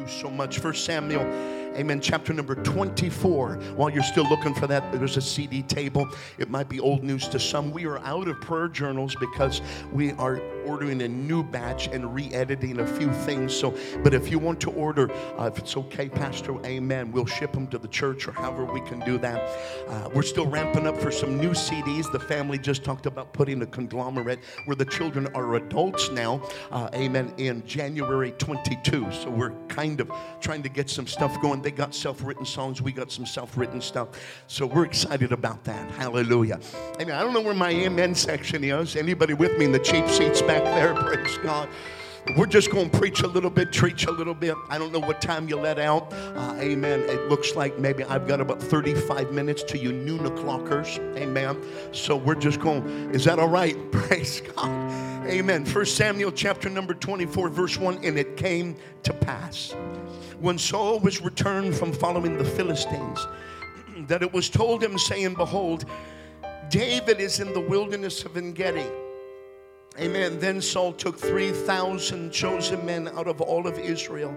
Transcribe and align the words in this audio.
you 0.00 0.08
so 0.08 0.30
much. 0.30 0.58
First 0.58 0.84
Samuel, 0.84 1.22
amen, 1.76 2.00
chapter 2.00 2.32
number 2.32 2.54
24. 2.54 3.54
While 3.76 3.90
you're 3.90 4.02
still 4.02 4.28
looking 4.28 4.54
for 4.54 4.66
that, 4.66 4.92
there's 4.92 5.16
a 5.16 5.20
CD 5.20 5.62
table. 5.62 6.08
It 6.38 6.50
might 6.50 6.68
be 6.68 6.80
old 6.80 7.02
news 7.02 7.28
to 7.28 7.38
some. 7.38 7.70
We 7.70 7.86
are 7.86 7.98
out 8.00 8.28
of 8.28 8.40
prayer 8.40 8.68
journals 8.68 9.14
because 9.18 9.60
we 9.92 10.12
are 10.12 10.40
ordering 10.66 11.02
a 11.02 11.08
new 11.08 11.42
batch 11.42 11.88
and 11.88 12.14
re-editing 12.14 12.80
a 12.80 12.86
few 12.86 13.12
things. 13.12 13.54
So, 13.54 13.76
but 14.02 14.14
if 14.14 14.30
you 14.30 14.38
want 14.38 14.60
to 14.60 14.70
order, 14.70 15.10
uh, 15.38 15.50
if 15.52 15.58
it's 15.58 15.76
okay, 15.76 16.08
Pastor, 16.08 16.64
amen, 16.66 17.12
we'll 17.12 17.26
ship 17.26 17.52
them 17.52 17.66
to 17.68 17.78
the 17.78 17.88
church 17.88 18.28
or 18.28 18.32
however 18.32 18.64
we 18.64 18.80
can 18.82 19.00
do 19.00 19.18
that. 19.18 19.40
Uh, 19.88 20.08
we're 20.14 20.22
still 20.22 20.46
ramping 20.46 20.86
up 20.86 20.98
for 20.98 21.10
some 21.10 21.38
new 21.38 21.50
CDs. 21.50 22.10
The 22.10 22.20
family 22.20 22.58
just 22.58 22.84
talked 22.84 23.06
about 23.06 23.32
putting 23.32 23.62
a 23.62 23.66
conglomerate 23.66 24.40
where 24.66 24.76
the 24.76 24.84
children 24.84 25.28
are 25.34 25.54
adults 25.54 26.10
now, 26.10 26.42
uh, 26.70 26.90
amen, 26.94 27.32
in 27.38 27.64
January 27.66 28.32
22. 28.32 29.10
So 29.12 29.30
we're 29.30 29.52
kind 29.68 30.00
of 30.00 30.10
trying 30.40 30.62
to 30.62 30.68
get 30.68 30.90
some 30.90 31.06
stuff 31.06 31.40
going. 31.40 31.59
They 31.62 31.70
got 31.70 31.94
self-written 31.94 32.44
songs. 32.44 32.82
We 32.82 32.92
got 32.92 33.10
some 33.12 33.26
self-written 33.26 33.80
stuff. 33.80 34.08
So 34.46 34.66
we're 34.66 34.84
excited 34.84 35.32
about 35.32 35.62
that. 35.64 35.90
Hallelujah. 35.92 36.60
Amen. 37.00 37.14
I 37.14 37.20
don't 37.20 37.32
know 37.32 37.40
where 37.40 37.54
my 37.54 37.70
amen 37.70 38.14
section 38.14 38.64
is. 38.64 38.96
Anybody 38.96 39.34
with 39.34 39.56
me 39.58 39.64
in 39.64 39.72
the 39.72 39.78
cheap 39.78 40.08
seats 40.08 40.42
back 40.42 40.64
there? 40.64 40.94
Praise 41.04 41.38
God. 41.38 41.68
We're 42.36 42.46
just 42.46 42.70
going 42.70 42.90
to 42.90 42.98
preach 42.98 43.22
a 43.22 43.26
little 43.26 43.50
bit, 43.50 43.72
preach 43.72 44.06
a 44.06 44.10
little 44.10 44.34
bit. 44.34 44.54
I 44.68 44.78
don't 44.78 44.92
know 44.92 45.00
what 45.00 45.20
time 45.20 45.48
you 45.48 45.56
let 45.56 45.78
out. 45.78 46.12
Uh, 46.12 46.54
amen. 46.58 47.00
It 47.00 47.28
looks 47.28 47.56
like 47.56 47.78
maybe 47.78 48.04
I've 48.04 48.28
got 48.28 48.40
about 48.40 48.62
35 48.62 49.32
minutes 49.32 49.62
to 49.64 49.78
you 49.78 49.92
noon 49.92 50.26
o'clockers. 50.26 50.98
Amen. 51.16 51.60
So 51.92 52.16
we're 52.16 52.34
just 52.34 52.60
going, 52.60 52.84
is 53.14 53.24
that 53.24 53.38
all 53.38 53.48
right? 53.48 53.76
Praise 53.92 54.42
God. 54.42 55.19
Amen. 55.30 55.64
First 55.64 55.96
Samuel 55.96 56.32
chapter 56.32 56.68
number 56.68 56.92
24, 56.92 57.50
verse 57.50 57.78
1. 57.78 58.04
And 58.04 58.18
it 58.18 58.36
came 58.36 58.74
to 59.04 59.12
pass 59.12 59.76
when 60.40 60.58
Saul 60.58 60.98
was 60.98 61.20
returned 61.20 61.76
from 61.76 61.92
following 61.92 62.36
the 62.36 62.44
Philistines 62.44 63.24
that 64.08 64.22
it 64.22 64.32
was 64.32 64.50
told 64.50 64.82
him, 64.82 64.98
saying, 64.98 65.34
Behold, 65.34 65.84
David 66.68 67.20
is 67.20 67.38
in 67.38 67.52
the 67.52 67.60
wilderness 67.60 68.24
of 68.24 68.36
Engedi. 68.36 68.90
Amen. 70.00 70.40
Then 70.40 70.60
Saul 70.60 70.92
took 70.92 71.16
3,000 71.16 72.32
chosen 72.32 72.84
men 72.84 73.06
out 73.16 73.28
of 73.28 73.40
all 73.40 73.68
of 73.68 73.78
Israel 73.78 74.36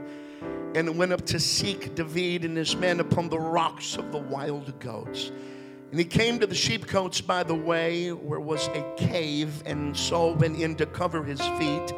and 0.76 0.96
went 0.96 1.12
up 1.12 1.26
to 1.26 1.40
seek 1.40 1.96
David 1.96 2.46
and 2.46 2.56
his 2.56 2.76
men 2.76 3.00
upon 3.00 3.30
the 3.30 3.40
rocks 3.40 3.96
of 3.96 4.12
the 4.12 4.20
wild 4.20 4.80
goats. 4.80 5.32
And 5.94 6.00
he 6.00 6.06
came 6.06 6.40
to 6.40 6.48
the 6.48 6.56
sheepcotes 6.56 7.22
by 7.22 7.44
the 7.44 7.54
way, 7.54 8.12
where 8.12 8.40
was 8.40 8.68
a 8.70 8.84
cave, 8.98 9.62
and 9.68 9.96
Saul 9.96 10.34
went 10.34 10.60
in 10.60 10.74
to 10.78 10.88
cover 10.88 11.24
his 11.24 11.40
feet. 11.40 11.92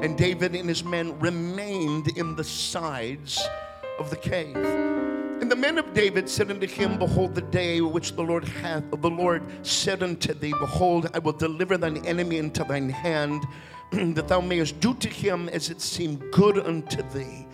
And 0.00 0.16
David 0.16 0.54
and 0.54 0.68
his 0.68 0.84
men 0.84 1.18
remained 1.18 2.16
in 2.16 2.36
the 2.36 2.44
sides 2.44 3.44
of 3.98 4.10
the 4.10 4.16
cave. 4.16 4.54
And 4.54 5.50
the 5.50 5.56
men 5.56 5.76
of 5.78 5.92
David 5.92 6.28
said 6.28 6.52
unto 6.52 6.68
him, 6.68 7.00
Behold, 7.00 7.34
the 7.34 7.42
day 7.42 7.80
which 7.80 8.12
the 8.12 8.22
Lord 8.22 8.44
hath, 8.44 8.88
the 8.92 9.10
Lord 9.10 9.42
said 9.66 10.04
unto 10.04 10.34
thee, 10.34 10.54
Behold, 10.60 11.10
I 11.12 11.18
will 11.18 11.32
deliver 11.32 11.76
thine 11.76 11.96
enemy 12.06 12.38
into 12.38 12.62
thine 12.62 12.90
hand, 12.90 13.44
that 13.90 14.28
thou 14.28 14.40
mayest 14.40 14.78
do 14.78 14.94
to 14.94 15.08
him 15.08 15.48
as 15.48 15.68
it 15.68 15.80
seemed 15.80 16.22
good 16.30 16.60
unto 16.60 17.02
thee. 17.10 17.48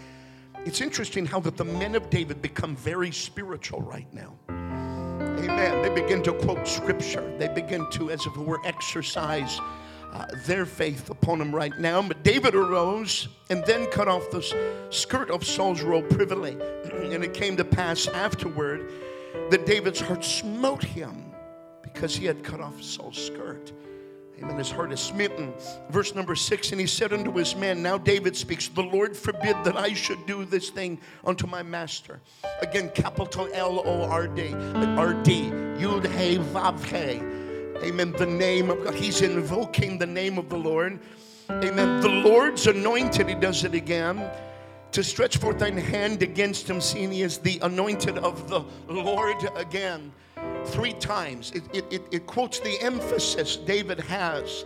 It's 0.66 0.82
interesting 0.82 1.24
how 1.24 1.40
that 1.40 1.56
the 1.56 1.64
men 1.64 1.94
of 1.94 2.10
David 2.10 2.42
become 2.42 2.76
very 2.76 3.10
spiritual 3.10 3.80
right 3.80 4.12
now. 4.12 4.38
Amen. 5.38 5.82
They 5.82 5.88
begin 5.88 6.22
to 6.24 6.32
quote 6.32 6.66
scripture. 6.66 7.32
They 7.38 7.48
begin 7.48 7.88
to, 7.90 8.10
as 8.10 8.26
if 8.26 8.34
it 8.36 8.40
were, 8.40 8.60
exercise 8.64 9.60
uh, 10.12 10.26
their 10.46 10.66
faith 10.66 11.10
upon 11.10 11.40
him 11.40 11.54
right 11.54 11.78
now. 11.78 12.02
But 12.02 12.24
David 12.24 12.56
arose 12.56 13.28
and 13.48 13.64
then 13.64 13.86
cut 13.86 14.08
off 14.08 14.30
the 14.30 14.42
skirt 14.90 15.30
of 15.30 15.44
Saul's 15.44 15.82
robe 15.82 16.10
privily. 16.10 16.52
and 16.92 17.22
it 17.22 17.34
came 17.34 17.56
to 17.56 17.64
pass 17.64 18.08
afterward 18.08 18.90
that 19.50 19.64
David's 19.64 20.00
heart 20.00 20.24
smote 20.24 20.82
him 20.82 21.32
because 21.82 22.16
he 22.16 22.26
had 22.26 22.42
cut 22.42 22.60
off 22.60 22.82
Saul's 22.82 23.24
skirt. 23.24 23.72
Amen. 24.40 24.56
His 24.56 24.70
heart 24.70 24.92
is 24.92 25.00
smitten. 25.00 25.52
Verse 25.90 26.14
number 26.14 26.36
six, 26.36 26.70
and 26.70 26.80
he 26.80 26.86
said 26.86 27.12
unto 27.12 27.32
his 27.32 27.56
men, 27.56 27.82
Now 27.82 27.98
David 27.98 28.36
speaks, 28.36 28.68
The 28.68 28.82
Lord 28.82 29.16
forbid 29.16 29.56
that 29.64 29.76
I 29.76 29.94
should 29.94 30.24
do 30.26 30.44
this 30.44 30.70
thing 30.70 31.00
unto 31.24 31.46
my 31.46 31.62
master. 31.62 32.20
Again, 32.62 32.90
capital 32.94 33.48
L 33.52 33.82
O 33.84 34.04
R 34.04 34.28
D, 34.28 34.52
R 34.52 35.14
D, 35.14 35.50
Yud 35.78 36.06
He 36.16 36.38
Vav 36.38 36.84
He. 36.84 37.20
Amen. 37.86 38.12
The 38.12 38.26
name 38.26 38.70
of 38.70 38.84
God. 38.84 38.94
He's 38.94 39.22
invoking 39.22 39.98
the 39.98 40.06
name 40.06 40.38
of 40.38 40.48
the 40.48 40.58
Lord. 40.58 41.00
Amen. 41.50 42.00
The 42.00 42.08
Lord's 42.08 42.66
anointed, 42.66 43.28
he 43.28 43.34
does 43.34 43.64
it 43.64 43.74
again, 43.74 44.30
to 44.92 45.02
stretch 45.02 45.38
forth 45.38 45.58
thine 45.58 45.76
hand 45.76 46.22
against 46.22 46.68
him, 46.68 46.80
seeing 46.80 47.10
he 47.10 47.22
is 47.22 47.38
the 47.38 47.58
anointed 47.62 48.18
of 48.18 48.48
the 48.48 48.64
Lord 48.88 49.36
again 49.56 50.12
three 50.66 50.92
times. 50.94 51.52
It, 51.52 51.62
it, 51.72 51.84
it, 51.90 52.02
it 52.10 52.26
quotes 52.26 52.60
the 52.60 52.80
emphasis 52.80 53.56
David 53.56 54.00
has. 54.00 54.64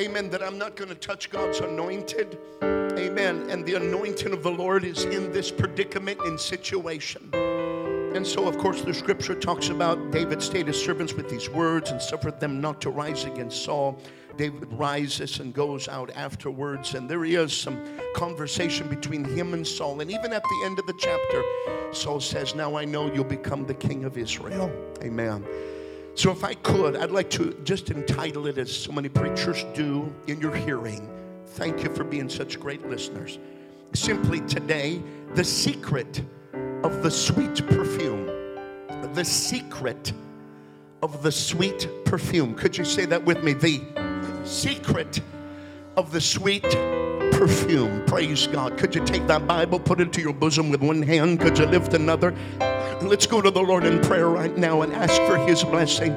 Amen. 0.00 0.28
That 0.30 0.42
I'm 0.42 0.58
not 0.58 0.76
going 0.76 0.88
to 0.88 0.94
touch 0.94 1.30
God's 1.30 1.60
anointed. 1.60 2.38
Amen. 2.62 3.48
And 3.50 3.64
the 3.64 3.74
anointing 3.74 4.32
of 4.32 4.42
the 4.42 4.50
Lord 4.50 4.84
is 4.84 5.04
in 5.04 5.32
this 5.32 5.50
predicament 5.50 6.20
and 6.22 6.38
situation. 6.38 7.30
And 8.14 8.26
so, 8.26 8.46
of 8.46 8.58
course, 8.58 8.82
the 8.82 8.94
scripture 8.94 9.34
talks 9.34 9.70
about 9.70 10.12
David 10.12 10.40
stayed 10.40 10.68
his 10.68 10.80
servants 10.80 11.14
with 11.14 11.28
these 11.28 11.48
words 11.50 11.90
and 11.90 12.00
suffered 12.00 12.38
them 12.38 12.60
not 12.60 12.80
to 12.82 12.90
rise 12.90 13.24
against 13.24 13.64
Saul. 13.64 13.98
David 14.36 14.72
rises 14.72 15.40
and 15.40 15.54
goes 15.54 15.88
out 15.88 16.10
afterwards, 16.14 16.94
and 16.94 17.08
there 17.08 17.24
is 17.24 17.52
some 17.52 17.82
conversation 18.14 18.88
between 18.88 19.24
him 19.24 19.54
and 19.54 19.66
Saul. 19.66 20.00
And 20.00 20.10
even 20.10 20.32
at 20.32 20.42
the 20.42 20.62
end 20.64 20.78
of 20.78 20.86
the 20.86 20.94
chapter, 20.98 21.42
Saul 21.92 22.20
says, 22.20 22.54
Now 22.54 22.76
I 22.76 22.84
know 22.84 23.12
you'll 23.12 23.24
become 23.24 23.66
the 23.66 23.74
king 23.74 24.04
of 24.04 24.18
Israel. 24.18 24.70
Amen. 25.02 25.44
So, 26.16 26.30
if 26.30 26.44
I 26.44 26.54
could, 26.54 26.96
I'd 26.96 27.10
like 27.10 27.28
to 27.30 27.54
just 27.64 27.90
entitle 27.90 28.46
it 28.46 28.56
as 28.56 28.74
so 28.74 28.92
many 28.92 29.08
preachers 29.08 29.64
do 29.74 30.14
in 30.28 30.40
your 30.40 30.54
hearing. 30.54 31.08
Thank 31.46 31.82
you 31.82 31.92
for 31.92 32.04
being 32.04 32.28
such 32.28 32.60
great 32.60 32.88
listeners. 32.88 33.38
Simply 33.94 34.40
today, 34.42 35.02
the 35.34 35.42
secret 35.42 36.22
of 36.84 37.02
the 37.02 37.10
sweet 37.10 37.66
perfume. 37.66 38.26
The 39.14 39.24
secret 39.24 40.12
of 41.02 41.22
the 41.22 41.32
sweet 41.32 41.88
perfume. 42.04 42.54
Could 42.54 42.76
you 42.76 42.84
say 42.84 43.06
that 43.06 43.24
with 43.24 43.42
me? 43.42 43.52
The 43.52 43.80
secret 44.44 45.20
of 45.96 46.12
the 46.12 46.20
sweet 46.20 46.62
perfume. 47.32 48.04
Praise 48.06 48.46
God. 48.46 48.76
Could 48.78 48.94
you 48.94 49.04
take 49.04 49.26
that 49.26 49.46
Bible, 49.46 49.78
put 49.80 50.00
it 50.00 50.12
to 50.14 50.20
your 50.20 50.32
bosom 50.32 50.70
with 50.70 50.82
one 50.82 51.02
hand? 51.02 51.40
Could 51.40 51.58
you 51.58 51.66
lift 51.66 51.94
another? 51.94 52.34
Let's 53.02 53.26
go 53.26 53.40
to 53.40 53.50
the 53.50 53.62
Lord 53.62 53.84
in 53.84 54.00
prayer 54.00 54.28
right 54.28 54.56
now 54.56 54.82
and 54.82 54.92
ask 54.92 55.20
for 55.22 55.36
His 55.36 55.62
blessing. 55.64 56.14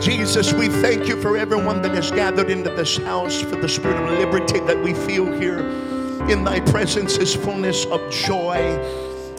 Jesus, 0.00 0.52
we 0.54 0.68
thank 0.68 1.06
you 1.06 1.20
for 1.20 1.36
everyone 1.36 1.82
that 1.82 1.94
has 1.94 2.10
gathered 2.10 2.50
into 2.50 2.70
this 2.70 2.96
house, 2.96 3.40
for 3.42 3.56
the 3.56 3.68
spirit 3.68 3.96
of 3.96 4.18
liberty 4.18 4.58
that 4.60 4.82
we 4.82 4.94
feel 4.94 5.30
here. 5.38 5.58
In 6.28 6.42
thy 6.42 6.60
presence 6.60 7.18
is 7.18 7.34
fullness 7.34 7.84
of 7.86 8.10
joy. 8.10 8.56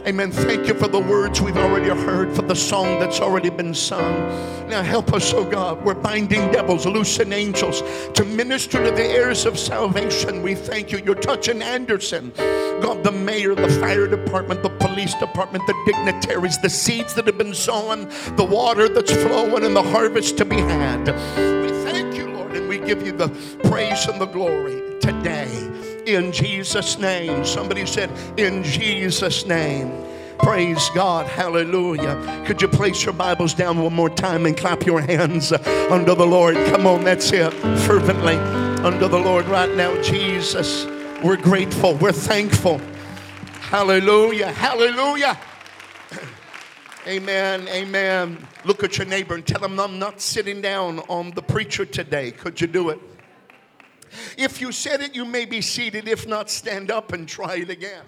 Amen. 0.08 0.32
Thank 0.32 0.68
you 0.68 0.74
for 0.74 0.88
the 0.88 1.00
words 1.00 1.42
we've 1.42 1.58
already 1.58 1.90
heard, 1.90 2.36
for 2.36 2.42
the 2.42 2.56
song 2.56 3.00
that's 3.00 3.20
already 3.20 3.52
been 3.52 3.72
sung. 3.76 4.28
Now 4.68 4.82
help 4.82 5.14
us, 5.14 5.32
oh 5.32 5.48
God. 5.48 5.86
We're 5.86 5.94
binding 5.94 6.52
devils, 6.52 6.88
loosing 6.88 7.32
angels 7.32 7.84
to 8.14 8.26
minister 8.26 8.84
to 8.84 8.90
the 8.90 9.04
heirs 9.04 9.46
of 9.46 9.60
salvation. 9.60 10.42
We 10.42 10.56
thank 10.56 10.92
you. 10.92 10.98
You're 11.06 11.14
touching 11.14 11.62
Anderson. 11.62 12.34
God, 12.82 13.04
the 13.04 13.12
mayor, 13.12 13.54
the 13.54 13.70
fire 13.70 14.08
department, 14.08 14.64
the 14.64 14.72
police 14.72 15.14
department, 15.14 15.68
the 15.68 15.76
dignitaries, 15.86 16.58
the 16.58 16.70
seeds 16.70 17.14
that 17.14 17.28
have 17.28 17.38
been 17.38 17.54
sown, 17.54 18.10
the 18.38 18.44
water 18.44 18.90
that's 18.90 19.12
flowing, 19.12 19.64
and 19.64 19.76
the 19.76 19.84
harvest 19.84 20.36
to 20.40 20.46
be 20.46 20.58
had. 20.58 21.06
We 21.62 21.70
thank 21.84 22.16
you, 22.16 22.32
Lord, 22.32 22.54
and 22.56 22.68
we 22.68 22.80
give 22.80 23.06
you 23.06 23.12
the 23.12 23.30
praise 23.66 24.08
and 24.08 24.20
the 24.20 24.26
glory 24.26 24.82
today 25.00 25.70
in 26.06 26.32
Jesus' 26.32 26.98
name. 26.98 27.46
Somebody 27.46 27.86
said, 27.86 28.10
in 28.38 28.64
Jesus' 28.64 29.46
name. 29.46 29.92
Praise 30.40 30.90
God. 30.96 31.28
Hallelujah. 31.28 32.44
Could 32.48 32.62
you 32.62 32.68
place 32.68 33.06
your 33.06 33.14
Bibles 33.14 33.54
down 33.54 33.80
one 33.82 33.94
more 33.94 34.10
time 34.10 34.46
and 34.48 34.58
clap 34.58 34.86
your 34.86 35.00
hands 35.00 35.52
under 35.52 36.16
the 36.16 36.26
Lord? 36.26 36.56
Come 36.56 36.88
on, 36.88 37.04
that's 37.04 37.32
it. 37.32 37.54
Fervently 37.82 38.38
under 38.84 39.08
the 39.08 39.20
Lord 39.20 39.46
right 39.46 39.74
now. 39.76 40.02
Jesus, 40.02 40.88
we're 41.24 41.38
grateful. 41.38 41.94
We're 41.96 42.12
thankful. 42.12 42.82
Hallelujah. 43.60 44.52
Hallelujah. 44.52 45.38
Amen. 47.08 47.68
Amen. 47.68 48.48
Look 48.66 48.84
at 48.84 48.98
your 48.98 49.06
neighbor 49.06 49.36
and 49.36 49.46
tell 49.46 49.64
him 49.64 49.80
I'm 49.80 50.00
not 50.00 50.22
sitting 50.22 50.60
down 50.60 51.00
on 51.02 51.32
the 51.32 51.44
preacher 51.44 51.86
today. 51.86 52.32
Could 52.32 52.60
you 52.60 52.68
do 52.68 52.90
it? 52.90 53.00
If 54.38 54.62
you 54.62 54.72
said 54.72 55.02
it, 55.02 55.16
you 55.16 55.26
may 55.26 55.46
be 55.46 55.62
seated. 55.62 56.08
If 56.08 56.28
not, 56.28 56.50
stand 56.50 56.92
up 56.92 57.14
and 57.14 57.28
try 57.28 57.56
it 57.58 57.70
again. 57.70 58.04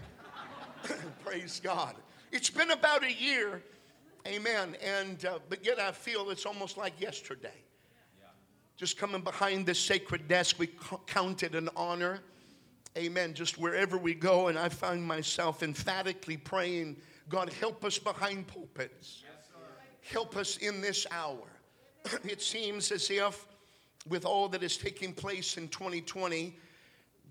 Praise 1.26 1.62
God. 1.64 1.96
It's 2.32 2.50
been 2.50 2.72
about 2.72 3.04
a 3.04 3.14
year, 3.14 3.62
amen. 4.28 4.76
And 4.84 5.24
uh, 5.26 5.40
but 5.50 5.66
yet 5.66 5.80
I 5.80 5.92
feel 5.92 6.30
it's 6.30 6.46
almost 6.46 6.78
like 6.78 7.00
yesterday. 7.00 7.64
Just 8.76 8.98
coming 8.98 9.22
behind 9.22 9.66
this 9.66 9.80
sacred 9.80 10.28
desk, 10.28 10.58
we 10.58 10.68
count 11.06 11.44
it 11.44 11.54
an 11.54 11.70
honor, 11.76 12.20
amen, 12.98 13.36
just 13.36 13.60
wherever 13.60 13.98
we 13.98 14.16
go, 14.16 14.48
and 14.48 14.58
I 14.58 14.70
find 14.70 15.04
myself 15.04 15.62
emphatically 15.62 16.38
praying, 16.38 16.98
God, 17.30 17.54
help 17.54 17.86
us 17.86 18.00
behind 18.00 18.48
pulpits. 18.48 19.24
help 20.02 20.36
us 20.36 20.58
in 20.58 20.82
this 20.82 21.06
hour. 21.12 21.46
it 22.24 22.42
seems 22.42 22.92
as 22.92 23.10
if, 23.12 23.46
with 24.08 24.26
all 24.26 24.50
that 24.50 24.64
is 24.64 24.78
taking 24.78 25.14
place 25.14 25.58
in 25.58 25.68
2020, 25.70 26.56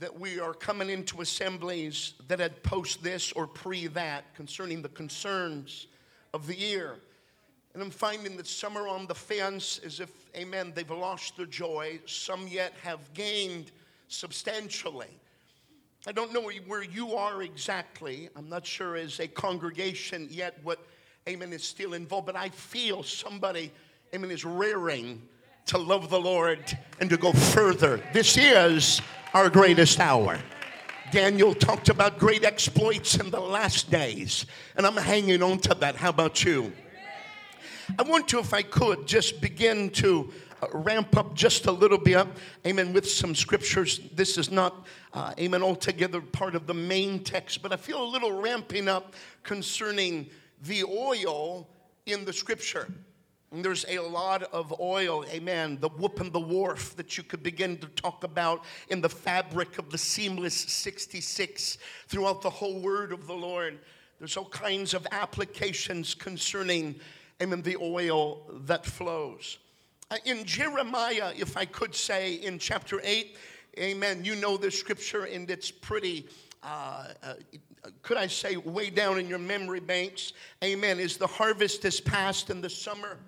that 0.00 0.18
we 0.18 0.40
are 0.40 0.54
coming 0.54 0.90
into 0.90 1.20
assemblies 1.20 2.14
that 2.28 2.40
had 2.40 2.62
post 2.62 3.02
this 3.02 3.32
or 3.32 3.46
pre 3.46 3.86
that 3.88 4.34
concerning 4.34 4.82
the 4.82 4.88
concerns 4.88 5.86
of 6.34 6.46
the 6.46 6.56
year. 6.56 6.96
And 7.74 7.82
I'm 7.82 7.90
finding 7.90 8.36
that 8.36 8.46
some 8.46 8.76
are 8.76 8.88
on 8.88 9.06
the 9.06 9.14
fence 9.14 9.80
as 9.84 10.00
if, 10.00 10.10
amen, 10.36 10.72
they've 10.74 10.90
lost 10.90 11.36
their 11.36 11.46
joy. 11.46 12.00
Some 12.06 12.46
yet 12.48 12.74
have 12.82 13.12
gained 13.14 13.70
substantially. 14.08 15.08
I 16.06 16.12
don't 16.12 16.32
know 16.32 16.50
where 16.66 16.82
you 16.82 17.14
are 17.14 17.42
exactly. 17.42 18.28
I'm 18.34 18.48
not 18.48 18.66
sure 18.66 18.96
as 18.96 19.20
a 19.20 19.28
congregation 19.28 20.26
yet 20.30 20.58
what, 20.64 20.80
amen, 21.28 21.52
is 21.52 21.62
still 21.62 21.94
involved, 21.94 22.26
but 22.26 22.36
I 22.36 22.48
feel 22.48 23.04
somebody, 23.04 23.70
amen, 24.12 24.32
is 24.32 24.44
raring 24.44 25.22
to 25.66 25.78
love 25.78 26.10
the 26.10 26.20
Lord 26.20 26.78
and 27.00 27.08
to 27.10 27.16
go 27.16 27.32
further. 27.32 28.02
This 28.12 28.36
is 28.36 29.00
our 29.34 29.48
greatest 29.48 30.00
hour. 30.00 30.38
Daniel 31.10 31.54
talked 31.54 31.90
about 31.90 32.18
great 32.18 32.42
exploits 32.44 33.16
in 33.16 33.30
the 33.30 33.40
last 33.40 33.90
days, 33.90 34.46
and 34.76 34.86
I'm 34.86 34.96
hanging 34.96 35.42
on 35.42 35.58
to 35.58 35.74
that. 35.74 35.94
How 35.96 36.08
about 36.08 36.42
you? 36.42 36.72
I 37.98 38.02
want 38.02 38.28
to, 38.28 38.38
if 38.38 38.54
I 38.54 38.62
could, 38.62 39.06
just 39.06 39.40
begin 39.40 39.90
to 39.90 40.32
uh, 40.62 40.68
ramp 40.72 41.16
up 41.16 41.34
just 41.34 41.66
a 41.66 41.72
little 41.72 41.98
bit, 41.98 42.26
amen, 42.66 42.92
with 42.94 43.10
some 43.10 43.34
scriptures. 43.34 44.00
This 44.14 44.38
is 44.38 44.50
not, 44.50 44.86
uh, 45.12 45.34
amen, 45.38 45.62
altogether 45.62 46.20
part 46.20 46.54
of 46.54 46.66
the 46.66 46.74
main 46.74 47.22
text, 47.22 47.60
but 47.60 47.72
I 47.72 47.76
feel 47.76 48.02
a 48.02 48.08
little 48.08 48.40
ramping 48.40 48.88
up 48.88 49.14
concerning 49.42 50.30
the 50.62 50.84
oil 50.84 51.68
in 52.06 52.24
the 52.24 52.32
scripture. 52.32 52.88
And 53.52 53.62
there's 53.62 53.84
a 53.86 53.98
lot 53.98 54.44
of 54.44 54.74
oil, 54.80 55.26
amen, 55.28 55.76
the 55.78 55.90
whoop 55.90 56.20
and 56.20 56.32
the 56.32 56.40
wharf 56.40 56.96
that 56.96 57.18
you 57.18 57.22
could 57.22 57.42
begin 57.42 57.76
to 57.78 57.86
talk 57.88 58.24
about 58.24 58.64
in 58.88 59.02
the 59.02 59.10
fabric 59.10 59.78
of 59.78 59.90
the 59.90 59.98
seamless 59.98 60.54
66 60.54 61.76
throughout 62.08 62.40
the 62.40 62.48
whole 62.48 62.80
word 62.80 63.12
of 63.12 63.26
the 63.26 63.34
Lord. 63.34 63.78
There's 64.18 64.38
all 64.38 64.46
kinds 64.46 64.94
of 64.94 65.06
applications 65.12 66.14
concerning, 66.14 66.94
amen, 67.42 67.60
the 67.60 67.76
oil 67.76 68.40
that 68.64 68.86
flows. 68.86 69.58
Uh, 70.10 70.16
in 70.24 70.46
Jeremiah, 70.46 71.34
if 71.36 71.54
I 71.54 71.66
could 71.66 71.94
say, 71.94 72.36
in 72.36 72.58
chapter 72.58 73.02
8, 73.04 73.36
amen, 73.78 74.24
you 74.24 74.34
know 74.34 74.56
this 74.56 74.80
scripture 74.80 75.24
and 75.24 75.50
it's 75.50 75.70
pretty. 75.70 76.26
Uh, 76.62 77.08
uh, 77.22 77.34
could 78.00 78.16
I 78.16 78.28
say, 78.28 78.56
way 78.56 78.88
down 78.88 79.18
in 79.18 79.28
your 79.28 79.40
memory 79.40 79.80
banks, 79.80 80.32
amen, 80.64 80.98
is 81.00 81.18
the 81.18 81.26
harvest 81.26 81.84
is 81.84 82.00
past 82.00 82.48
and 82.48 82.64
the 82.64 82.70
summer 82.70 83.18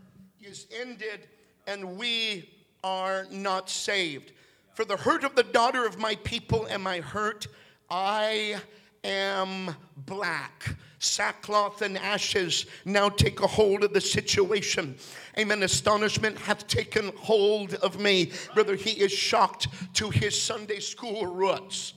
is 0.44 0.67
ended 0.79 1.26
and 1.67 1.96
we 1.96 2.50
are 2.82 3.26
not 3.31 3.70
saved. 3.70 4.32
For 4.75 4.85
the 4.85 4.96
hurt 4.96 5.25
of 5.25 5.35
the 5.35 5.43
daughter 5.43 5.87
of 5.87 5.99
my 5.99 6.17
people 6.17 6.67
am 6.69 6.87
I 6.87 7.00
hurt. 7.00 7.46
I 7.88 8.56
am 9.02 9.75
black. 10.05 10.76
Sackcloth 10.99 11.82
and 11.82 11.96
ashes 11.99 12.67
now 12.85 13.08
take 13.08 13.41
a 13.41 13.46
hold 13.46 13.85
of 13.85 13.93
the 13.93 14.00
situation. 14.00 14.96
Amen. 15.38 15.62
Astonishment 15.62 16.37
hath 16.38 16.67
taken 16.67 17.12
hold 17.17 17.75
of 17.75 18.00
me. 18.00 18.32
Brother, 18.55 18.75
he 18.75 18.91
is 18.91 19.12
shocked 19.12 19.69
to 19.94 20.11
his 20.11 20.41
Sunday 20.41 20.81
school 20.81 21.26
roots. 21.26 21.94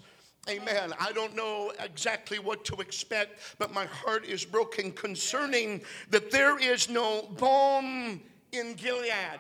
Amen. 0.50 0.94
I 1.00 1.12
don't 1.12 1.36
know 1.36 1.74
exactly 1.84 2.40
what 2.40 2.64
to 2.66 2.76
expect, 2.76 3.56
but 3.60 3.74
my 3.74 3.86
heart 3.86 4.26
is 4.26 4.46
broken 4.46 4.92
concerning 4.94 5.82
that 6.10 6.32
there 6.32 6.58
is 6.58 6.90
no 6.90 7.24
balm 7.38 8.22
in 8.52 8.74
Gilead. 8.76 9.40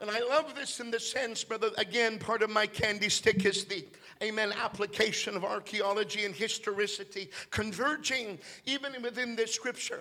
And 0.00 0.10
I 0.10 0.20
love 0.20 0.54
this 0.54 0.80
in 0.80 0.90
the 0.90 1.00
sense, 1.00 1.44
brother, 1.44 1.70
again, 1.76 2.18
part 2.18 2.42
of 2.42 2.48
my 2.48 2.66
candy 2.66 3.10
stick 3.10 3.44
is 3.44 3.64
the 3.66 3.84
amen, 4.22 4.52
application 4.52 5.36
of 5.36 5.44
archaeology 5.44 6.24
and 6.24 6.34
historicity 6.34 7.30
converging 7.50 8.38
even 8.64 9.00
within 9.02 9.36
this 9.36 9.54
scripture. 9.54 10.00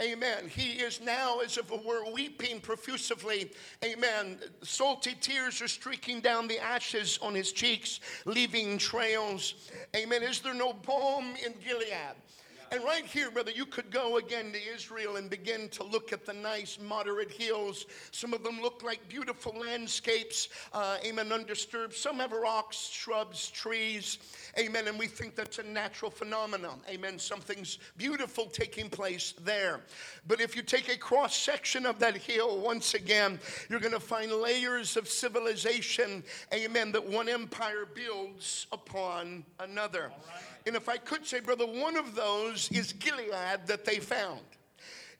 Amen. 0.00 0.48
He 0.48 0.74
is 0.74 1.00
now, 1.00 1.40
as 1.40 1.58
if 1.58 1.72
it 1.72 1.84
were, 1.84 2.10
weeping 2.12 2.60
profusively. 2.60 3.50
Amen. 3.84 4.38
Salty 4.62 5.16
tears 5.20 5.60
are 5.60 5.68
streaking 5.68 6.20
down 6.20 6.46
the 6.46 6.60
ashes 6.60 7.18
on 7.20 7.34
his 7.34 7.50
cheeks, 7.50 7.98
leaving 8.24 8.78
trails. 8.78 9.54
Amen. 9.96 10.22
Is 10.22 10.38
there 10.38 10.54
no 10.54 10.72
balm 10.72 11.34
in 11.44 11.52
Gilead? 11.66 12.14
And 12.70 12.84
right 12.84 13.04
here, 13.06 13.30
brother, 13.30 13.50
you 13.50 13.64
could 13.64 13.90
go 13.90 14.18
again 14.18 14.52
to 14.52 14.58
Israel 14.74 15.16
and 15.16 15.30
begin 15.30 15.70
to 15.70 15.84
look 15.84 16.12
at 16.12 16.26
the 16.26 16.34
nice, 16.34 16.78
moderate 16.78 17.30
hills. 17.30 17.86
Some 18.10 18.34
of 18.34 18.44
them 18.44 18.60
look 18.60 18.82
like 18.82 19.08
beautiful 19.08 19.54
landscapes, 19.58 20.50
uh, 20.74 20.98
amen, 21.02 21.32
undisturbed. 21.32 21.94
Some 21.94 22.18
have 22.18 22.32
rocks, 22.32 22.76
shrubs, 22.76 23.50
trees, 23.50 24.18
amen. 24.58 24.86
And 24.86 24.98
we 24.98 25.06
think 25.06 25.34
that's 25.34 25.58
a 25.58 25.62
natural 25.62 26.10
phenomenon, 26.10 26.80
amen. 26.90 27.18
Something's 27.18 27.78
beautiful 27.96 28.44
taking 28.46 28.90
place 28.90 29.32
there. 29.44 29.80
But 30.26 30.42
if 30.42 30.54
you 30.54 30.60
take 30.60 30.90
a 30.90 30.98
cross 30.98 31.34
section 31.34 31.86
of 31.86 31.98
that 32.00 32.18
hill, 32.18 32.60
once 32.60 32.92
again, 32.92 33.40
you're 33.70 33.80
going 33.80 33.94
to 33.94 34.00
find 34.00 34.30
layers 34.30 34.98
of 34.98 35.08
civilization, 35.08 36.22
amen, 36.52 36.92
that 36.92 37.06
one 37.06 37.30
empire 37.30 37.86
builds 37.86 38.66
upon 38.72 39.44
another. 39.58 40.12
And 40.68 40.76
if 40.76 40.86
I 40.86 40.98
could 40.98 41.26
say, 41.26 41.40
brother, 41.40 41.64
one 41.64 41.96
of 41.96 42.14
those 42.14 42.70
is 42.70 42.92
Gilead 42.92 43.66
that 43.68 43.86
they 43.86 43.96
found. 43.96 44.42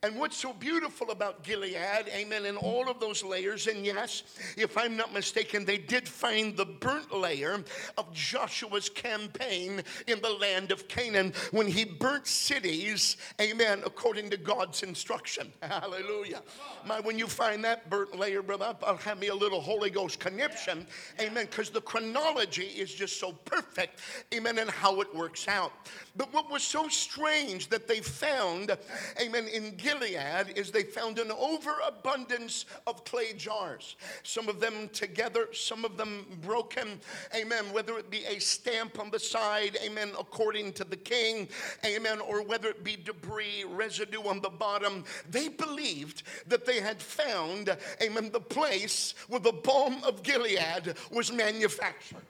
And 0.04 0.16
what's 0.16 0.36
so 0.36 0.52
beautiful 0.52 1.10
about 1.10 1.42
Gilead, 1.42 1.74
amen, 2.14 2.46
in 2.46 2.56
all 2.56 2.88
of 2.88 3.00
those 3.00 3.24
layers, 3.24 3.66
and 3.66 3.84
yes, 3.84 4.22
if 4.56 4.78
I'm 4.78 4.96
not 4.96 5.12
mistaken, 5.12 5.64
they 5.64 5.76
did 5.76 6.06
find 6.06 6.56
the 6.56 6.64
burnt 6.64 7.12
layer 7.12 7.64
of 7.96 8.12
Joshua's 8.12 8.88
campaign 8.88 9.82
in 10.06 10.20
the 10.20 10.30
land 10.34 10.70
of 10.70 10.86
Canaan 10.86 11.32
when 11.50 11.66
he 11.66 11.84
burnt 11.84 12.28
cities, 12.28 13.16
amen, 13.40 13.82
according 13.84 14.30
to 14.30 14.36
God's 14.36 14.84
instruction. 14.84 15.52
Hallelujah. 15.62 16.42
My, 16.86 17.00
when 17.00 17.18
you 17.18 17.26
find 17.26 17.64
that 17.64 17.90
burnt 17.90 18.16
layer, 18.16 18.40
brother, 18.40 18.76
I'll 18.86 18.98
have 18.98 19.18
me 19.18 19.28
a 19.28 19.34
little 19.34 19.60
Holy 19.60 19.90
Ghost 19.90 20.20
conniption, 20.20 20.86
amen, 21.20 21.46
because 21.46 21.70
the 21.70 21.80
chronology 21.80 22.66
is 22.66 22.94
just 22.94 23.18
so 23.18 23.32
perfect, 23.32 23.98
amen, 24.32 24.58
and 24.58 24.70
how 24.70 25.00
it 25.00 25.12
works 25.12 25.48
out. 25.48 25.72
But 26.16 26.32
what 26.32 26.48
was 26.48 26.62
so 26.62 26.86
strange 26.86 27.68
that 27.70 27.88
they 27.88 27.98
found, 28.00 28.78
amen, 29.20 29.48
in 29.48 29.74
Gilead, 29.74 29.87
Gilead 29.88 30.52
is 30.54 30.70
they 30.70 30.82
found 30.82 31.18
an 31.18 31.30
overabundance 31.30 32.66
of 32.86 33.04
clay 33.04 33.32
jars. 33.32 33.96
Some 34.22 34.48
of 34.48 34.60
them 34.60 34.88
together, 34.92 35.48
some 35.52 35.84
of 35.84 35.96
them 35.96 36.26
broken. 36.42 37.00
Amen. 37.34 37.72
Whether 37.72 37.96
it 37.98 38.10
be 38.10 38.24
a 38.26 38.38
stamp 38.38 38.98
on 38.98 39.10
the 39.10 39.18
side, 39.18 39.78
amen, 39.82 40.10
according 40.18 40.74
to 40.74 40.84
the 40.84 40.96
king, 40.96 41.48
amen, 41.86 42.20
or 42.20 42.42
whether 42.42 42.68
it 42.68 42.84
be 42.84 42.96
debris, 42.96 43.64
residue 43.66 44.22
on 44.22 44.40
the 44.40 44.50
bottom. 44.50 45.04
They 45.30 45.48
believed 45.48 46.22
that 46.46 46.66
they 46.66 46.80
had 46.80 47.00
found, 47.00 47.74
amen, 48.02 48.30
the 48.30 48.40
place 48.40 49.14
where 49.28 49.40
the 49.40 49.52
balm 49.52 50.02
of 50.04 50.22
Gilead 50.22 50.94
was 51.10 51.32
manufactured. 51.32 52.22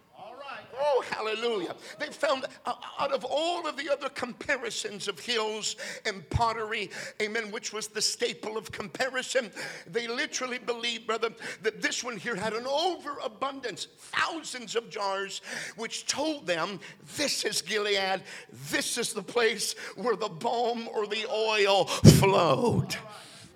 Oh, 0.81 1.05
hallelujah. 1.11 1.75
They 1.99 2.07
found 2.07 2.45
out 2.67 3.13
of 3.13 3.25
all 3.25 3.67
of 3.67 3.77
the 3.77 3.91
other 3.91 4.09
comparisons 4.11 5.09
of 5.09 5.19
hills 5.19 5.77
and 6.07 6.29
pottery, 6.31 6.91
amen, 7.21 7.51
which 7.51 7.73
was 7.73 7.89
the 7.89 8.03
staple 8.03 8.57
of 8.57 8.71
comparison, 8.71 9.51
they 9.87 10.07
literally 10.07 10.59
believed, 10.59 11.07
brother, 11.07 11.31
that 11.63 11.83
this 11.83 12.05
one 12.05 12.17
here 12.17 12.37
had 12.37 12.53
an 12.53 12.67
overabundance, 12.67 13.89
thousands 13.99 14.77
of 14.77 14.91
jars, 14.91 15.41
which 15.77 16.07
told 16.07 16.47
them 16.47 16.81
this 17.17 17.45
is 17.45 17.63
Gilead, 17.63 18.23
this 18.71 18.99
is 18.99 19.13
the 19.13 19.23
place 19.23 19.75
where 19.97 20.17
the 20.17 20.29
balm 20.29 20.89
or 20.95 21.07
the 21.07 21.27
oil 21.31 21.87
flowed. 21.87 22.97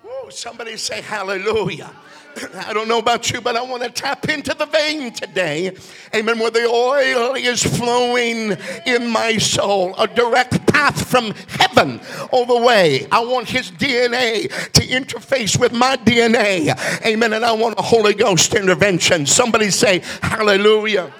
Oh, 0.04 0.28
somebody 0.30 0.76
say 0.76 1.00
hallelujah. 1.00 1.90
I 2.66 2.72
don't 2.72 2.88
know 2.88 2.98
about 2.98 3.30
you, 3.30 3.40
but 3.40 3.56
I 3.56 3.62
want 3.62 3.82
to 3.84 3.90
tap 3.90 4.28
into 4.28 4.54
the 4.54 4.66
vein 4.66 5.12
today. 5.12 5.76
Amen. 6.14 6.38
Where 6.38 6.50
the 6.50 6.66
oil 6.66 7.34
is 7.34 7.62
flowing 7.62 8.56
in 8.86 9.10
my 9.10 9.36
soul, 9.38 9.94
a 9.96 10.08
direct 10.08 10.66
path 10.66 11.08
from 11.08 11.32
heaven 11.48 12.00
all 12.32 12.46
the 12.46 12.56
way. 12.56 13.06
I 13.12 13.20
want 13.20 13.48
his 13.48 13.70
DNA 13.70 14.48
to 14.72 14.80
interface 14.80 15.58
with 15.58 15.72
my 15.72 15.96
DNA. 15.98 16.76
Amen. 17.06 17.32
And 17.32 17.44
I 17.44 17.52
want 17.52 17.78
a 17.78 17.82
Holy 17.82 18.14
Ghost 18.14 18.54
intervention. 18.54 19.26
Somebody 19.26 19.70
say, 19.70 20.02
Hallelujah. 20.22 21.12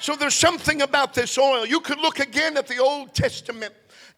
So 0.00 0.16
there's 0.16 0.34
something 0.34 0.82
about 0.82 1.14
this 1.14 1.38
oil. 1.38 1.64
You 1.64 1.80
could 1.80 1.98
look 1.98 2.18
again 2.18 2.56
at 2.56 2.66
the 2.66 2.78
Old 2.78 3.14
Testament. 3.14 3.72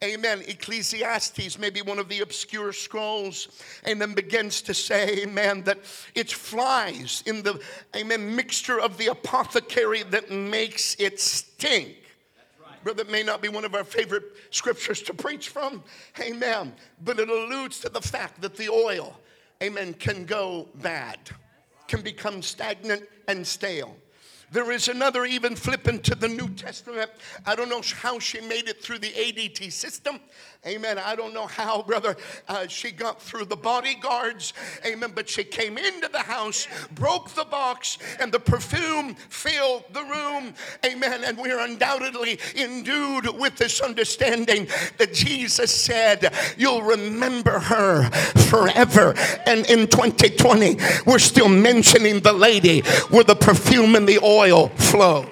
Amen. 0.05 0.43
Ecclesiastes, 0.47 1.59
maybe 1.59 1.81
one 1.81 1.99
of 1.99 2.09
the 2.09 2.21
obscure 2.21 2.73
scrolls, 2.73 3.49
and 3.85 4.00
then 4.00 4.12
begins 4.12 4.61
to 4.62 4.75
say, 4.75 5.23
Amen, 5.23 5.62
that 5.62 5.79
it 6.15 6.31
flies 6.31 7.23
in 7.26 7.43
the, 7.43 7.61
Amen, 7.95 8.37
mixture 8.37 8.79
of 8.79 8.99
the 8.99 9.07
apothecary 9.07 10.03
that 10.05 10.31
makes 10.31 10.97
it 10.99 11.19
stink. 11.19 11.97
Brother, 12.85 13.03
it 13.03 13.11
may 13.11 13.23
not 13.23 13.41
be 13.41 13.49
one 13.49 13.65
of 13.65 13.75
our 13.75 13.85
favorite 13.85 14.25
scriptures 14.50 15.03
to 15.03 15.15
preach 15.15 15.49
from. 15.49 15.83
Amen. 16.21 16.73
But 17.03 17.19
it 17.19 17.29
alludes 17.29 17.81
to 17.81 17.88
the 17.88 18.00
fact 18.00 18.41
that 18.43 18.55
the 18.57 18.69
oil, 18.69 19.19
amen, 19.62 19.95
can 19.95 20.25
go 20.25 20.69
bad, 20.76 21.19
can 21.88 22.03
become 22.03 22.43
stagnant 22.43 23.03
and 23.26 23.45
stale. 23.45 23.97
There 24.53 24.71
is 24.71 24.88
another 24.88 25.25
even 25.25 25.57
flipping 25.57 26.00
to 26.03 26.15
the 26.15 26.29
New 26.29 26.49
Testament. 26.50 27.11
I 27.45 27.57
don't 27.57 27.69
know 27.69 27.83
how 28.00 28.19
she 28.19 28.41
made 28.41 28.69
it 28.69 28.83
through 28.83 28.99
the 28.99 29.11
ADT 29.11 29.73
system. 29.73 30.21
Amen. 30.67 30.99
I 30.99 31.15
don't 31.15 31.33
know 31.33 31.47
how, 31.47 31.83
brother, 31.83 32.17
uh, 32.49 32.67
she 32.67 32.91
got 32.91 33.23
through 33.23 33.45
the 33.45 33.57
bodyguards. 33.57 34.53
Amen. 34.85 35.12
But 35.15 35.29
she 35.29 35.45
came 35.45 35.79
into 35.79 36.09
the 36.09 36.21
house, 36.21 36.67
broke 36.93 37.31
the 37.31 37.45
box, 37.45 37.99
and 38.19 38.33
the 38.33 38.41
perfume 38.41 39.15
filled 39.15 39.85
the 39.93 40.03
room. 40.03 40.55
Amen. 40.85 41.23
And 41.25 41.38
we're 41.38 41.61
undoubtedly 41.61 42.41
endued 42.57 43.29
with 43.38 43.57
this 43.57 43.81
understanding 43.81 44.67
that 44.99 45.12
Jesus 45.12 45.73
said, 45.73 46.35
You'll 46.57 46.83
remember 46.83 47.61
her 47.61 48.11
forever. 48.49 49.15
And 49.47 49.67
in 49.67 49.87
2020, 49.87 50.79
we're 51.05 51.19
still 51.21 51.49
mentioning 51.49 52.21
the 52.21 52.33
lady 52.33 52.81
where 53.11 53.25
the 53.25 53.37
perfume 53.37 53.95
and 53.95 54.09
the 54.09 54.19
oil 54.19 54.46
flow. 54.69 55.26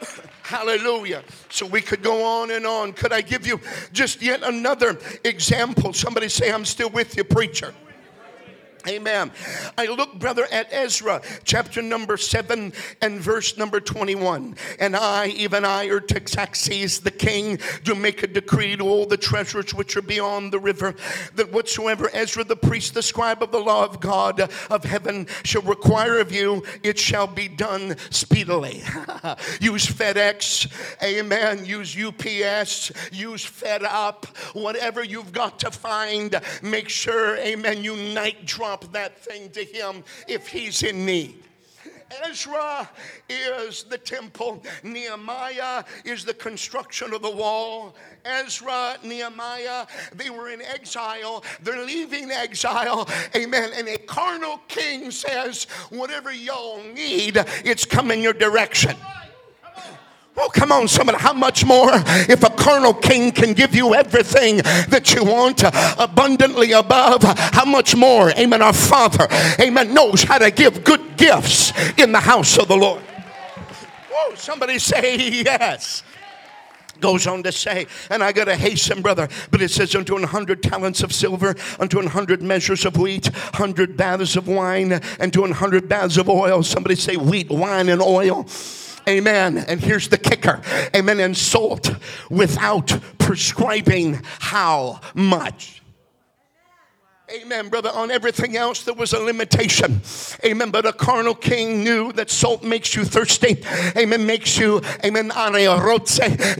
Hallelujah. 0.42 1.22
So 1.48 1.66
we 1.66 1.80
could 1.80 2.02
go 2.02 2.24
on 2.24 2.50
and 2.50 2.66
on. 2.66 2.92
Could 2.92 3.12
I 3.12 3.20
give 3.20 3.46
you 3.46 3.60
just 3.92 4.22
yet 4.22 4.42
another 4.42 4.98
example? 5.24 5.92
Somebody 5.92 6.28
say, 6.28 6.52
I'm 6.52 6.64
still 6.64 6.90
with 6.90 7.16
you, 7.16 7.24
preacher. 7.24 7.74
Amen. 8.88 9.30
I 9.76 9.86
look, 9.86 10.18
brother, 10.18 10.46
at 10.50 10.72
Ezra 10.72 11.20
chapter 11.44 11.82
number 11.82 12.16
7 12.16 12.72
and 13.02 13.20
verse 13.20 13.58
number 13.58 13.78
21. 13.78 14.56
And 14.78 14.96
I, 14.96 15.26
even 15.28 15.64
I, 15.66 15.90
Artaxerxes 15.90 17.00
the 17.00 17.10
king, 17.10 17.58
do 17.84 17.94
make 17.94 18.22
a 18.22 18.26
decree 18.26 18.76
to 18.76 18.84
all 18.84 19.04
the 19.04 19.18
treasures 19.18 19.74
which 19.74 19.96
are 19.96 20.02
beyond 20.02 20.52
the 20.52 20.58
river, 20.58 20.94
that 21.34 21.52
whatsoever 21.52 22.08
Ezra 22.14 22.42
the 22.44 22.56
priest, 22.56 22.94
the 22.94 23.02
scribe 23.02 23.42
of 23.42 23.52
the 23.52 23.58
law 23.58 23.84
of 23.84 24.00
God 24.00 24.50
of 24.70 24.84
heaven, 24.84 25.26
shall 25.44 25.62
require 25.62 26.18
of 26.18 26.32
you, 26.32 26.62
it 26.82 26.98
shall 26.98 27.26
be 27.26 27.48
done 27.48 27.96
speedily. 28.08 28.82
use 29.60 29.86
FedEx, 29.86 30.70
amen. 31.02 31.66
Use 31.66 31.96
UPS, 31.98 32.92
use 33.12 33.44
Fed 33.44 33.82
Up, 33.82 34.26
whatever 34.54 35.04
you've 35.04 35.32
got 35.32 35.58
to 35.60 35.70
find, 35.70 36.40
make 36.62 36.88
sure, 36.88 37.36
amen, 37.36 37.84
you 37.84 37.94
drive 38.44 38.69
that 38.92 39.18
thing 39.18 39.50
to 39.50 39.64
him 39.64 40.04
if 40.28 40.48
he's 40.48 40.82
in 40.82 41.04
need. 41.04 41.42
Ezra 42.24 42.90
is 43.28 43.84
the 43.84 43.98
temple. 43.98 44.62
Nehemiah 44.82 45.84
is 46.04 46.24
the 46.24 46.34
construction 46.34 47.12
of 47.12 47.22
the 47.22 47.30
wall. 47.30 47.94
Ezra, 48.24 48.96
Nehemiah, 49.04 49.86
they 50.14 50.30
were 50.30 50.50
in 50.50 50.60
exile. 50.62 51.44
They're 51.62 51.84
leaving 51.84 52.30
exile. 52.30 53.08
Amen. 53.36 53.70
And 53.74 53.88
a 53.88 53.98
carnal 53.98 54.58
king 54.68 55.10
says, 55.10 55.64
Whatever 55.90 56.32
y'all 56.32 56.82
need, 56.82 57.36
it's 57.64 57.84
coming 57.84 58.22
your 58.22 58.32
direction. 58.32 58.96
Oh, 60.36 60.48
come 60.48 60.72
on, 60.72 60.88
somebody. 60.88 61.18
How 61.18 61.32
much 61.32 61.64
more 61.64 61.90
if 61.92 62.42
a 62.42 62.50
carnal 62.50 62.94
king 62.94 63.32
can 63.32 63.52
give 63.52 63.74
you 63.74 63.94
everything 63.94 64.58
that 64.88 65.12
you 65.14 65.24
want 65.24 65.62
abundantly 65.98 66.72
above? 66.72 67.22
How 67.22 67.64
much 67.64 67.96
more, 67.96 68.30
amen, 68.30 68.62
our 68.62 68.72
Father, 68.72 69.26
amen, 69.60 69.92
knows 69.92 70.22
how 70.22 70.38
to 70.38 70.50
give 70.50 70.84
good 70.84 71.16
gifts 71.16 71.72
in 71.98 72.12
the 72.12 72.20
house 72.20 72.58
of 72.58 72.68
the 72.68 72.76
Lord. 72.76 73.02
Oh, 74.12 74.32
somebody 74.36 74.78
say 74.78 75.16
yes 75.16 76.02
goes 77.00 77.26
on 77.26 77.42
to 77.42 77.50
say, 77.52 77.86
and 78.10 78.22
I 78.22 78.32
got 78.32 78.44
to 78.44 78.56
hasten, 78.56 79.02
brother, 79.02 79.28
but 79.50 79.62
it 79.62 79.70
says, 79.70 79.94
unto 79.94 80.16
an 80.16 80.22
hundred 80.22 80.62
talents 80.62 81.02
of 81.02 81.12
silver, 81.12 81.56
unto 81.78 81.98
an 81.98 82.06
hundred 82.06 82.42
measures 82.42 82.84
of 82.84 82.96
wheat, 82.96 83.30
hundred 83.54 83.96
baths 83.96 84.36
of 84.36 84.46
wine, 84.46 85.00
and 85.18 85.32
to 85.32 85.44
an 85.44 85.52
hundred 85.52 85.88
baths 85.88 86.16
of 86.18 86.28
oil. 86.28 86.62
Somebody 86.62 86.94
say 86.94 87.16
wheat, 87.16 87.48
wine, 87.48 87.88
and 87.88 88.02
oil. 88.02 88.46
Amen. 89.10 89.58
And 89.58 89.80
here's 89.80 90.08
the 90.08 90.18
kicker. 90.18 90.60
Amen. 90.94 91.18
And 91.18 91.36
salt 91.36 91.90
without 92.30 92.96
prescribing 93.18 94.20
how 94.38 95.00
much. 95.14 95.79
Amen, 97.32 97.68
brother. 97.68 97.90
On 97.90 98.10
everything 98.10 98.56
else, 98.56 98.82
there 98.82 98.94
was 98.94 99.12
a 99.12 99.20
limitation. 99.20 100.00
Amen. 100.44 100.70
But 100.70 100.84
a 100.84 100.92
carnal 100.92 101.36
king 101.36 101.84
knew 101.84 102.12
that 102.14 102.28
salt 102.28 102.64
makes 102.64 102.96
you 102.96 103.04
thirsty. 103.04 103.62
Amen. 103.96 104.26
Makes 104.26 104.58
you, 104.58 104.80
amen, 105.04 105.30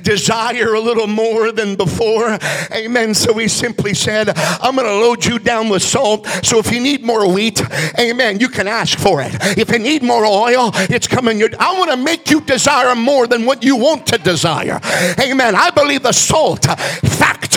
desire 0.02 0.74
a 0.74 0.80
little 0.80 1.08
more 1.08 1.50
than 1.50 1.74
before. 1.74 2.38
Amen. 2.72 3.14
So 3.14 3.34
he 3.34 3.48
simply 3.48 3.94
said, 3.94 4.30
I'm 4.36 4.76
going 4.76 4.86
to 4.86 4.94
load 4.94 5.24
you 5.24 5.40
down 5.40 5.70
with 5.70 5.82
salt. 5.82 6.26
So 6.44 6.60
if 6.60 6.70
you 6.70 6.78
need 6.78 7.02
more 7.02 7.28
wheat, 7.28 7.60
amen, 7.98 8.38
you 8.38 8.48
can 8.48 8.68
ask 8.68 8.96
for 8.96 9.20
it. 9.22 9.32
If 9.58 9.70
you 9.70 9.80
need 9.80 10.04
more 10.04 10.24
oil, 10.24 10.70
it's 10.74 11.08
coming. 11.08 11.40
Your, 11.40 11.48
I 11.58 11.76
want 11.78 11.90
to 11.90 11.96
make 11.96 12.30
you 12.30 12.40
desire 12.42 12.94
more 12.94 13.26
than 13.26 13.44
what 13.44 13.64
you 13.64 13.74
want 13.74 14.06
to 14.08 14.18
desire. 14.18 14.78
Amen. 15.18 15.56
I 15.56 15.70
believe 15.70 16.04
the 16.04 16.12
salt 16.12 16.64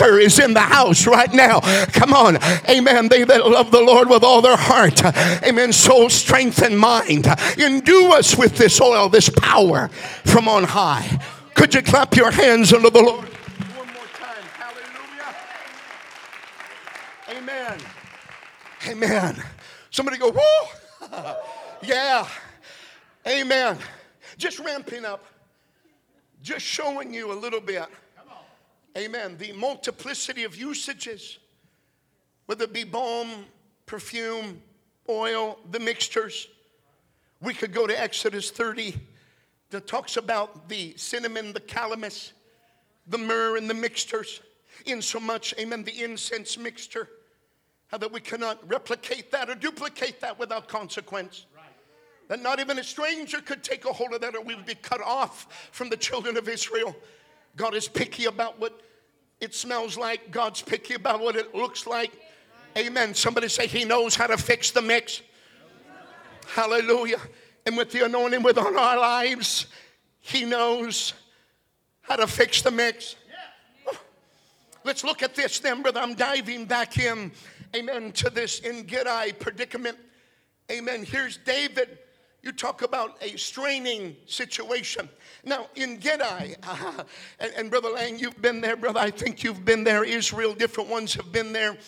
factor 0.04 0.18
is 0.18 0.38
in 0.38 0.54
the 0.54 0.60
house 0.60 1.06
right 1.06 1.32
now. 1.32 1.60
Come 1.92 2.12
on. 2.12 2.38
Amen 2.68 3.08
they 3.08 3.24
that 3.24 3.46
love 3.46 3.70
the 3.70 3.80
Lord 3.80 4.08
with 4.08 4.22
all 4.22 4.42
their 4.42 4.56
heart, 4.56 5.04
amen, 5.44 5.72
soul, 5.72 6.10
strength, 6.10 6.62
and 6.62 6.78
mind. 6.78 7.26
Endue 7.58 8.12
us 8.12 8.36
with 8.36 8.56
this 8.56 8.80
oil, 8.80 9.08
this 9.08 9.28
power 9.28 9.88
from 10.24 10.48
on 10.48 10.64
high. 10.64 11.20
Could 11.54 11.74
you 11.74 11.82
clap 11.82 12.16
your 12.16 12.30
hands 12.30 12.72
unto 12.72 12.90
the 12.90 13.00
Lord? 13.00 13.24
One 13.24 13.86
more 13.88 14.06
time. 14.18 14.44
Hallelujah. 14.58 15.34
Amen. 17.30 17.78
Amen. 18.88 19.42
Somebody 19.90 20.18
go, 20.18 20.32
whoa. 20.36 21.36
yeah. 21.82 22.26
Amen. 23.26 23.78
Just 24.36 24.58
ramping 24.58 25.04
up. 25.04 25.24
Just 26.42 26.66
showing 26.66 27.14
you 27.14 27.32
a 27.32 27.38
little 27.38 27.60
bit. 27.60 27.86
Amen. 28.96 29.36
The 29.38 29.52
multiplicity 29.52 30.44
of 30.44 30.56
usages 30.56 31.38
whether 32.46 32.64
it 32.64 32.72
be 32.72 32.84
balm, 32.84 33.46
perfume, 33.86 34.60
oil, 35.08 35.58
the 35.70 35.80
mixtures. 35.80 36.48
We 37.40 37.54
could 37.54 37.72
go 37.72 37.86
to 37.86 38.00
Exodus 38.00 38.50
30 38.50 38.94
that 39.70 39.86
talks 39.86 40.16
about 40.16 40.68
the 40.68 40.94
cinnamon, 40.96 41.52
the 41.52 41.60
calamus, 41.60 42.32
the 43.06 43.18
myrrh, 43.18 43.56
and 43.56 43.68
the 43.68 43.74
mixtures. 43.74 44.40
In 44.86 45.00
so 45.00 45.20
much, 45.20 45.54
amen, 45.58 45.84
the 45.84 46.02
incense 46.02 46.58
mixture. 46.58 47.08
How 47.88 47.98
that 47.98 48.12
we 48.12 48.20
cannot 48.20 48.68
replicate 48.68 49.30
that 49.30 49.48
or 49.48 49.54
duplicate 49.54 50.20
that 50.20 50.38
without 50.38 50.68
consequence. 50.68 51.46
That 52.28 52.40
not 52.40 52.58
even 52.58 52.78
a 52.78 52.84
stranger 52.84 53.40
could 53.40 53.62
take 53.62 53.84
a 53.84 53.92
hold 53.92 54.14
of 54.14 54.20
that 54.22 54.34
or 54.34 54.40
we 54.40 54.54
would 54.54 54.66
be 54.66 54.74
cut 54.74 55.00
off 55.02 55.68
from 55.72 55.90
the 55.90 55.96
children 55.96 56.36
of 56.36 56.48
Israel. 56.48 56.96
God 57.56 57.74
is 57.74 57.88
picky 57.88 58.24
about 58.24 58.58
what 58.58 58.80
it 59.40 59.54
smells 59.54 59.96
like, 59.96 60.30
God's 60.30 60.62
picky 60.62 60.94
about 60.94 61.20
what 61.20 61.36
it 61.36 61.54
looks 61.54 61.86
like. 61.86 62.12
Amen. 62.76 63.14
Somebody 63.14 63.48
say, 63.48 63.66
He 63.66 63.84
knows 63.84 64.14
how 64.14 64.26
to 64.26 64.36
fix 64.36 64.70
the 64.70 64.82
mix. 64.82 65.22
Hallelujah. 66.46 67.20
And 67.66 67.76
with 67.76 67.90
the 67.92 68.04
anointing 68.04 68.42
within 68.42 68.76
our 68.76 68.98
lives, 68.98 69.66
He 70.20 70.44
knows 70.44 71.14
how 72.02 72.16
to 72.16 72.26
fix 72.26 72.62
the 72.62 72.70
mix. 72.70 73.16
Let's 74.84 75.02
look 75.02 75.22
at 75.22 75.34
this 75.34 75.58
then, 75.60 75.80
brother. 75.80 76.00
I'm 76.00 76.14
diving 76.14 76.66
back 76.66 76.98
in, 76.98 77.32
amen, 77.74 78.12
to 78.12 78.28
this 78.28 78.60
En-gedi 78.62 79.32
predicament. 79.32 79.96
Amen. 80.70 81.04
Here's 81.04 81.38
David. 81.38 81.98
You 82.44 82.52
talk 82.52 82.82
about 82.82 83.16
a 83.22 83.38
straining 83.38 84.16
situation. 84.26 85.08
Now, 85.44 85.68
En-gedi, 85.76 86.56
uh, 86.62 87.02
and, 87.40 87.52
and 87.56 87.70
Brother 87.70 87.88
Lang, 87.88 88.18
you've 88.18 88.42
been 88.42 88.60
there, 88.60 88.76
brother. 88.76 89.00
I 89.00 89.10
think 89.10 89.42
you've 89.42 89.64
been 89.64 89.82
there. 89.82 90.04
Israel, 90.04 90.52
different 90.52 90.90
ones 90.90 91.14
have 91.14 91.32
been 91.32 91.54
there. 91.54 91.78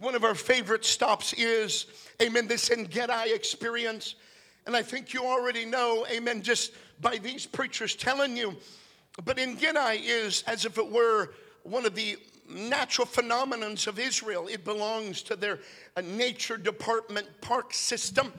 One 0.00 0.14
of 0.14 0.22
our 0.22 0.34
favorite 0.34 0.84
stops 0.84 1.32
is, 1.32 1.86
amen, 2.20 2.46
this 2.46 2.70
En-gedi 2.70 3.32
experience. 3.32 4.16
And 4.66 4.76
I 4.76 4.82
think 4.82 5.14
you 5.14 5.24
already 5.24 5.64
know, 5.64 6.06
amen, 6.12 6.42
just 6.42 6.72
by 7.00 7.16
these 7.16 7.46
preachers 7.46 7.96
telling 7.96 8.36
you. 8.36 8.54
But 9.24 9.38
En-gedi 9.38 10.06
is 10.06 10.44
as 10.46 10.66
if 10.66 10.76
it 10.76 10.92
were 10.92 11.32
one 11.62 11.86
of 11.86 11.94
the 11.94 12.18
natural 12.50 13.06
phenomenons 13.06 13.86
of 13.86 13.98
Israel. 13.98 14.46
It 14.46 14.62
belongs 14.62 15.22
to 15.22 15.36
their 15.36 15.60
uh, 15.96 16.02
nature 16.02 16.58
department 16.58 17.28
park 17.40 17.72
system. 17.72 18.30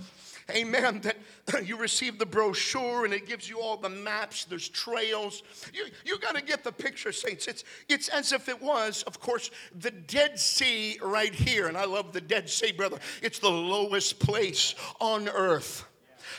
Amen, 0.51 1.01
that 1.01 1.17
you 1.67 1.77
receive 1.77 2.19
the 2.19 2.25
brochure 2.25 3.05
and 3.05 3.13
it 3.13 3.27
gives 3.27 3.49
you 3.49 3.59
all 3.59 3.77
the 3.77 3.89
maps, 3.89 4.45
there's 4.45 4.69
trails. 4.69 5.43
You, 5.73 5.85
you 6.05 6.19
got 6.19 6.35
to 6.35 6.41
get 6.41 6.63
the 6.63 6.71
picture, 6.71 7.11
saints. 7.11 7.47
It's, 7.47 7.63
it's 7.89 8.09
as 8.09 8.31
if 8.31 8.49
it 8.49 8.61
was, 8.61 9.03
of 9.03 9.19
course, 9.19 9.51
the 9.79 9.91
Dead 9.91 10.39
Sea 10.39 10.99
right 11.01 11.33
here. 11.33 11.67
And 11.67 11.77
I 11.77 11.85
love 11.85 12.13
the 12.13 12.21
Dead 12.21 12.49
Sea, 12.49 12.71
brother. 12.71 12.99
It's 13.21 13.39
the 13.39 13.51
lowest 13.51 14.19
place 14.19 14.75
on 14.99 15.29
earth. 15.29 15.85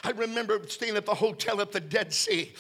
I 0.03 0.11
remember 0.11 0.61
staying 0.69 0.97
at 0.97 1.07
the 1.07 1.15
hotel 1.15 1.61
at 1.61 1.73
the 1.73 1.81
Dead 1.81 2.13
Sea. 2.13 2.53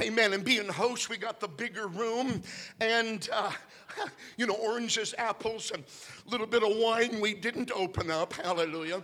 Amen. 0.00 0.32
And 0.32 0.44
being 0.44 0.68
host, 0.68 1.08
we 1.08 1.16
got 1.16 1.40
the 1.40 1.48
bigger 1.48 1.86
room 1.86 2.42
and, 2.80 3.28
uh, 3.32 3.52
you 4.36 4.46
know, 4.46 4.54
oranges, 4.54 5.14
apples, 5.18 5.70
and 5.72 5.84
a 6.26 6.30
little 6.30 6.46
bit 6.46 6.62
of 6.62 6.76
wine 6.76 7.20
we 7.20 7.34
didn't 7.34 7.70
open 7.72 8.10
up. 8.10 8.32
Hallelujah. 8.32 9.02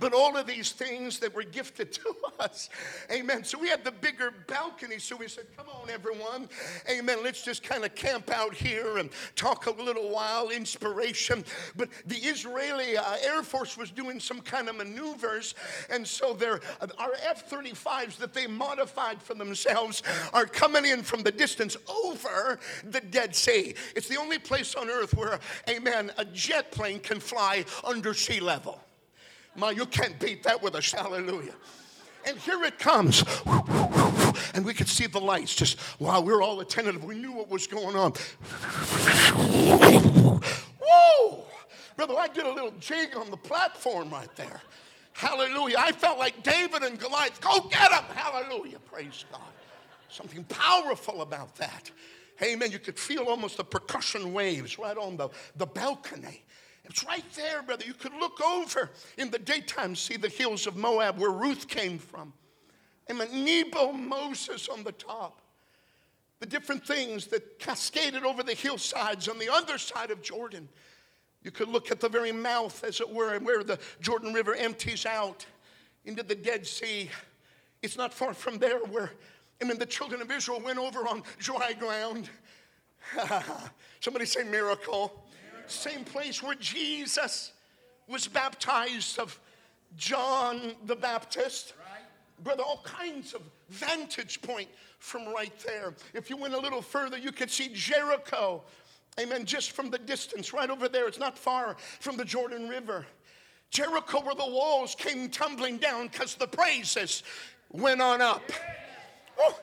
But 0.00 0.12
all 0.12 0.36
of 0.36 0.46
these 0.46 0.72
things 0.72 1.18
that 1.20 1.34
were 1.34 1.42
gifted 1.42 1.92
to 1.92 2.14
us. 2.40 2.70
Amen. 3.10 3.44
So 3.44 3.58
we 3.58 3.68
had 3.68 3.84
the 3.84 3.92
bigger 3.92 4.32
balcony. 4.46 4.98
So 4.98 5.16
we 5.16 5.28
said, 5.28 5.44
Come 5.56 5.66
on, 5.68 5.90
everyone. 5.90 6.48
Amen. 6.90 7.18
Let's 7.22 7.44
just 7.44 7.62
kind 7.62 7.84
of 7.84 7.94
camp 7.94 8.30
out 8.30 8.54
here 8.54 8.98
and 8.98 9.10
talk 9.36 9.66
a 9.66 9.70
little 9.70 10.10
while, 10.10 10.50
inspiration. 10.50 11.44
But 11.76 11.88
the 12.06 12.16
Israeli 12.16 12.96
uh, 12.96 13.16
Air 13.24 13.42
Force 13.42 13.76
was 13.76 13.90
doing 13.90 14.20
some 14.20 14.40
kind 14.40 14.68
of 14.68 14.76
maneuvers. 14.76 15.54
And 15.90 16.06
so 16.06 16.32
their, 16.32 16.60
uh, 16.80 16.86
our 16.98 17.12
F 17.22 17.48
35s 17.50 18.16
that 18.18 18.32
they 18.32 18.46
modified 18.46 19.22
for 19.22 19.34
themselves 19.34 20.02
are 20.32 20.46
coming 20.46 20.84
in 20.84 21.02
from 21.02 21.22
the 21.22 21.32
distance 21.32 21.76
over 22.04 22.58
the 22.84 23.00
Dead 23.00 23.34
Sea. 23.34 23.74
It's 23.94 24.08
the 24.08 24.18
only 24.18 24.38
place 24.38 24.74
on 24.74 24.88
earth 24.88 25.14
where, 25.14 25.40
amen, 25.68 26.12
a 26.18 26.24
jet 26.24 26.70
plane 26.70 27.00
can 27.00 27.20
fly 27.20 27.64
under 27.84 28.14
sea 28.14 28.40
level. 28.40 28.80
My, 29.58 29.72
you 29.72 29.86
can't 29.86 30.18
beat 30.20 30.44
that 30.44 30.62
with 30.62 30.76
a 30.76 30.96
hallelujah. 30.96 31.54
And 32.24 32.38
here 32.38 32.62
it 32.64 32.78
comes. 32.78 33.24
And 34.54 34.64
we 34.64 34.72
could 34.72 34.88
see 34.88 35.06
the 35.06 35.18
lights 35.18 35.54
just, 35.54 35.78
wow, 35.98 36.20
we 36.20 36.32
are 36.32 36.42
all 36.42 36.60
attentive. 36.60 37.02
We 37.02 37.16
knew 37.16 37.32
what 37.32 37.48
was 37.48 37.66
going 37.66 37.96
on. 37.96 38.12
Whoa! 40.80 41.44
Brother, 41.96 42.14
I 42.16 42.28
did 42.28 42.46
a 42.46 42.52
little 42.52 42.72
jig 42.78 43.16
on 43.16 43.30
the 43.30 43.36
platform 43.36 44.10
right 44.10 44.34
there. 44.36 44.60
Hallelujah. 45.12 45.76
I 45.78 45.90
felt 45.90 46.18
like 46.18 46.44
David 46.44 46.84
and 46.84 46.96
Goliath. 46.98 47.40
Go 47.40 47.60
get 47.68 47.90
him. 47.90 48.04
Hallelujah. 48.14 48.78
Praise 48.78 49.24
God. 49.32 49.40
Something 50.08 50.44
powerful 50.44 51.22
about 51.22 51.56
that. 51.56 51.90
Amen. 52.40 52.70
You 52.70 52.78
could 52.78 52.96
feel 52.96 53.24
almost 53.24 53.56
the 53.56 53.64
percussion 53.64 54.32
waves 54.32 54.78
right 54.78 54.96
on 54.96 55.16
the, 55.16 55.30
the 55.56 55.66
balcony. 55.66 56.44
It's 56.88 57.04
right 57.04 57.24
there, 57.34 57.62
brother. 57.62 57.84
You 57.84 57.94
could 57.94 58.14
look 58.14 58.40
over 58.40 58.90
in 59.18 59.30
the 59.30 59.38
daytime, 59.38 59.94
see 59.94 60.16
the 60.16 60.28
hills 60.28 60.66
of 60.66 60.76
Moab 60.76 61.18
where 61.18 61.30
Ruth 61.30 61.68
came 61.68 61.98
from. 61.98 62.32
And 63.08 63.20
the 63.20 63.26
Nebo 63.26 63.92
Moses 63.92 64.68
on 64.68 64.84
the 64.84 64.92
top. 64.92 65.40
The 66.40 66.46
different 66.46 66.86
things 66.86 67.26
that 67.26 67.58
cascaded 67.58 68.24
over 68.24 68.42
the 68.42 68.54
hillsides 68.54 69.28
on 69.28 69.38
the 69.38 69.52
other 69.52 69.76
side 69.76 70.10
of 70.10 70.22
Jordan. 70.22 70.68
You 71.42 71.50
could 71.50 71.68
look 71.68 71.90
at 71.90 72.00
the 72.00 72.08
very 72.08 72.32
mouth, 72.32 72.82
as 72.84 73.00
it 73.00 73.12
were, 73.12 73.34
and 73.34 73.44
where 73.44 73.62
the 73.62 73.78
Jordan 74.00 74.32
River 74.32 74.54
empties 74.54 75.04
out 75.04 75.44
into 76.04 76.22
the 76.22 76.34
Dead 76.34 76.66
Sea. 76.66 77.10
It's 77.82 77.96
not 77.96 78.14
far 78.14 78.34
from 78.34 78.58
there 78.58 78.78
where, 78.78 79.12
I 79.60 79.64
mean, 79.64 79.78
the 79.78 79.86
children 79.86 80.22
of 80.22 80.30
Israel 80.30 80.60
went 80.60 80.78
over 80.78 81.06
on 81.08 81.22
dry 81.38 81.72
ground. 81.74 82.30
Somebody 84.00 84.26
say 84.26 84.44
miracle 84.44 85.24
same 85.70 86.04
place 86.04 86.42
where 86.42 86.54
Jesus 86.54 87.52
was 88.08 88.26
baptized 88.26 89.18
of 89.18 89.38
John 89.96 90.72
the 90.86 90.96
Baptist. 90.96 91.74
Brother, 92.42 92.62
all 92.62 92.82
kinds 92.84 93.34
of 93.34 93.42
vantage 93.68 94.40
point 94.42 94.68
from 94.98 95.26
right 95.34 95.52
there. 95.66 95.94
If 96.14 96.30
you 96.30 96.36
went 96.36 96.54
a 96.54 96.58
little 96.58 96.82
further, 96.82 97.18
you 97.18 97.32
could 97.32 97.50
see 97.50 97.70
Jericho. 97.72 98.62
Amen. 99.18 99.44
Just 99.44 99.72
from 99.72 99.90
the 99.90 99.98
distance, 99.98 100.52
right 100.52 100.70
over 100.70 100.88
there. 100.88 101.08
It's 101.08 101.18
not 101.18 101.36
far 101.36 101.76
from 102.00 102.16
the 102.16 102.24
Jordan 102.24 102.68
River. 102.68 103.04
Jericho, 103.70 104.20
where 104.22 104.34
the 104.34 104.46
walls 104.46 104.94
came 104.94 105.28
tumbling 105.28 105.78
down 105.78 106.08
because 106.08 106.36
the 106.36 106.46
praises 106.46 107.22
went 107.70 108.00
on 108.00 108.22
up. 108.22 108.42
Oh, 109.38 109.58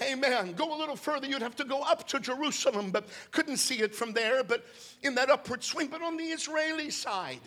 Amen. 0.00 0.52
Go 0.54 0.74
a 0.74 0.78
little 0.78 0.96
further, 0.96 1.26
you'd 1.26 1.42
have 1.42 1.56
to 1.56 1.64
go 1.64 1.82
up 1.82 2.08
to 2.08 2.18
Jerusalem, 2.18 2.90
but 2.90 3.06
couldn't 3.30 3.58
see 3.58 3.80
it 3.80 3.94
from 3.94 4.12
there. 4.12 4.42
But 4.42 4.64
in 5.02 5.14
that 5.16 5.28
upward 5.28 5.62
swing, 5.62 5.88
but 5.88 6.02
on 6.02 6.16
the 6.16 6.24
Israeli 6.24 6.90
side, 6.90 7.40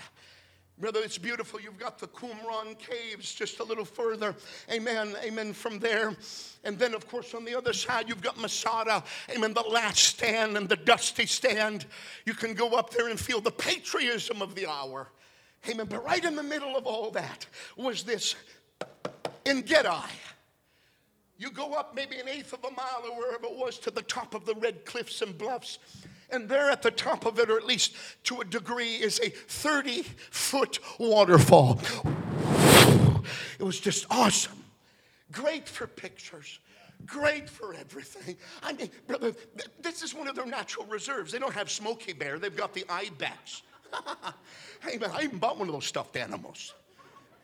Brother, 0.77 0.99
it's 1.01 1.17
beautiful. 1.17 1.62
You've 1.62 1.79
got 1.79 1.99
the 1.99 2.08
Qumran 2.08 2.77
caves 2.77 3.34
just 3.34 3.62
a 3.62 3.63
little 3.63 3.86
further. 3.86 4.36
Amen. 4.69 5.15
Amen. 5.23 5.53
From 5.53 5.79
there. 5.79 6.13
And 6.65 6.77
then, 6.77 6.93
of 6.93 7.08
course, 7.08 7.34
on 7.34 7.45
the 7.45 7.55
other 7.55 7.71
side, 7.71 8.10
you've 8.10 8.21
got 8.21 8.38
Masada. 8.38 9.01
Amen. 9.34 9.53
The 9.53 9.62
last 9.62 9.99
stand 9.99 10.58
and 10.58 10.67
the 10.67 10.75
dusty 10.75 11.27
stand. 11.27 11.86
You 12.25 12.34
can 12.34 12.53
go 12.55 12.71
up 12.71 12.89
there 12.89 13.08
and 13.08 13.17
feel 13.17 13.39
the 13.39 13.51
patriotism 13.51 14.41
of 14.41 14.53
the 14.53 14.67
hour. 14.67 15.08
Amen. 15.69 15.88
But 15.89 16.03
right 16.03 16.23
in 16.23 16.36
the 16.36 16.43
middle 16.43 16.75
of 16.75 16.86
all 16.86 17.10
that 17.12 17.45
was 17.77 18.03
this 18.03 18.36
En-gedi. 19.45 20.10
You 21.38 21.52
go 21.52 21.74
up 21.74 21.95
maybe 21.95 22.17
an 22.17 22.30
eighth 22.30 22.54
of 22.54 22.63
a 22.63 22.71
mile 22.71 23.04
or 23.04 23.17
wherever 23.17 23.45
it 23.45 23.58
was 23.58 23.78
to 23.80 23.91
the 23.91 24.02
top 24.04 24.34
of 24.34 24.45
the 24.45 24.56
red 24.56 24.86
cliffs 24.86 25.21
and 25.21 25.38
bluffs. 25.38 25.80
And 26.30 26.48
there 26.48 26.69
at 26.69 26.82
the 26.82 26.91
top 26.91 27.26
of 27.26 27.39
it, 27.39 27.50
or 27.50 27.58
at 27.58 27.65
least 27.65 27.95
to 28.24 28.41
a 28.41 28.45
degree, 28.45 28.95
is 28.95 29.19
a 29.19 29.30
30 29.30 30.04
foot 30.32 30.80
waterfall. 31.00 31.80
It 33.60 33.63
was 33.63 33.80
just 33.80 34.06
awesome. 34.10 34.63
Great 35.32 35.67
for 35.67 35.88
pictures. 35.88 36.60
Great 37.06 37.50
for 37.50 37.74
everything. 37.74 38.38
I 38.63 38.74
mean, 38.74 38.89
brother, 39.08 39.34
this 39.82 40.02
is 40.02 40.13
one 40.15 40.28
of 40.28 40.36
their 40.36 40.45
natural 40.45 40.86
reserves. 40.86 41.32
They 41.32 41.39
don't 41.39 41.54
have 41.54 41.69
Smokey 41.69 42.13
Bear, 42.13 42.39
they've 42.39 42.56
got 42.56 42.74
the 42.74 42.86
ibex. 42.89 43.62
hey, 44.82 44.98
man, 44.98 45.12
I 45.13 45.24
even 45.24 45.38
bought 45.38 45.58
one 45.58 45.67
of 45.67 45.74
those 45.74 45.86
stuffed 45.86 46.15
animals. 46.15 46.74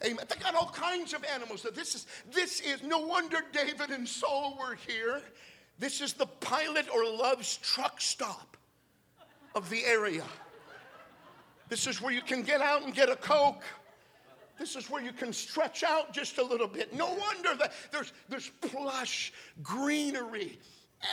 Amen. 0.03 0.25
They 0.27 0.35
got 0.37 0.55
all 0.55 0.69
kinds 0.69 1.13
of 1.13 1.23
animals. 1.33 1.65
This 1.75 1.95
is, 1.95 2.07
this 2.31 2.59
is 2.61 2.81
no 2.83 2.99
wonder 2.99 3.39
David 3.51 3.91
and 3.91 4.07
Saul 4.07 4.57
were 4.59 4.75
here. 4.87 5.21
This 5.79 6.01
is 6.01 6.13
the 6.13 6.25
pilot 6.25 6.87
or 6.93 7.03
Love's 7.05 7.57
truck 7.57 8.01
stop 8.01 8.57
of 9.55 9.69
the 9.69 9.83
area. 9.85 10.23
This 11.69 11.87
is 11.87 12.01
where 12.01 12.13
you 12.13 12.21
can 12.21 12.41
get 12.43 12.61
out 12.61 12.83
and 12.83 12.93
get 12.93 13.09
a 13.09 13.15
Coke. 13.15 13.63
This 14.59 14.75
is 14.75 14.89
where 14.89 15.01
you 15.01 15.11
can 15.11 15.33
stretch 15.33 15.83
out 15.83 16.13
just 16.13 16.37
a 16.37 16.43
little 16.43 16.67
bit. 16.67 16.93
No 16.93 17.13
wonder 17.13 17.55
that 17.55 17.73
there's, 17.91 18.13
there's 18.29 18.51
plush 18.61 19.33
greenery 19.63 20.59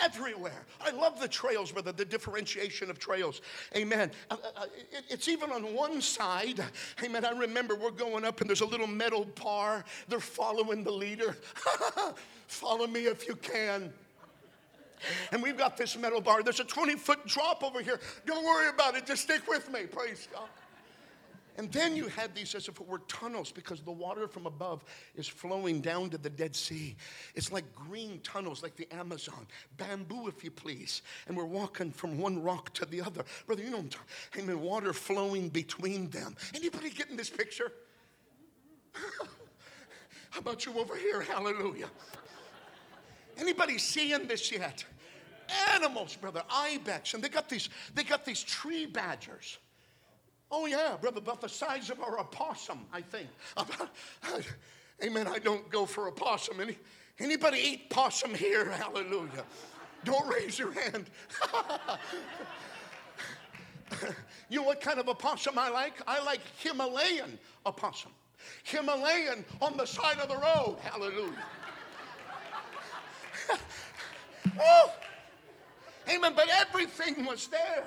everywhere. 0.05 0.65
I 0.81 0.91
love 0.91 1.21
the 1.21 1.29
trails, 1.29 1.73
brother, 1.73 1.93
the 1.93 2.05
differentiation 2.05 2.91
of 2.91 2.99
trails. 2.99 3.41
Amen. 3.77 4.11
Uh, 4.31 4.37
uh, 4.43 4.63
uh 4.63 4.67
it's 5.09 5.29
even 5.29 5.51
on 5.51 5.75
one 5.75 6.01
side. 6.01 6.63
Amen. 7.03 7.25
I 7.25 7.31
remember 7.31 7.75
we're 7.75 7.91
going 7.91 8.25
up 8.25 8.41
and 8.41 8.49
there's 8.49 8.61
a 8.61 8.67
little 8.67 8.87
metal 8.87 9.27
bar. 9.43 9.85
They're 10.09 10.21
following 10.21 10.85
the 10.85 10.93
leader. 10.93 11.37
Follow 12.47 12.87
me 12.87 13.07
if 13.07 13.27
you 13.27 13.37
can. 13.37 13.93
And 15.33 15.43
we've 15.43 15.57
got 15.57 15.77
this 15.77 15.97
metal 15.97 16.21
bar. 16.21 16.43
There's 16.43 16.61
a 16.61 16.65
20 16.65 16.97
foot 16.97 17.27
drop 17.27 17.63
over 17.63 17.81
here. 17.83 18.01
Don't 18.27 18.45
worry 18.45 18.69
about 18.69 18.97
it. 18.97 19.07
Just 19.07 19.23
stick 19.23 19.47
with 19.49 19.71
me. 19.71 19.87
Praise 19.87 20.29
God. 20.33 20.49
And 21.59 21.73
then 21.73 21.97
you 21.97 22.07
had 22.07 22.37
these 22.37 22.55
as 22.55 22.69
if 22.69 22.81
it 22.81 22.87
were 22.87 23.01
tunnels 23.09 23.51
because 23.51 23.81
the 23.81 23.91
water 23.91 24.29
from 24.29 24.47
above 24.47 24.85
is 25.17 25.27
flowing 25.27 25.81
down 25.81 26.09
to 26.11 26.19
the 26.19 26.31
Dead 26.31 26.55
Sea. 26.55 26.95
It's 27.35 27.51
like 27.51 27.65
green 27.75 28.21
tunnels, 28.21 28.63
like 28.63 28.77
the 28.77 28.87
Amazon, 28.95 29.45
bamboo, 29.77 30.29
if 30.29 30.45
you 30.45 30.53
please. 30.53 31.03
And 31.27 31.37
we're 31.37 31.45
walking 31.45 31.91
from 31.91 32.17
one 32.17 32.41
rock 32.41 32.73
to 32.75 32.87
the 32.87 33.03
other. 33.03 33.25
Brother, 33.47 33.65
you 33.65 33.71
know 33.71 33.79
I'm 33.79 33.89
talking. 33.89 34.07
Amen. 34.39 34.61
Water 34.61 34.93
flowing 34.93 35.49
between 35.49 36.09
them. 36.11 36.37
Anybody 36.55 36.91
getting 36.91 37.17
this 37.17 37.29
picture? 37.29 37.73
How 40.31 40.39
about 40.39 40.65
you 40.65 40.79
over 40.79 40.95
here? 40.95 41.23
Hallelujah. 41.23 41.89
Anybody 43.37 43.79
seeing 43.79 44.29
this 44.29 44.53
yet? 44.53 44.85
Animals, 45.75 46.15
brother, 46.15 46.45
ibex, 46.49 47.15
and 47.15 47.25
they 47.25 47.29
got 47.29 47.49
these, 47.49 47.69
they 47.95 48.05
got 48.05 48.25
these 48.25 48.45
tree 48.45 48.87
badgers. 48.87 49.59
Oh, 50.51 50.67
yeah, 50.67 50.97
brother, 51.01 51.19
about 51.19 51.41
the 51.41 51.49
size 51.49 51.91
of 51.91 52.01
our 52.01 52.19
opossum, 52.19 52.81
I 52.93 53.03
think. 53.03 53.29
amen. 55.05 55.29
I 55.29 55.39
don't 55.39 55.69
go 55.71 55.85
for 55.85 56.09
opossum. 56.09 56.61
Any, 56.61 56.79
anybody 57.19 57.59
eat 57.59 57.91
possum 57.91 58.35
here? 58.35 58.71
Hallelujah. 58.71 59.45
Don't 60.05 60.33
raise 60.33 60.59
your 60.59 60.73
hand. 60.73 61.11
you 64.49 64.61
know 64.61 64.65
what 64.65 64.81
kind 64.81 64.99
of 64.99 65.09
opossum 65.09 65.59
I 65.59 65.69
like? 65.69 65.95
I 66.07 66.25
like 66.25 66.41
Himalayan 66.59 67.39
opossum. 67.67 68.13
Himalayan 68.63 69.45
on 69.61 69.77
the 69.77 69.85
side 69.85 70.19
of 70.19 70.29
the 70.29 70.37
road. 70.37 70.79
Hallelujah. 70.83 71.45
oh, 74.61 74.93
Amen. 76.11 76.33
But 76.35 76.49
everything 76.49 77.25
was 77.25 77.49
there. 77.49 77.85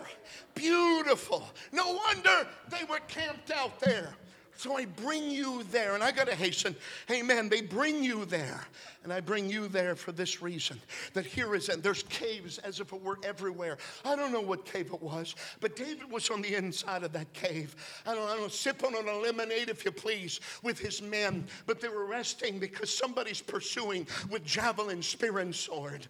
Beautiful. 0.55 1.47
No 1.71 1.99
wonder 2.05 2.47
they 2.69 2.83
were 2.89 2.99
camped 3.07 3.51
out 3.51 3.79
there. 3.79 4.13
So 4.57 4.77
I 4.77 4.85
bring 4.85 5.31
you 5.31 5.63
there, 5.71 5.95
and 5.95 6.03
I 6.03 6.11
got 6.11 6.27
to 6.27 6.35
hasten. 6.35 6.75
Amen. 7.09 7.49
They 7.49 7.61
bring 7.61 8.03
you 8.03 8.25
there. 8.25 8.63
And 9.03 9.11
I 9.11 9.19
bring 9.19 9.49
you 9.49 9.67
there 9.67 9.95
for 9.95 10.11
this 10.11 10.43
reason 10.43 10.79
that 11.13 11.25
here 11.25 11.55
is, 11.55 11.69
and 11.69 11.81
there's 11.81 12.03
caves 12.03 12.59
as 12.59 12.79
if 12.79 12.93
it 12.93 13.03
were 13.03 13.17
everywhere. 13.23 13.79
I 14.05 14.15
don't 14.15 14.31
know 14.31 14.41
what 14.41 14.63
cave 14.63 14.91
it 14.93 15.01
was, 15.01 15.33
but 15.59 15.75
David 15.75 16.11
was 16.11 16.29
on 16.29 16.43
the 16.43 16.53
inside 16.53 17.01
of 17.03 17.11
that 17.13 17.33
cave. 17.33 17.75
I 18.05 18.13
don't, 18.13 18.29
I 18.29 18.35
don't 18.35 18.51
sipping 18.51 18.93
on 18.93 19.07
a 19.07 19.17
lemonade, 19.17 19.69
if 19.69 19.83
you 19.85 19.91
please, 19.91 20.39
with 20.61 20.77
his 20.77 21.01
men. 21.01 21.45
But 21.65 21.81
they 21.81 21.87
were 21.87 22.05
resting 22.05 22.59
because 22.59 22.95
somebody's 22.95 23.41
pursuing 23.41 24.05
with 24.29 24.45
javelin, 24.45 25.01
spear, 25.01 25.39
and 25.39 25.55
sword. 25.55 26.05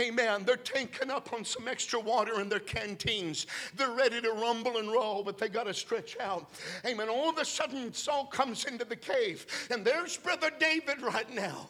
Amen. 0.00 0.42
They're 0.44 0.56
tanking 0.56 1.10
up 1.10 1.32
on 1.32 1.44
some 1.44 1.68
extra 1.68 2.00
water 2.00 2.40
in 2.40 2.48
their 2.48 2.58
canteens. 2.58 3.46
They're 3.76 3.92
ready 3.92 4.20
to 4.20 4.32
rumble 4.32 4.78
and 4.78 4.90
roll, 4.90 5.22
but 5.22 5.38
they 5.38 5.48
got 5.48 5.68
to 5.68 5.74
stretch 5.74 6.16
out. 6.18 6.50
Amen. 6.84 7.08
All 7.08 7.30
of 7.30 7.38
a 7.38 7.44
sudden, 7.44 7.92
Saul 7.92 8.26
comes 8.26 8.64
into 8.64 8.84
the 8.84 8.96
cave, 8.96 9.46
and 9.70 9.84
there's 9.84 10.16
Brother 10.16 10.50
David 10.58 11.02
right 11.02 11.32
now. 11.32 11.68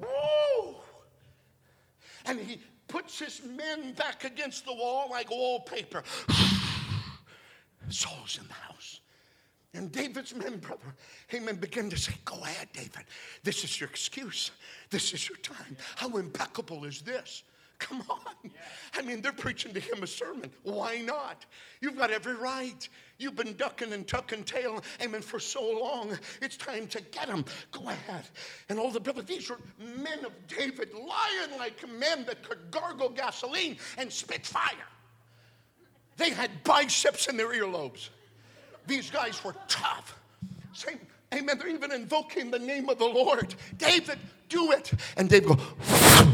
Woo! 0.00 0.76
And 2.26 2.40
he 2.40 2.60
puts 2.88 3.18
his 3.18 3.42
men 3.44 3.92
back 3.92 4.24
against 4.24 4.64
the 4.64 4.72
wall 4.74 5.08
like 5.10 5.30
wallpaper. 5.30 6.02
Saul's 7.88 8.38
in 8.40 8.46
the 8.46 8.54
house. 8.54 9.00
And 9.74 9.92
David's 9.92 10.34
men, 10.34 10.58
brother, 10.58 10.94
amen, 11.32 11.56
begin 11.56 11.90
to 11.90 11.96
say, 11.96 12.14
Go 12.24 12.36
ahead, 12.42 12.68
David. 12.72 13.04
This 13.44 13.64
is 13.64 13.78
your 13.78 13.88
excuse. 13.88 14.50
This 14.90 15.12
is 15.12 15.28
your 15.28 15.38
time. 15.38 15.76
How 15.96 16.16
impeccable 16.16 16.84
is 16.84 17.02
this? 17.02 17.42
Come 17.88 18.02
on. 18.08 18.50
I 18.94 19.02
mean, 19.02 19.20
they're 19.20 19.32
preaching 19.32 19.72
to 19.74 19.80
him 19.80 20.02
a 20.02 20.06
sermon. 20.06 20.50
Why 20.64 20.98
not? 20.98 21.46
You've 21.80 21.96
got 21.96 22.10
every 22.10 22.34
right. 22.34 22.88
You've 23.18 23.36
been 23.36 23.54
ducking 23.54 23.92
and 23.92 24.06
tucking 24.06 24.44
tail, 24.44 24.82
amen, 25.00 25.22
for 25.22 25.38
so 25.38 25.62
long. 25.62 26.16
It's 26.42 26.56
time 26.56 26.86
to 26.88 27.00
get 27.00 27.28
him. 27.28 27.44
Go 27.70 27.88
ahead. 27.88 28.24
And 28.68 28.78
all 28.78 28.90
the 28.90 29.00
brothers, 29.00 29.26
these 29.26 29.48
were 29.48 29.58
men 29.78 30.24
of 30.24 30.32
David, 30.48 30.92
lion 30.92 31.58
like 31.58 31.88
men 31.88 32.24
that 32.26 32.42
could 32.42 32.70
gargle 32.70 33.10
gasoline 33.10 33.76
and 33.96 34.12
spit 34.12 34.44
fire. 34.44 34.88
They 36.16 36.30
had 36.30 36.50
biceps 36.64 37.28
in 37.28 37.36
their 37.36 37.52
earlobes. 37.52 38.08
These 38.86 39.10
guys 39.10 39.42
were 39.44 39.54
tough. 39.68 40.18
Same, 40.72 40.98
amen. 41.32 41.58
They're 41.58 41.68
even 41.68 41.92
invoking 41.92 42.50
the 42.50 42.58
name 42.58 42.88
of 42.88 42.98
the 42.98 43.04
Lord. 43.04 43.54
David, 43.76 44.18
do 44.48 44.72
it. 44.72 44.92
And 45.16 45.28
David 45.28 45.48
goes, 45.48 46.28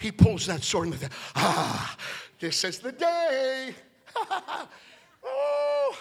he 0.00 0.10
pulls 0.10 0.46
that 0.46 0.64
sword 0.64 0.88
and 0.88 0.94
the, 0.94 1.10
ah, 1.36 1.96
this 2.40 2.64
is 2.64 2.78
the 2.78 2.92
day. 2.92 3.74
oh. 5.24 5.96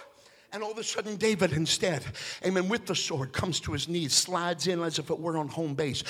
And 0.52 0.64
all 0.64 0.72
of 0.72 0.78
a 0.80 0.84
sudden, 0.84 1.18
David 1.18 1.54
instead, 1.54 2.04
amen, 2.44 2.70
with 2.70 2.88
the 2.88 2.96
sword, 2.96 3.34
comes 3.34 3.60
to 3.60 3.74
his 3.74 3.88
knees, 3.88 4.14
slides 4.14 4.66
in 4.68 4.82
as 4.82 4.98
if 4.98 5.12
it 5.12 5.20
were 5.20 5.38
on 5.38 5.48
home 5.48 5.76
base, 5.76 6.04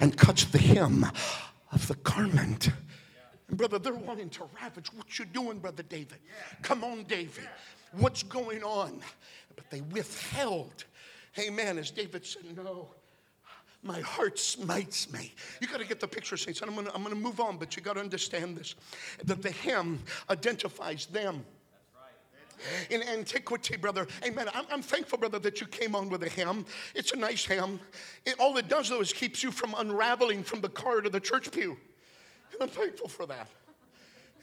and 0.00 0.16
cuts 0.16 0.44
the 0.46 0.58
hem 0.58 1.06
of 1.72 1.86
the 1.86 1.94
garment. 1.96 2.70
And 3.48 3.56
brother, 3.56 3.78
they're 3.78 3.94
wanting 3.94 4.30
to 4.30 4.48
ravage. 4.60 4.92
What 4.92 5.18
you 5.18 5.24
doing, 5.26 5.58
brother 5.58 5.84
David? 5.84 6.18
Come 6.62 6.82
on, 6.82 7.04
David. 7.04 7.48
What's 7.92 8.24
going 8.24 8.64
on? 8.64 9.00
But 9.54 9.70
they 9.70 9.82
withheld. 9.82 10.84
Amen. 11.38 11.78
As 11.78 11.90
David 11.90 12.26
said, 12.26 12.42
no. 12.56 12.88
My 13.86 14.00
heart 14.00 14.38
smites 14.38 15.12
me. 15.12 15.32
You 15.60 15.68
got 15.68 15.78
to 15.78 15.86
get 15.86 16.00
the 16.00 16.08
picture, 16.08 16.36
saints. 16.36 16.60
And 16.60 16.68
I'm 16.68 16.74
going 16.74 16.88
to 16.88 16.94
I'm 16.94 17.04
to 17.04 17.14
move 17.14 17.38
on, 17.40 17.56
but 17.56 17.76
you 17.76 17.82
got 17.82 17.94
to 17.94 18.00
understand 18.00 18.56
this 18.56 18.74
that 19.24 19.42
the 19.42 19.50
hem 19.50 20.00
identifies 20.28 21.06
them. 21.06 21.44
In 22.88 23.02
antiquity, 23.02 23.76
brother, 23.76 24.06
amen. 24.24 24.48
I'm, 24.54 24.64
I'm, 24.70 24.82
thankful, 24.82 25.18
brother, 25.18 25.38
that 25.40 25.60
you 25.60 25.66
came 25.66 25.94
on 25.94 26.08
with 26.08 26.22
a 26.22 26.28
hem. 26.30 26.64
It's 26.94 27.12
a 27.12 27.16
nice 27.16 27.44
hem. 27.44 27.78
It, 28.24 28.36
all 28.40 28.56
it 28.56 28.66
does, 28.66 28.88
though, 28.88 29.02
is 29.02 29.12
keeps 29.12 29.42
you 29.42 29.50
from 29.50 29.74
unraveling 29.76 30.42
from 30.42 30.62
the 30.62 30.70
car 30.70 31.02
to 31.02 31.10
the 31.10 31.20
church 31.20 31.52
pew. 31.52 31.76
And 32.52 32.62
I'm 32.62 32.68
thankful 32.68 33.08
for 33.08 33.26
that. 33.26 33.48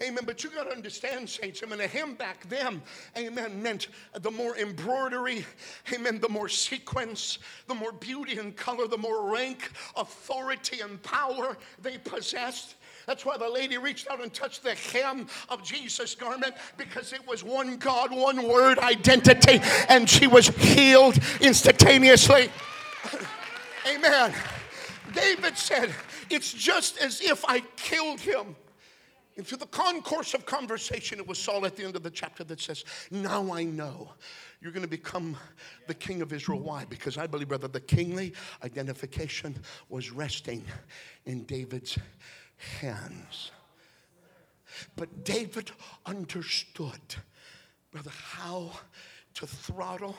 Amen. 0.02 0.24
But 0.26 0.44
you 0.44 0.50
got 0.50 0.66
to 0.66 0.72
understand, 0.72 1.30
saints. 1.30 1.62
I 1.64 1.70
mean, 1.70 1.80
a 1.80 1.88
hem 1.88 2.16
back 2.16 2.48
then, 2.50 2.82
amen, 3.18 3.62
meant 3.62 3.88
the 4.20 4.32
more 4.32 4.58
embroidery, 4.58 5.46
amen, 5.94 6.20
the 6.20 6.30
more 6.30 6.50
sequence, 6.50 7.38
the 7.68 7.76
more 7.76 7.92
beauty 7.92 8.40
and 8.40 8.56
color, 8.56 8.88
the 8.88 8.98
more 8.98 9.32
rank, 9.32 9.72
authority, 9.96 10.82
and 10.82 11.02
power 11.04 11.58
they 11.82 11.98
possessed. 12.00 12.76
That's 13.06 13.26
why 13.26 13.38
the 13.38 13.50
lady 13.50 13.78
reached 13.78 14.10
out 14.10 14.22
and 14.22 14.34
touched 14.34 14.64
the 14.64 14.76
hem 14.76 15.28
of 15.50 15.64
Jesus' 15.64 16.16
garment 16.16 16.56
because 16.78 17.14
it 17.14 17.26
was 17.28 17.44
one 17.44 17.78
God, 17.78 18.12
one 18.12 18.48
word 18.48 18.80
identity, 18.80 19.60
and 19.90 20.10
she 20.10 20.26
was 20.28 20.48
healed 20.48 21.18
instantaneously. 21.40 22.50
Amen. 23.94 24.34
David 25.14 25.58
said, 25.58 25.94
It's 26.30 26.52
just 26.52 26.98
as 26.98 27.22
if 27.22 27.46
I 27.46 27.60
killed 27.76 28.20
him. 28.20 28.56
And 29.36 29.48
through 29.48 29.58
the 29.58 29.66
concourse 29.66 30.36
of 30.36 30.46
conversation, 30.46 31.18
it 31.18 31.28
was 31.28 31.40
Saul 31.40 31.66
at 31.66 31.76
the 31.76 31.84
end 31.84 31.96
of 31.96 32.04
the 32.04 32.12
chapter 32.12 32.44
that 32.44 32.62
says, 32.62 32.86
Now 33.10 33.52
I 33.52 33.64
know 33.64 34.12
you're 34.62 34.72
going 34.72 34.84
to 34.84 34.90
become 34.90 35.36
the 35.88 35.94
king 35.96 36.22
of 36.22 36.32
Israel. 36.32 36.60
Why? 36.60 36.86
Because 36.86 37.18
I 37.18 37.26
believe, 37.26 37.48
brother, 37.48 37.68
the 37.68 37.80
kingly 37.80 38.34
identification 38.64 39.56
was 39.90 40.12
resting 40.12 40.64
in 41.26 41.46
David's 41.46 41.98
hands. 42.80 43.52
But 44.96 45.24
David 45.24 45.72
understood, 46.06 47.00
brother, 47.92 48.12
how 48.12 48.72
to 49.36 49.48
throttle, 49.48 50.16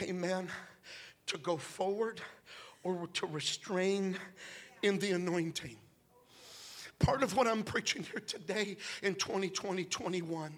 amen, 0.00 0.48
to 1.26 1.38
go 1.38 1.56
forward 1.56 2.20
or 2.82 3.06
to 3.14 3.26
restrain 3.26 4.16
in 4.82 4.98
the 4.98 5.12
anointing. 5.12 5.76
Part 7.00 7.22
of 7.22 7.34
what 7.34 7.46
I'm 7.46 7.62
preaching 7.62 8.02
here 8.02 8.20
today 8.20 8.76
in 9.02 9.14
2020, 9.14 9.84
21, 9.84 10.52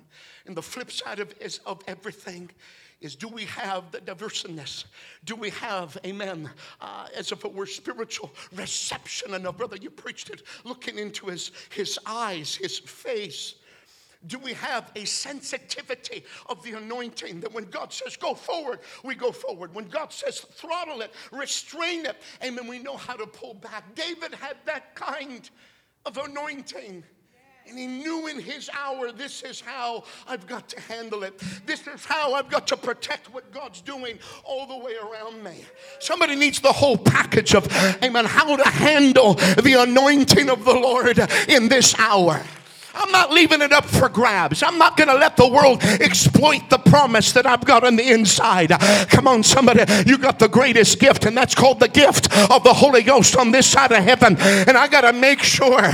and 0.46 0.56
the 0.56 0.62
flip 0.62 0.90
side 0.90 1.20
of, 1.20 1.32
is, 1.40 1.60
of 1.64 1.80
everything 1.86 2.50
is 3.00 3.14
do 3.14 3.28
we 3.28 3.44
have 3.44 3.92
the 3.92 4.00
diverseness? 4.00 4.86
Do 5.24 5.36
we 5.36 5.50
have, 5.50 5.96
amen, 6.04 6.50
uh, 6.80 7.06
as 7.14 7.30
if 7.30 7.44
it 7.44 7.52
were 7.52 7.66
spiritual 7.66 8.32
reception 8.54 9.34
enough? 9.34 9.56
Brother, 9.56 9.76
you 9.76 9.90
preached 9.90 10.30
it, 10.30 10.42
looking 10.64 10.98
into 10.98 11.26
his, 11.26 11.52
his 11.70 11.98
eyes, 12.06 12.56
his 12.56 12.78
face. 12.78 13.54
Do 14.26 14.38
we 14.38 14.52
have 14.54 14.90
a 14.94 15.04
sensitivity 15.04 16.24
of 16.48 16.62
the 16.64 16.72
anointing 16.72 17.40
that 17.40 17.52
when 17.52 17.64
God 17.64 17.92
says 17.92 18.16
go 18.16 18.34
forward, 18.34 18.80
we 19.04 19.14
go 19.14 19.30
forward? 19.30 19.74
When 19.74 19.88
God 19.88 20.12
says 20.12 20.40
throttle 20.40 21.02
it, 21.02 21.12
restrain 21.30 22.06
it, 22.06 22.16
amen, 22.42 22.66
we 22.66 22.80
know 22.80 22.96
how 22.96 23.14
to 23.14 23.26
pull 23.26 23.54
back. 23.54 23.94
David 23.94 24.34
had 24.34 24.56
that 24.64 24.94
kind 24.94 25.48
of 26.04 26.16
anointing. 26.18 27.04
And 27.68 27.78
he 27.78 27.86
knew 27.86 28.26
in 28.26 28.40
his 28.40 28.68
hour, 28.70 29.12
this 29.12 29.42
is 29.42 29.60
how 29.60 30.02
I've 30.26 30.46
got 30.48 30.68
to 30.70 30.80
handle 30.80 31.22
it. 31.22 31.40
This 31.64 31.86
is 31.86 32.04
how 32.04 32.34
I've 32.34 32.50
got 32.50 32.66
to 32.68 32.76
protect 32.76 33.32
what 33.32 33.52
God's 33.52 33.80
doing 33.80 34.18
all 34.44 34.66
the 34.66 34.76
way 34.76 34.94
around 34.96 35.44
me. 35.44 35.64
Somebody 36.00 36.34
needs 36.34 36.60
the 36.60 36.72
whole 36.72 36.98
package 36.98 37.54
of, 37.54 37.68
amen, 38.02 38.24
how 38.24 38.56
to 38.56 38.68
handle 38.68 39.34
the 39.34 39.76
anointing 39.78 40.50
of 40.50 40.64
the 40.64 40.74
Lord 40.74 41.20
in 41.48 41.68
this 41.68 41.96
hour. 41.98 42.42
I'm 42.94 43.10
not 43.10 43.30
leaving 43.30 43.62
it 43.62 43.72
up 43.72 43.84
for 43.84 44.08
grabs. 44.08 44.62
I'm 44.62 44.78
not 44.78 44.96
going 44.96 45.08
to 45.08 45.14
let 45.14 45.36
the 45.36 45.48
world 45.48 45.82
exploit 45.82 46.68
the 46.68 46.78
promise 46.78 47.32
that 47.32 47.46
I've 47.46 47.64
got 47.64 47.84
on 47.84 47.96
the 47.96 48.10
inside. 48.10 48.70
Come 49.08 49.26
on, 49.26 49.42
somebody. 49.42 49.84
You 50.06 50.18
got 50.18 50.38
the 50.38 50.48
greatest 50.48 50.98
gift, 50.98 51.24
and 51.24 51.36
that's 51.36 51.54
called 51.54 51.80
the 51.80 51.88
gift 51.88 52.26
of 52.50 52.64
the 52.64 52.74
Holy 52.74 53.02
Ghost 53.02 53.36
on 53.36 53.50
this 53.50 53.66
side 53.66 53.92
of 53.92 54.02
heaven. 54.02 54.36
And 54.38 54.76
I 54.76 54.88
got 54.88 55.02
to 55.02 55.12
make 55.12 55.42
sure 55.42 55.92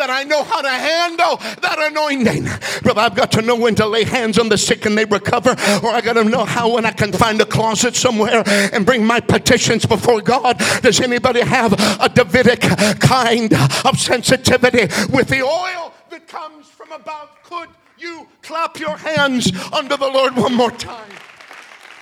that 0.00 0.08
I 0.08 0.24
know 0.24 0.42
how 0.42 0.62
to 0.62 0.68
handle 0.68 1.36
that 1.60 1.78
anointing. 1.78 2.48
Brother, 2.82 3.02
I've 3.02 3.14
got 3.14 3.30
to 3.32 3.42
know 3.42 3.54
when 3.54 3.74
to 3.74 3.86
lay 3.86 4.04
hands 4.04 4.38
on 4.38 4.48
the 4.48 4.56
sick 4.56 4.86
and 4.86 4.96
they 4.96 5.04
recover, 5.04 5.50
or 5.50 5.90
I 5.90 6.00
got 6.02 6.14
to 6.14 6.24
know 6.24 6.46
how 6.46 6.74
when 6.74 6.86
I 6.86 6.92
can 6.92 7.12
find 7.12 7.38
a 7.40 7.44
closet 7.44 7.94
somewhere 7.94 8.42
and 8.46 8.86
bring 8.86 9.04
my 9.04 9.20
petitions 9.20 9.84
before 9.84 10.22
God. 10.22 10.58
Does 10.80 11.00
anybody 11.00 11.42
have 11.42 11.74
a 12.00 12.08
Davidic 12.08 12.62
kind 13.00 13.52
of 13.84 13.98
sensitivity 13.98 14.88
with 15.12 15.28
the 15.28 15.42
oil 15.42 15.92
that 16.08 16.26
comes 16.26 16.66
from 16.66 16.92
above? 16.92 17.28
Could 17.42 17.68
you 17.98 18.26
clap 18.40 18.80
your 18.80 18.96
hands 18.96 19.52
under 19.70 19.98
the 19.98 20.08
Lord 20.08 20.34
one 20.34 20.54
more 20.54 20.70
time? 20.70 21.12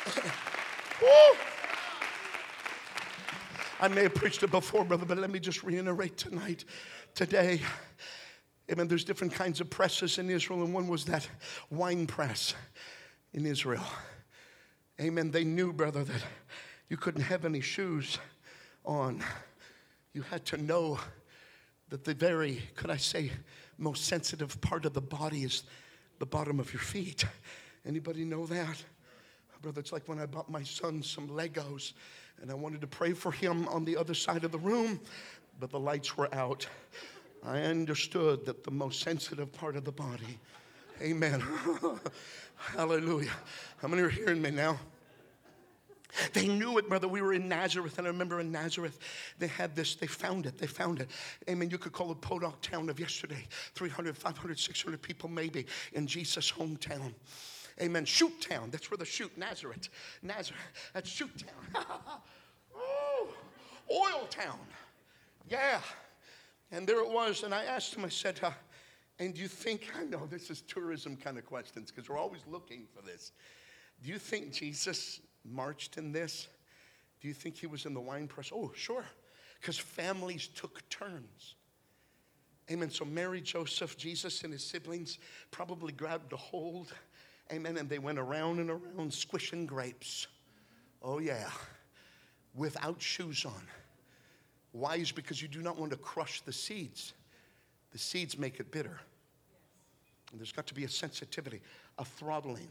I 3.80 3.88
may 3.88 4.04
have 4.04 4.14
preached 4.14 4.42
it 4.42 4.50
before, 4.50 4.84
brother, 4.84 5.04
but 5.04 5.18
let 5.18 5.30
me 5.30 5.38
just 5.38 5.62
reiterate 5.62 6.16
tonight 6.16 6.64
today. 7.14 7.60
Amen. 8.70 8.86
There's 8.86 9.04
different 9.04 9.32
kinds 9.32 9.60
of 9.60 9.70
presses 9.70 10.18
in 10.18 10.28
Israel, 10.28 10.62
and 10.62 10.74
one 10.74 10.88
was 10.88 11.06
that 11.06 11.26
wine 11.70 12.06
press 12.06 12.54
in 13.32 13.46
Israel. 13.46 13.84
Amen. 15.00 15.30
They 15.30 15.44
knew, 15.44 15.72
brother, 15.72 16.04
that 16.04 16.22
you 16.88 16.96
couldn't 16.96 17.22
have 17.22 17.44
any 17.44 17.60
shoes 17.60 18.18
on. 18.84 19.22
You 20.12 20.22
had 20.22 20.44
to 20.46 20.58
know 20.58 20.98
that 21.88 22.04
the 22.04 22.12
very, 22.12 22.60
could 22.74 22.90
I 22.90 22.98
say, 22.98 23.30
most 23.78 24.04
sensitive 24.04 24.60
part 24.60 24.84
of 24.84 24.92
the 24.92 25.00
body 25.00 25.44
is 25.44 25.62
the 26.18 26.26
bottom 26.26 26.60
of 26.60 26.72
your 26.72 26.82
feet. 26.82 27.24
Anybody 27.86 28.24
know 28.24 28.44
that? 28.46 28.84
Brother, 29.62 29.80
it's 29.80 29.92
like 29.92 30.06
when 30.08 30.20
I 30.20 30.26
bought 30.26 30.50
my 30.50 30.62
son 30.62 31.02
some 31.02 31.28
Legos 31.28 31.92
and 32.40 32.50
I 32.50 32.54
wanted 32.54 32.80
to 32.82 32.86
pray 32.86 33.12
for 33.12 33.32
him 33.32 33.66
on 33.68 33.84
the 33.84 33.96
other 33.96 34.14
side 34.14 34.44
of 34.44 34.52
the 34.52 34.58
room, 34.58 35.00
but 35.58 35.70
the 35.70 35.80
lights 35.80 36.16
were 36.16 36.32
out. 36.34 36.68
I 37.44 37.60
understood 37.60 38.44
that 38.46 38.64
the 38.64 38.70
most 38.70 39.00
sensitive 39.00 39.52
part 39.52 39.76
of 39.76 39.84
the 39.84 39.92
body, 39.92 40.38
amen. 41.00 41.42
Hallelujah. 42.56 43.30
How 43.78 43.88
many 43.88 44.02
are 44.02 44.08
hearing 44.08 44.42
me 44.42 44.50
now? 44.50 44.78
They 46.32 46.48
knew 46.48 46.78
it, 46.78 46.88
brother. 46.88 47.06
We 47.06 47.22
were 47.22 47.34
in 47.34 47.48
Nazareth, 47.48 47.98
and 47.98 48.06
I 48.06 48.10
remember 48.10 48.40
in 48.40 48.50
Nazareth, 48.50 48.98
they 49.38 49.46
had 49.46 49.76
this, 49.76 49.94
they 49.94 50.06
found 50.06 50.46
it, 50.46 50.58
they 50.58 50.66
found 50.66 51.00
it. 51.00 51.10
Amen. 51.48 51.70
You 51.70 51.78
could 51.78 51.92
call 51.92 52.10
it 52.10 52.20
Podunk 52.20 52.60
town 52.60 52.88
of 52.88 52.98
yesterday 52.98 53.46
300, 53.74 54.16
500, 54.16 54.58
600 54.58 55.02
people 55.02 55.28
maybe 55.28 55.66
in 55.92 56.06
Jesus' 56.06 56.50
hometown. 56.50 57.14
Amen. 57.80 58.04
Shoot 58.04 58.40
town. 58.40 58.70
That's 58.70 58.90
where 58.90 58.98
the 58.98 59.04
shoot, 59.04 59.36
Nazareth. 59.36 59.88
Nazareth. 60.22 60.60
That's 60.94 61.08
shoot 61.08 61.30
town. 61.38 61.84
oh, 62.76 63.28
oil 63.90 64.26
town. 64.30 64.58
Yeah. 65.48 65.80
And 66.70 66.86
there 66.86 67.00
it 67.00 67.10
was. 67.10 67.42
And 67.42 67.54
I 67.54 67.64
asked 67.64 67.94
him, 67.94 68.04
I 68.04 68.08
said, 68.08 68.40
uh, 68.42 68.50
and 69.18 69.34
do 69.34 69.40
you 69.40 69.48
think, 69.48 69.90
I 69.98 70.04
know 70.04 70.26
this 70.26 70.50
is 70.50 70.62
tourism 70.62 71.16
kind 71.16 71.38
of 71.38 71.46
questions 71.46 71.90
because 71.90 72.08
we're 72.08 72.18
always 72.18 72.42
looking 72.46 72.86
for 72.94 73.02
this. 73.02 73.32
Do 74.02 74.10
you 74.10 74.18
think 74.18 74.52
Jesus 74.52 75.20
marched 75.44 75.98
in 75.98 76.12
this? 76.12 76.48
Do 77.20 77.28
you 77.28 77.34
think 77.34 77.56
he 77.56 77.66
was 77.66 77.84
in 77.84 77.94
the 77.94 78.00
wine 78.00 78.28
press? 78.28 78.50
Oh, 78.54 78.72
sure. 78.76 79.04
Because 79.60 79.76
families 79.76 80.48
took 80.48 80.88
turns. 80.88 81.56
Amen. 82.70 82.90
So 82.90 83.04
Mary, 83.04 83.40
Joseph, 83.40 83.96
Jesus, 83.96 84.44
and 84.44 84.52
his 84.52 84.62
siblings 84.62 85.18
probably 85.50 85.92
grabbed 85.92 86.32
a 86.32 86.36
hold 86.36 86.92
Amen. 87.52 87.76
And 87.76 87.88
they 87.88 87.98
went 87.98 88.18
around 88.18 88.58
and 88.58 88.70
around 88.70 89.12
squishing 89.12 89.66
grapes. 89.66 90.26
Oh, 91.02 91.18
yeah. 91.18 91.50
Without 92.54 93.00
shoes 93.00 93.44
on. 93.44 93.62
Why 94.72 94.96
is 94.96 95.12
because 95.12 95.40
you 95.40 95.48
do 95.48 95.62
not 95.62 95.78
want 95.78 95.92
to 95.92 95.98
crush 95.98 96.40
the 96.42 96.52
seeds. 96.52 97.14
The 97.92 97.98
seeds 97.98 98.38
make 98.38 98.60
it 98.60 98.70
bitter. 98.70 99.00
And 100.30 100.40
there's 100.40 100.52
got 100.52 100.66
to 100.66 100.74
be 100.74 100.84
a 100.84 100.88
sensitivity, 100.88 101.62
a 101.98 102.04
throttling. 102.04 102.68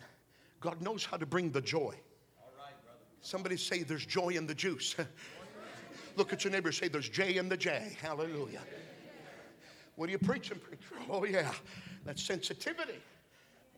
God 0.60 0.82
knows 0.82 1.06
how 1.06 1.18
to 1.18 1.26
bring 1.26 1.52
the 1.52 1.62
joy. 1.62 1.96
Somebody 3.22 3.58
say 3.58 3.84
there's 3.84 4.06
joy 4.06 4.30
in 4.30 4.46
the 4.46 4.54
juice. 4.54 4.96
Look 6.16 6.34
at 6.34 6.44
your 6.44 6.52
neighbor, 6.52 6.72
say 6.72 6.88
there's 6.88 7.10
J 7.10 7.38
in 7.38 7.50
the 7.50 7.58
J. 7.58 7.98
Hallelujah. 8.00 8.62
What 9.96 10.10
are 10.10 10.12
you 10.12 10.20
preaching, 10.20 10.60
preacher? 10.60 11.04
Oh, 11.10 11.26
yeah. 11.26 11.52
That 12.06 12.20
sensitivity 12.20 13.02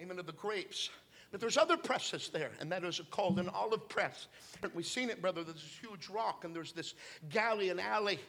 amen, 0.02 0.20
of 0.20 0.26
the 0.26 0.34
grapes. 0.34 0.90
But 1.32 1.42
there's 1.42 1.58
other 1.58 1.78
presses 1.78 2.30
there, 2.30 2.50
and 2.60 2.72
that 2.72 2.84
is 2.84 3.00
called 3.12 3.38
an 3.38 3.50
olive 3.50 3.88
press. 3.88 4.28
We've 4.74 4.86
seen 4.86 5.12
it, 5.12 5.22
brother. 5.22 5.44
There's 5.44 5.62
this 5.62 5.80
huge 5.80 6.10
rock, 6.10 6.44
and 6.44 6.56
there's 6.56 6.72
this 6.72 6.96
galley 7.30 7.70
and 7.70 7.80
alley 7.80 8.20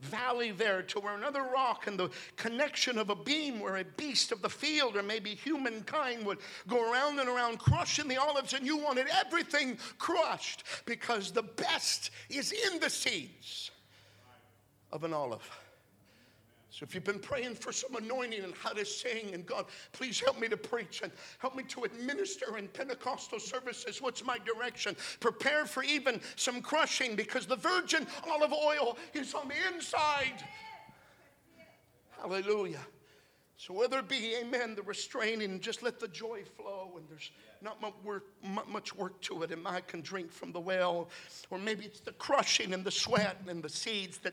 valley 0.00 0.50
there 0.50 0.82
to 0.82 1.00
where 1.00 1.14
another 1.14 1.42
rock 1.42 1.86
and 1.86 1.98
the 1.98 2.10
connection 2.36 2.98
of 2.98 3.10
a 3.10 3.14
beam 3.14 3.60
where 3.60 3.76
a 3.76 3.84
beast 3.84 4.30
of 4.32 4.42
the 4.42 4.48
field 4.48 4.96
or 4.96 5.02
maybe 5.02 5.34
humankind 5.34 6.24
would 6.24 6.38
go 6.68 6.90
around 6.90 7.18
and 7.18 7.28
around 7.28 7.58
crushing 7.58 8.08
the 8.08 8.16
olives, 8.16 8.52
and 8.52 8.66
you 8.66 8.76
wanted 8.76 9.06
everything 9.24 9.78
crushed 9.98 10.64
because 10.84 11.32
the 11.32 11.42
best 11.42 12.10
is 12.28 12.52
in 12.52 12.78
the 12.80 12.90
seeds 12.90 13.70
of 14.92 15.04
an 15.04 15.14
olive. 15.14 15.48
So 16.70 16.84
if 16.84 16.94
you've 16.94 17.04
been 17.04 17.18
praying 17.18 17.56
for 17.56 17.72
some 17.72 17.96
anointing 17.96 18.44
and 18.44 18.54
how 18.54 18.70
to 18.70 18.84
sing, 18.84 19.34
and 19.34 19.44
God, 19.44 19.66
please 19.92 20.20
help 20.20 20.38
me 20.38 20.48
to 20.48 20.56
preach 20.56 21.02
and 21.02 21.10
help 21.38 21.56
me 21.56 21.64
to 21.64 21.82
administer 21.82 22.56
in 22.58 22.68
Pentecostal 22.68 23.40
services. 23.40 24.00
What's 24.00 24.24
my 24.24 24.38
direction? 24.38 24.96
Prepare 25.18 25.66
for 25.66 25.82
even 25.82 26.20
some 26.36 26.62
crushing 26.62 27.16
because 27.16 27.46
the 27.46 27.56
virgin 27.56 28.06
olive 28.30 28.52
oil 28.52 28.96
is 29.14 29.34
on 29.34 29.48
the 29.48 29.74
inside. 29.74 30.44
Hallelujah. 32.20 32.86
So 33.60 33.74
whether 33.74 33.98
it 33.98 34.08
be, 34.08 34.36
amen, 34.40 34.74
the 34.74 34.80
restraining, 34.80 35.60
just 35.60 35.82
let 35.82 36.00
the 36.00 36.08
joy 36.08 36.44
flow, 36.56 36.92
and 36.96 37.06
there's 37.10 37.30
not 37.60 37.78
much 38.66 38.96
work, 38.96 39.20
to 39.20 39.42
it, 39.42 39.50
and 39.50 39.68
I 39.68 39.82
can 39.82 40.00
drink 40.00 40.32
from 40.32 40.50
the 40.50 40.60
well. 40.60 41.10
Or 41.50 41.58
maybe 41.58 41.84
it's 41.84 42.00
the 42.00 42.12
crushing 42.12 42.72
and 42.72 42.82
the 42.82 42.90
sweat 42.90 43.36
and 43.46 43.62
the 43.62 43.68
seeds 43.68 44.16
that, 44.20 44.32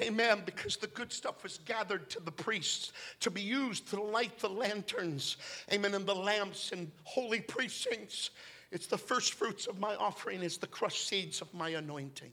amen, 0.00 0.42
because 0.44 0.76
the 0.76 0.88
good 0.88 1.12
stuff 1.12 1.44
was 1.44 1.60
gathered 1.66 2.10
to 2.10 2.18
the 2.18 2.32
priests 2.32 2.90
to 3.20 3.30
be 3.30 3.42
used 3.42 3.86
to 3.90 4.02
light 4.02 4.40
the 4.40 4.48
lanterns, 4.48 5.36
amen, 5.72 5.94
and 5.94 6.04
the 6.04 6.16
lamps 6.16 6.72
and 6.72 6.90
holy 7.04 7.40
precincts. 7.40 8.30
It's 8.72 8.88
the 8.88 8.98
first 8.98 9.34
fruits 9.34 9.68
of 9.68 9.78
my 9.78 9.94
offering, 9.94 10.42
it's 10.42 10.56
the 10.56 10.66
crushed 10.66 11.06
seeds 11.06 11.40
of 11.40 11.54
my 11.54 11.68
anointing. 11.68 12.32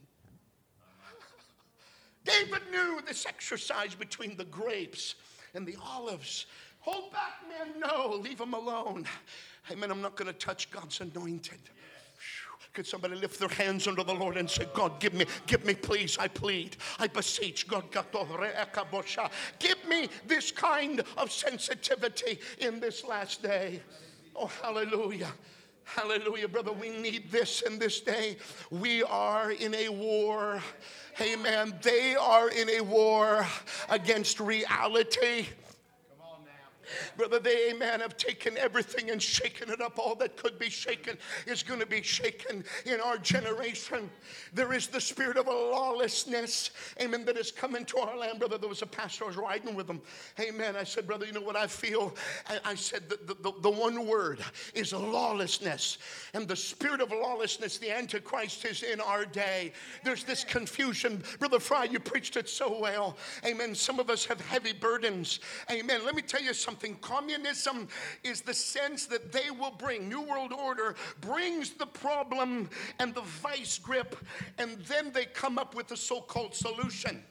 David 2.24 2.62
knew 2.72 3.00
this 3.06 3.26
exercise 3.26 3.94
between 3.94 4.36
the 4.36 4.46
grapes 4.46 5.14
and 5.54 5.66
the 5.66 5.76
olives. 5.84 6.46
Hold 6.80 7.12
back, 7.12 7.34
man. 7.48 7.80
No, 7.80 8.16
leave 8.22 8.38
them 8.38 8.54
alone. 8.54 9.06
Amen. 9.70 9.90
I'm 9.90 10.02
not 10.02 10.16
going 10.16 10.32
to 10.32 10.38
touch 10.38 10.70
God's 10.70 11.00
anointed. 11.00 11.58
Could 12.76 12.86
somebody 12.86 13.14
lift 13.14 13.40
their 13.40 13.48
hands 13.48 13.88
unto 13.88 14.04
the 14.04 14.12
Lord 14.12 14.36
and 14.36 14.50
say, 14.50 14.66
God, 14.74 15.00
give 15.00 15.14
me, 15.14 15.24
give 15.46 15.64
me, 15.64 15.72
please, 15.72 16.18
I 16.18 16.28
plead, 16.28 16.76
I 16.98 17.06
beseech, 17.06 17.66
God, 17.66 17.84
oh, 18.12 19.28
give 19.58 19.88
me 19.88 20.10
this 20.26 20.52
kind 20.52 21.02
of 21.16 21.32
sensitivity 21.32 22.38
in 22.58 22.78
this 22.78 23.02
last 23.02 23.42
day. 23.42 23.80
Oh, 24.34 24.50
hallelujah. 24.62 25.32
Hallelujah, 25.86 26.48
brother. 26.48 26.72
We 26.72 26.90
need 26.90 27.30
this 27.30 27.62
in 27.62 27.78
this 27.78 28.00
day. 28.00 28.36
We 28.70 29.02
are 29.04 29.52
in 29.52 29.74
a 29.74 29.88
war. 29.88 30.60
Amen. 31.20 31.74
They 31.80 32.16
are 32.16 32.50
in 32.50 32.68
a 32.68 32.80
war 32.80 33.46
against 33.88 34.40
reality. 34.40 35.46
Brother, 37.16 37.38
they, 37.38 37.70
amen, 37.70 38.00
have 38.00 38.16
taken 38.16 38.56
everything 38.58 39.10
and 39.10 39.20
shaken 39.20 39.70
it 39.70 39.80
up. 39.80 39.98
All 39.98 40.14
that 40.16 40.36
could 40.36 40.58
be 40.58 40.70
shaken 40.70 41.18
is 41.46 41.62
going 41.62 41.80
to 41.80 41.86
be 41.86 42.02
shaken 42.02 42.64
in 42.84 43.00
our 43.00 43.18
generation. 43.18 44.10
There 44.54 44.72
is 44.72 44.86
the 44.86 45.00
spirit 45.00 45.36
of 45.36 45.46
a 45.46 45.52
lawlessness, 45.52 46.70
amen, 47.00 47.24
that 47.24 47.36
has 47.36 47.50
come 47.50 47.76
into 47.76 47.98
our 47.98 48.16
land. 48.16 48.38
Brother, 48.38 48.58
there 48.58 48.68
was 48.68 48.82
a 48.82 48.86
pastor, 48.86 49.24
I 49.24 49.26
was 49.28 49.36
riding 49.36 49.74
with 49.74 49.88
him. 49.88 50.00
Amen. 50.40 50.76
I 50.76 50.84
said, 50.84 51.06
Brother, 51.06 51.26
you 51.26 51.32
know 51.32 51.40
what 51.40 51.56
I 51.56 51.66
feel? 51.66 52.14
I, 52.48 52.58
I 52.64 52.74
said, 52.74 53.08
the, 53.08 53.34
the, 53.40 53.52
the 53.60 53.70
one 53.70 54.06
word 54.06 54.40
is 54.74 54.92
lawlessness. 54.92 55.98
And 56.34 56.46
the 56.46 56.56
spirit 56.56 57.00
of 57.00 57.10
lawlessness, 57.10 57.78
the 57.78 57.90
Antichrist, 57.90 58.64
is 58.64 58.82
in 58.82 59.00
our 59.00 59.24
day. 59.24 59.72
There's 60.04 60.24
this 60.24 60.44
confusion. 60.44 61.22
Brother 61.38 61.58
Fry, 61.58 61.84
you 61.84 61.98
preached 61.98 62.36
it 62.36 62.48
so 62.48 62.78
well. 62.78 63.16
Amen. 63.44 63.74
Some 63.74 63.98
of 63.98 64.10
us 64.10 64.24
have 64.26 64.40
heavy 64.40 64.72
burdens. 64.72 65.40
Amen. 65.70 66.04
Let 66.04 66.14
me 66.14 66.22
tell 66.22 66.42
you 66.42 66.54
something 66.54 66.75
something. 66.76 66.96
Communism 67.00 67.88
is 68.22 68.42
the 68.42 68.52
sense 68.52 69.06
that 69.06 69.32
they 69.32 69.50
will 69.50 69.70
bring, 69.78 70.10
New 70.10 70.20
World 70.20 70.52
Order 70.52 70.94
brings 71.22 71.70
the 71.70 71.86
problem 71.86 72.68
and 72.98 73.14
the 73.14 73.22
vice 73.22 73.78
grip, 73.78 74.14
and 74.58 74.78
then 74.86 75.10
they 75.12 75.24
come 75.24 75.58
up 75.58 75.74
with 75.74 75.88
the 75.88 75.96
so 75.96 76.20
called 76.20 76.54
solution. 76.54 77.22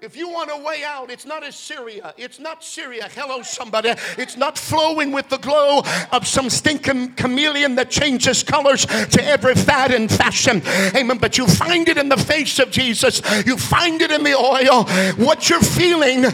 If 0.00 0.16
you 0.16 0.28
want 0.30 0.50
a 0.50 0.56
way 0.56 0.82
out, 0.84 1.10
it's 1.10 1.26
not 1.26 1.46
Assyria. 1.46 2.12
It's 2.16 2.40
not 2.40 2.64
Syria. 2.64 3.08
Hello, 3.14 3.42
somebody. 3.42 3.90
It's 4.18 4.36
not 4.36 4.58
flowing 4.58 5.12
with 5.12 5.28
the 5.28 5.36
glow 5.36 5.82
of 6.10 6.26
some 6.26 6.50
stinking 6.50 7.12
chameleon 7.12 7.76
that 7.76 7.88
changes 7.90 8.42
colors 8.42 8.84
to 8.86 9.22
every 9.22 9.54
fad 9.54 9.92
and 9.92 10.10
fashion. 10.10 10.62
Amen. 10.96 11.18
But 11.18 11.38
you 11.38 11.46
find 11.46 11.88
it 11.88 11.98
in 11.98 12.08
the 12.08 12.16
face 12.16 12.58
of 12.58 12.70
Jesus, 12.70 13.20
you 13.46 13.56
find 13.56 14.00
it 14.00 14.10
in 14.10 14.24
the 14.24 14.34
oil. 14.34 14.84
What 15.24 15.48
you're 15.50 15.60
feeling 15.60 16.24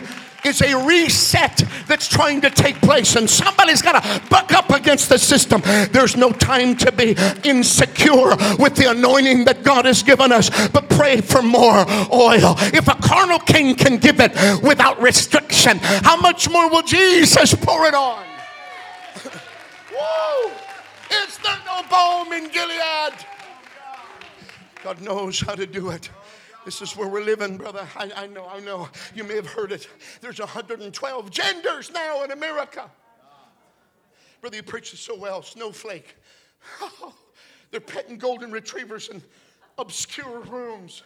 is 0.45 0.63
a 0.63 0.87
reset 0.87 1.63
that's 1.87 2.09
trying 2.09 2.41
to 2.43 2.51
take 2.51 2.81
place, 2.81 3.17
and 3.17 3.29
somebody's 3.29 3.83
got 3.83 4.03
to 4.03 4.29
buck 4.29 4.53
up 4.53 4.71
against 4.71 5.09
the 5.09 5.19
system. 5.19 5.61
There's 5.91 6.17
no 6.17 6.31
time 6.33 6.77
to 6.79 6.93
be 6.93 7.17
insecure 7.45 8.37
with 8.59 8.77
the 8.77 8.91
anointing 8.91 9.45
that 9.45 9.63
God 9.63 9.85
has 9.85 10.03
given 10.03 10.33
us, 10.33 10.51
but 10.69 10.89
pray 10.89 11.21
for 11.21 11.43
more 11.43 11.85
oil. 12.13 12.55
If 12.59 12.89
a 12.89 12.95
carnal 12.95 13.39
king 13.39 13.75
can 13.75 13.99
give 13.99 14.21
it 14.21 14.33
without 14.63 15.01
restriction, 15.01 15.79
how 15.79 16.17
much 16.21 16.49
more 16.51 16.71
will 16.71 16.83
Jesus 16.83 17.55
pour 17.55 17.87
it 17.87 17.95
on? 17.95 18.25
Woo! 19.93 20.53
Is 21.11 21.39
there 21.39 21.59
no 21.67 21.83
balm 21.91 22.33
in 22.33 22.49
Gilead? 22.51 23.15
God 24.85 25.01
knows 25.01 25.41
how 25.41 25.55
to 25.55 25.67
do 25.67 25.91
it. 25.91 26.09
This 26.69 26.83
is 26.83 26.95
where 26.95 27.09
we're 27.09 27.23
living, 27.23 27.57
brother. 27.57 27.89
I, 27.97 28.13
I 28.15 28.27
know, 28.27 28.47
I 28.47 28.61
know. 28.61 28.91
You 29.15 29.25
may 29.25 29.37
have 29.37 29.47
heard 29.47 29.73
it. 29.73 29.89
There's 30.21 30.39
112 30.39 31.31
genders 31.31 31.91
now 31.91 32.25
in 32.25 32.31
America. 32.31 32.91
Brother, 34.43 34.57
you 34.57 34.63
preach 34.63 34.93
it 34.93 34.99
so 34.99 35.17
well. 35.17 35.43
Snowflake. 35.43 36.15
Oh, 36.83 37.15
they're 37.71 37.81
petting 37.81 38.19
golden 38.19 38.53
retrievers 38.53 39.09
in 39.09 39.23
obscure 39.79 40.41
rooms. 40.41 41.05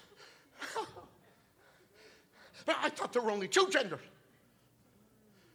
I 2.66 2.88
thought 2.88 3.12
there 3.12 3.22
were 3.22 3.31
only 3.31 3.46
two 3.46 3.68
genders. 3.70 4.01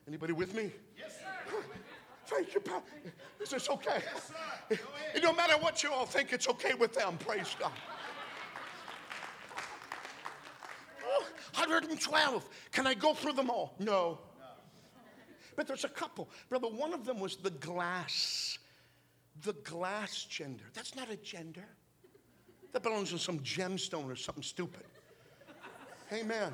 Anybody 0.07 0.31
with 0.31 0.55
me? 0.55 0.71
Yes, 0.97 1.17
sir. 1.17 1.57
Thank 2.27 2.53
you, 2.53 2.61
Pastor. 2.61 2.93
Is 3.41 3.49
this 3.49 3.69
okay? 3.69 3.99
It 4.69 5.21
don't 5.21 5.35
matter 5.35 5.57
what 5.57 5.83
you 5.83 5.91
all 5.91 6.05
think, 6.05 6.31
it's 6.31 6.47
okay 6.47 6.75
with 6.75 6.93
them. 6.93 7.17
Praise 7.17 7.57
God. 7.59 7.73
112. 11.53 12.49
Can 12.71 12.87
I 12.87 12.93
go 12.93 13.13
through 13.13 13.33
them 13.33 13.49
all? 13.49 13.75
No. 13.79 14.19
But 15.55 15.67
there's 15.67 15.85
a 15.85 15.89
couple. 15.89 16.29
Brother, 16.49 16.67
one 16.67 16.93
of 16.93 17.05
them 17.05 17.19
was 17.19 17.35
the 17.35 17.49
glass. 17.49 18.59
The 19.43 19.53
glass 19.53 20.23
gender. 20.25 20.63
That's 20.73 20.95
not 20.95 21.09
a 21.09 21.15
gender. 21.17 21.65
That 22.73 22.83
belongs 22.83 23.11
to 23.11 23.17
some 23.17 23.39
gemstone 23.39 24.11
or 24.11 24.15
something 24.15 24.43
stupid. 24.43 24.83
Amen. 26.13 26.53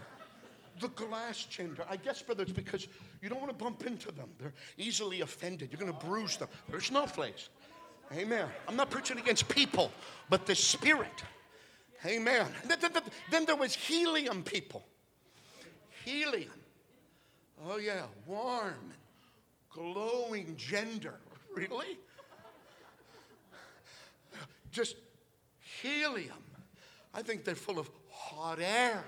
The 0.80 0.88
glass 0.90 1.44
gender. 1.46 1.86
I 1.90 1.98
guess, 1.98 2.22
brother, 2.22 2.44
it's 2.44 2.52
because 2.52 2.88
you 3.22 3.30
don't 3.30 3.40
want 3.40 3.58
to 3.58 3.64
bump 3.64 3.86
into 3.86 4.12
them. 4.12 4.30
They're 4.40 4.54
easily 4.78 5.22
offended. 5.22 5.70
You're 5.72 5.80
going 5.80 5.94
to 5.94 6.06
bruise 6.06 6.38
them. 6.38 6.48
They're 6.70 6.82
snowflakes. 6.82 7.50
Amen. 8.12 8.48
I'm 8.68 8.76
not 8.76 8.90
preaching 8.90 9.18
against 9.18 9.48
people, 9.50 9.92
but 10.30 10.46
the 10.46 10.56
spirit. 10.56 11.24
Amen. 12.06 12.48
Then 13.32 13.46
there 13.46 13.56
was 13.56 13.74
helium 13.74 14.44
people. 14.44 14.84
Helium. 16.04 16.52
Oh, 17.66 17.78
yeah, 17.78 18.04
warm, 18.26 18.94
glowing 19.70 20.56
gender. 20.58 21.16
Really? 21.56 22.00
Just 24.72 24.96
helium. 25.84 26.44
I 27.14 27.22
think 27.22 27.44
they're 27.44 27.54
full 27.54 27.78
of 27.78 27.92
hot 28.10 28.60
air. 28.60 29.04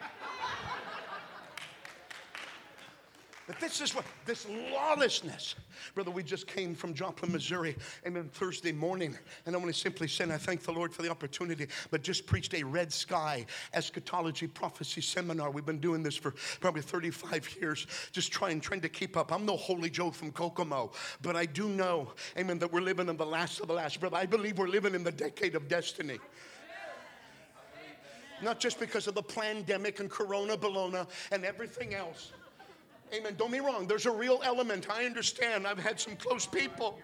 But 3.48 3.60
this 3.60 3.80
is 3.80 3.94
what, 3.94 4.06
this 4.26 4.48
lawlessness. 4.72 5.54
Brother, 5.94 6.10
we 6.10 6.24
just 6.24 6.48
came 6.48 6.74
from 6.74 6.96
Joplin, 6.96 7.32
Missouri, 7.32 7.76
amen, 8.06 8.30
Thursday 8.34 8.72
morning. 8.72 9.16
And 9.46 9.56
I 9.56 9.60
want 9.60 9.72
to 9.72 9.80
simply 9.80 10.08
say, 10.08 10.24
I 10.24 10.38
thank 10.38 10.64
the 10.64 10.72
Lord 10.72 10.92
for 10.92 11.04
the 11.04 11.12
opportunity, 11.12 11.68
but 11.92 12.02
just 12.02 12.26
preached 12.26 12.56
a 12.56 12.64
red 12.64 12.92
sky 12.92 13.46
eschatology 13.76 14.48
prophecy 14.48 15.02
seminar. 15.02 15.52
We've 15.52 15.66
been 15.66 15.80
doing 15.80 16.02
this 16.02 16.16
for 16.16 16.34
probably 16.60 16.82
35 16.82 17.58
years, 17.62 17.86
just 18.12 18.32
trying, 18.32 18.62
trying 18.62 18.82
to 18.82 18.90
keep 18.90 19.16
up. 19.16 19.32
I'm 19.32 19.46
no 19.46 19.58
holy 19.58 19.92
Joe 19.92 20.10
from 20.10 20.32
Kokomo, 20.32 20.92
but 21.22 21.36
I 21.36 21.46
do 21.46 21.70
know, 21.70 22.14
amen, 22.40 22.58
that 22.60 22.74
we're 22.74 22.82
living 22.82 23.10
in 23.10 23.18
the 23.18 23.26
last 23.28 23.60
of 23.60 23.68
the 23.68 23.74
last. 23.74 24.00
Brother, 24.00 24.18
I 24.18 24.26
believe 24.26 24.58
we're 24.58 24.68
living 24.68 24.96
in 24.96 25.04
the 25.04 25.12
decade 25.12 25.54
of 25.54 25.68
destiny. 25.68 26.18
Not 28.42 28.60
just 28.60 28.80
because 28.80 29.06
of 29.06 29.14
the 29.14 29.24
pandemic 29.24 30.00
and 30.00 30.10
corona, 30.10 30.58
bologna, 30.58 31.04
and 31.32 31.46
everything 31.46 31.94
else. 31.94 32.32
Amen. 33.14 33.36
Don't 33.38 33.52
be 33.52 33.60
wrong. 33.60 33.88
There's 33.88 34.06
a 34.06 34.12
real 34.12 34.42
element. 34.44 34.88
I 34.90 35.06
understand. 35.06 35.68
I've 35.68 35.80
had 35.80 36.00
some 36.00 36.16
close 36.16 36.46
people. 36.46 37.00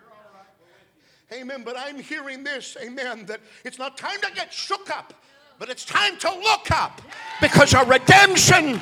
Amen. 1.32 1.64
But 1.64 1.78
I'm 1.78 2.00
hearing 2.00 2.44
this. 2.44 2.76
Amen. 2.82 3.26
That 3.26 3.40
it's 3.64 3.80
not 3.80 3.98
time 3.98 4.20
to 4.22 4.32
get 4.34 4.52
shook 4.52 4.90
up, 4.90 5.14
but 5.60 5.70
it's 5.70 5.86
time 5.86 6.18
to 6.18 6.30
look 6.30 6.72
up 6.72 7.02
because 7.40 7.74
our 7.74 7.86
redemption 7.86 8.82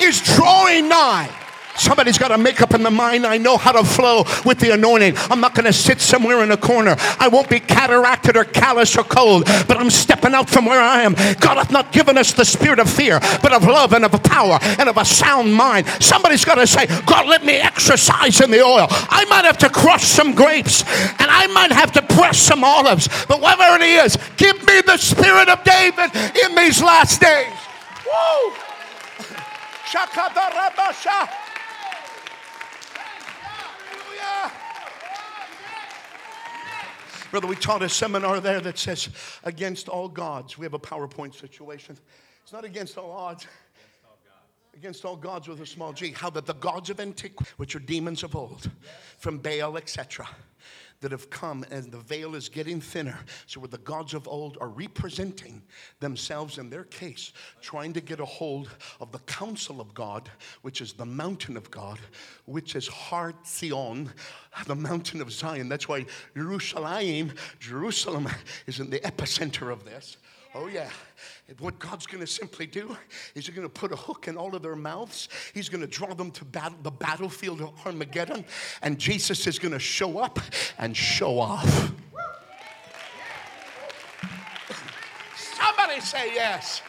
is 0.00 0.20
drawing 0.36 0.88
nigh. 0.88 1.30
Somebody's 1.78 2.18
got 2.18 2.28
to 2.28 2.38
make 2.38 2.60
up 2.60 2.74
in 2.74 2.82
the 2.82 2.90
mind. 2.90 3.26
I 3.26 3.38
know 3.38 3.56
how 3.56 3.72
to 3.72 3.84
flow 3.84 4.24
with 4.44 4.58
the 4.58 4.72
anointing. 4.72 5.14
I'm 5.30 5.40
not 5.40 5.54
going 5.54 5.66
to 5.66 5.72
sit 5.72 6.00
somewhere 6.00 6.42
in 6.42 6.50
a 6.50 6.56
corner. 6.56 6.96
I 7.18 7.28
won't 7.28 7.48
be 7.48 7.60
cataracted 7.60 8.36
or 8.36 8.44
callous 8.44 8.96
or 8.96 9.04
cold, 9.04 9.44
but 9.66 9.76
I'm 9.76 9.90
stepping 9.90 10.34
out 10.34 10.50
from 10.50 10.66
where 10.66 10.80
I 10.80 11.02
am. 11.02 11.14
God 11.40 11.56
hath 11.56 11.70
not 11.70 11.92
given 11.92 12.18
us 12.18 12.32
the 12.32 12.44
spirit 12.44 12.78
of 12.78 12.90
fear, 12.90 13.20
but 13.42 13.52
of 13.52 13.64
love 13.64 13.92
and 13.92 14.04
of 14.04 14.12
power 14.22 14.58
and 14.62 14.88
of 14.88 14.96
a 14.96 15.04
sound 15.04 15.54
mind. 15.54 15.86
Somebody's 16.00 16.44
got 16.44 16.56
to 16.56 16.66
say, 16.66 16.86
God, 17.06 17.26
let 17.26 17.44
me 17.44 17.54
exercise 17.54 18.40
in 18.40 18.50
the 18.50 18.62
oil. 18.62 18.86
I 18.90 19.24
might 19.28 19.44
have 19.44 19.58
to 19.58 19.70
crush 19.70 20.04
some 20.04 20.34
grapes 20.34 20.82
and 20.82 21.30
I 21.30 21.46
might 21.48 21.72
have 21.72 21.92
to 21.92 22.02
press 22.02 22.38
some 22.38 22.64
olives, 22.64 23.08
but 23.26 23.40
whatever 23.40 23.82
it 23.82 23.86
is, 23.86 24.18
give 24.36 24.56
me 24.66 24.80
the 24.82 24.96
spirit 24.96 25.48
of 25.48 25.62
David 25.64 26.14
in 26.44 26.54
these 26.54 26.82
last 26.82 27.20
days. 27.20 27.52
Woo! 28.04 28.52
Brother, 37.30 37.46
we 37.46 37.56
taught 37.56 37.82
a 37.82 37.88
seminar 37.88 38.40
there 38.40 38.60
that 38.60 38.78
says 38.78 39.10
against 39.44 39.88
all 39.88 40.08
gods. 40.08 40.56
We 40.56 40.64
have 40.64 40.74
a 40.74 40.78
PowerPoint 40.78 41.34
situation. 41.34 41.98
It's 42.42 42.52
not 42.52 42.64
against 42.64 42.96
all 42.96 43.10
odds. 43.10 43.46
Against 44.74 45.04
all 45.04 45.16
gods 45.16 45.48
with 45.48 45.60
a 45.60 45.66
small 45.66 45.92
g. 45.92 46.12
How 46.12 46.30
that 46.30 46.46
the 46.46 46.54
gods 46.54 46.88
of 46.88 47.00
antiquity, 47.00 47.50
which 47.56 47.74
are 47.74 47.80
demons 47.80 48.22
of 48.22 48.36
old, 48.36 48.70
from 49.18 49.38
Baal, 49.38 49.76
etc., 49.76 50.28
that 51.00 51.12
have 51.12 51.30
come 51.30 51.64
and 51.70 51.90
the 51.92 51.98
veil 51.98 52.34
is 52.34 52.48
getting 52.48 52.80
thinner. 52.80 53.18
So, 53.46 53.60
where 53.60 53.68
the 53.68 53.78
gods 53.78 54.14
of 54.14 54.26
old 54.26 54.58
are 54.60 54.68
representing 54.68 55.62
themselves 56.00 56.58
in 56.58 56.70
their 56.70 56.84
case, 56.84 57.32
trying 57.60 57.92
to 57.92 58.00
get 58.00 58.20
a 58.20 58.24
hold 58.24 58.70
of 59.00 59.12
the 59.12 59.20
counsel 59.20 59.80
of 59.80 59.94
God, 59.94 60.28
which 60.62 60.80
is 60.80 60.92
the 60.92 61.06
mountain 61.06 61.56
of 61.56 61.70
God, 61.70 61.98
which 62.46 62.74
is 62.74 62.88
Har 62.88 63.34
Zion, 63.46 64.10
the 64.66 64.74
mountain 64.74 65.20
of 65.20 65.32
Zion. 65.32 65.68
That's 65.68 65.88
why 65.88 66.06
Jerusalem, 66.34 67.32
Jerusalem 67.60 68.28
is 68.66 68.80
in 68.80 68.90
the 68.90 69.00
epicenter 69.00 69.72
of 69.72 69.84
this. 69.84 70.16
Oh, 70.54 70.66
yeah. 70.66 70.90
What 71.60 71.78
God's 71.78 72.06
going 72.06 72.20
to 72.20 72.26
simply 72.26 72.66
do 72.66 72.94
is 73.34 73.46
He's 73.46 73.54
going 73.54 73.66
to 73.66 73.72
put 73.72 73.90
a 73.90 73.96
hook 73.96 74.28
in 74.28 74.36
all 74.36 74.54
of 74.54 74.60
their 74.60 74.76
mouths. 74.76 75.30
He's 75.54 75.70
going 75.70 75.80
to 75.80 75.86
draw 75.86 76.12
them 76.12 76.30
to 76.32 76.44
battle, 76.44 76.76
the 76.82 76.90
battlefield 76.90 77.62
of 77.62 77.70
Armageddon. 77.86 78.44
And 78.82 78.98
Jesus 78.98 79.46
is 79.46 79.58
going 79.58 79.72
to 79.72 79.78
show 79.78 80.18
up 80.18 80.38
and 80.78 80.94
show 80.94 81.38
off. 81.38 81.64
Somebody 85.36 86.00
say 86.00 86.34
yes. 86.34 86.82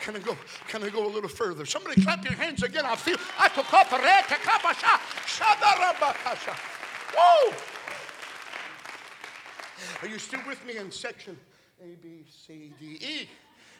Can 0.00 0.16
I 0.16 0.18
go? 0.18 0.36
Can 0.68 0.82
I 0.82 0.90
go 0.90 1.06
a 1.06 1.12
little 1.12 1.30
further? 1.30 1.64
Somebody 1.64 2.02
clap 2.02 2.24
your 2.24 2.34
hands 2.34 2.64
again. 2.64 2.84
I 2.84 2.96
feel. 2.96 3.16
Whoa! 7.16 7.54
Are 10.02 10.08
you 10.08 10.18
still 10.18 10.40
with 10.46 10.62
me 10.66 10.76
in 10.76 10.90
section 10.90 11.38
a, 11.82 11.96
B, 12.02 12.24
C, 12.28 12.72
D, 12.78 12.98
E. 13.00 13.28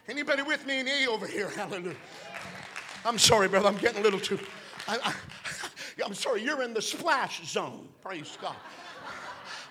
Anybody 0.08 0.42
with 0.42 0.66
me 0.66 0.80
in 0.80 0.88
E 0.88 1.06
over 1.06 1.26
here? 1.26 1.48
Hallelujah. 1.50 1.96
I'm 3.04 3.18
sorry, 3.18 3.48
brother. 3.48 3.68
I'm 3.68 3.78
getting 3.78 4.00
a 4.00 4.02
little 4.02 4.20
too. 4.20 4.38
I, 4.86 5.14
am 6.04 6.14
sorry. 6.14 6.42
You're 6.42 6.62
in 6.62 6.74
the 6.74 6.82
splash 6.82 7.46
zone. 7.46 7.88
Praise 8.02 8.36
God. 8.40 8.56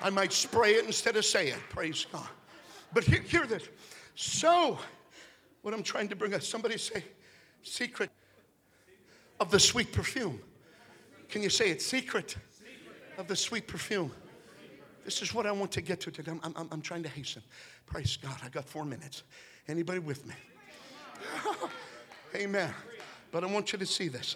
I 0.01 0.09
might 0.09 0.33
spray 0.33 0.73
it 0.73 0.85
instead 0.85 1.15
of 1.17 1.25
say 1.25 1.49
it. 1.49 1.59
Praise 1.69 2.05
God. 2.11 2.27
But 2.93 3.03
hear, 3.03 3.21
hear 3.21 3.45
this. 3.45 3.67
So, 4.15 4.77
what 5.61 5.73
I'm 5.73 5.83
trying 5.83 6.09
to 6.09 6.15
bring 6.15 6.33
us, 6.33 6.47
somebody 6.47 6.77
say, 6.77 7.03
secret 7.61 8.09
of 9.39 9.51
the 9.51 9.59
sweet 9.59 9.91
perfume. 9.91 10.39
Can 11.29 11.41
you 11.41 11.49
say 11.49 11.69
it? 11.69 11.81
Secret 11.81 12.35
of 13.17 13.27
the 13.27 13.35
sweet 13.35 13.67
perfume. 13.67 14.11
This 15.05 15.21
is 15.21 15.33
what 15.33 15.45
I 15.45 15.51
want 15.51 15.71
to 15.73 15.81
get 15.81 15.99
to 16.01 16.11
today. 16.11 16.31
I'm, 16.31 16.53
I'm, 16.55 16.67
I'm 16.71 16.81
trying 16.81 17.03
to 17.03 17.09
hasten. 17.09 17.43
Praise 17.85 18.17
God. 18.17 18.37
I 18.43 18.49
got 18.49 18.65
four 18.65 18.85
minutes. 18.85 19.23
Anybody 19.67 19.99
with 19.99 20.25
me? 20.25 20.35
Amen. 22.35 22.73
But 23.31 23.43
I 23.43 23.47
want 23.47 23.71
you 23.71 23.79
to 23.79 23.85
see 23.85 24.07
this. 24.07 24.35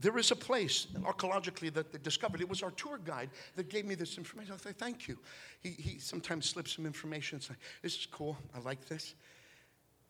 There 0.00 0.16
is 0.16 0.30
a 0.30 0.36
place 0.36 0.86
archaeologically 1.04 1.70
that 1.70 1.92
they 1.92 1.98
discovered. 1.98 2.40
It 2.40 2.48
was 2.48 2.62
our 2.62 2.70
tour 2.70 3.00
guide 3.04 3.30
that 3.56 3.68
gave 3.68 3.84
me 3.84 3.96
this 3.96 4.16
information. 4.16 4.54
I 4.54 4.56
say, 4.56 4.72
thank 4.72 5.08
you. 5.08 5.18
He, 5.60 5.70
he 5.70 5.98
sometimes 5.98 6.46
slips 6.46 6.76
some 6.76 6.86
information 6.86 7.36
and 7.36 7.42
say, 7.42 7.54
this 7.82 7.96
is 7.96 8.06
cool. 8.06 8.36
I 8.54 8.60
like 8.60 8.86
this. 8.86 9.14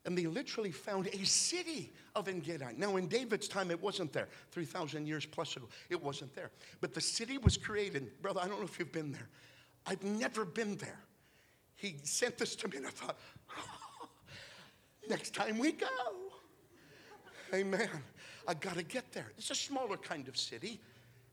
And 0.04 0.16
they 0.16 0.26
literally 0.26 0.70
found 0.70 1.06
a 1.08 1.24
city 1.24 1.92
of 2.14 2.28
En-gedi. 2.28 2.74
Now, 2.76 2.96
in 2.96 3.08
David's 3.08 3.48
time, 3.48 3.70
it 3.70 3.82
wasn't 3.82 4.12
there. 4.12 4.28
3,000 4.52 5.06
years 5.06 5.26
plus 5.26 5.56
ago, 5.56 5.68
it 5.88 6.02
wasn't 6.02 6.34
there. 6.34 6.50
But 6.80 6.92
the 6.94 7.00
city 7.00 7.38
was 7.38 7.56
created. 7.56 8.10
Brother, 8.22 8.40
I 8.42 8.48
don't 8.48 8.58
know 8.58 8.66
if 8.66 8.78
you've 8.78 8.92
been 8.92 9.12
there. 9.12 9.28
I've 9.86 10.02
never 10.02 10.44
been 10.44 10.76
there. 10.76 11.00
He 11.76 11.96
sent 12.02 12.38
this 12.38 12.56
to 12.56 12.68
me, 12.68 12.78
and 12.78 12.86
I 12.86 12.90
thought, 12.90 13.18
next 15.08 15.34
time 15.34 15.58
we 15.58 15.72
go. 15.72 15.86
Amen. 17.54 17.88
I 18.46 18.54
got 18.54 18.74
to 18.76 18.82
get 18.82 19.12
there. 19.12 19.32
It's 19.36 19.50
a 19.50 19.54
smaller 19.54 19.96
kind 19.96 20.28
of 20.28 20.36
city. 20.36 20.80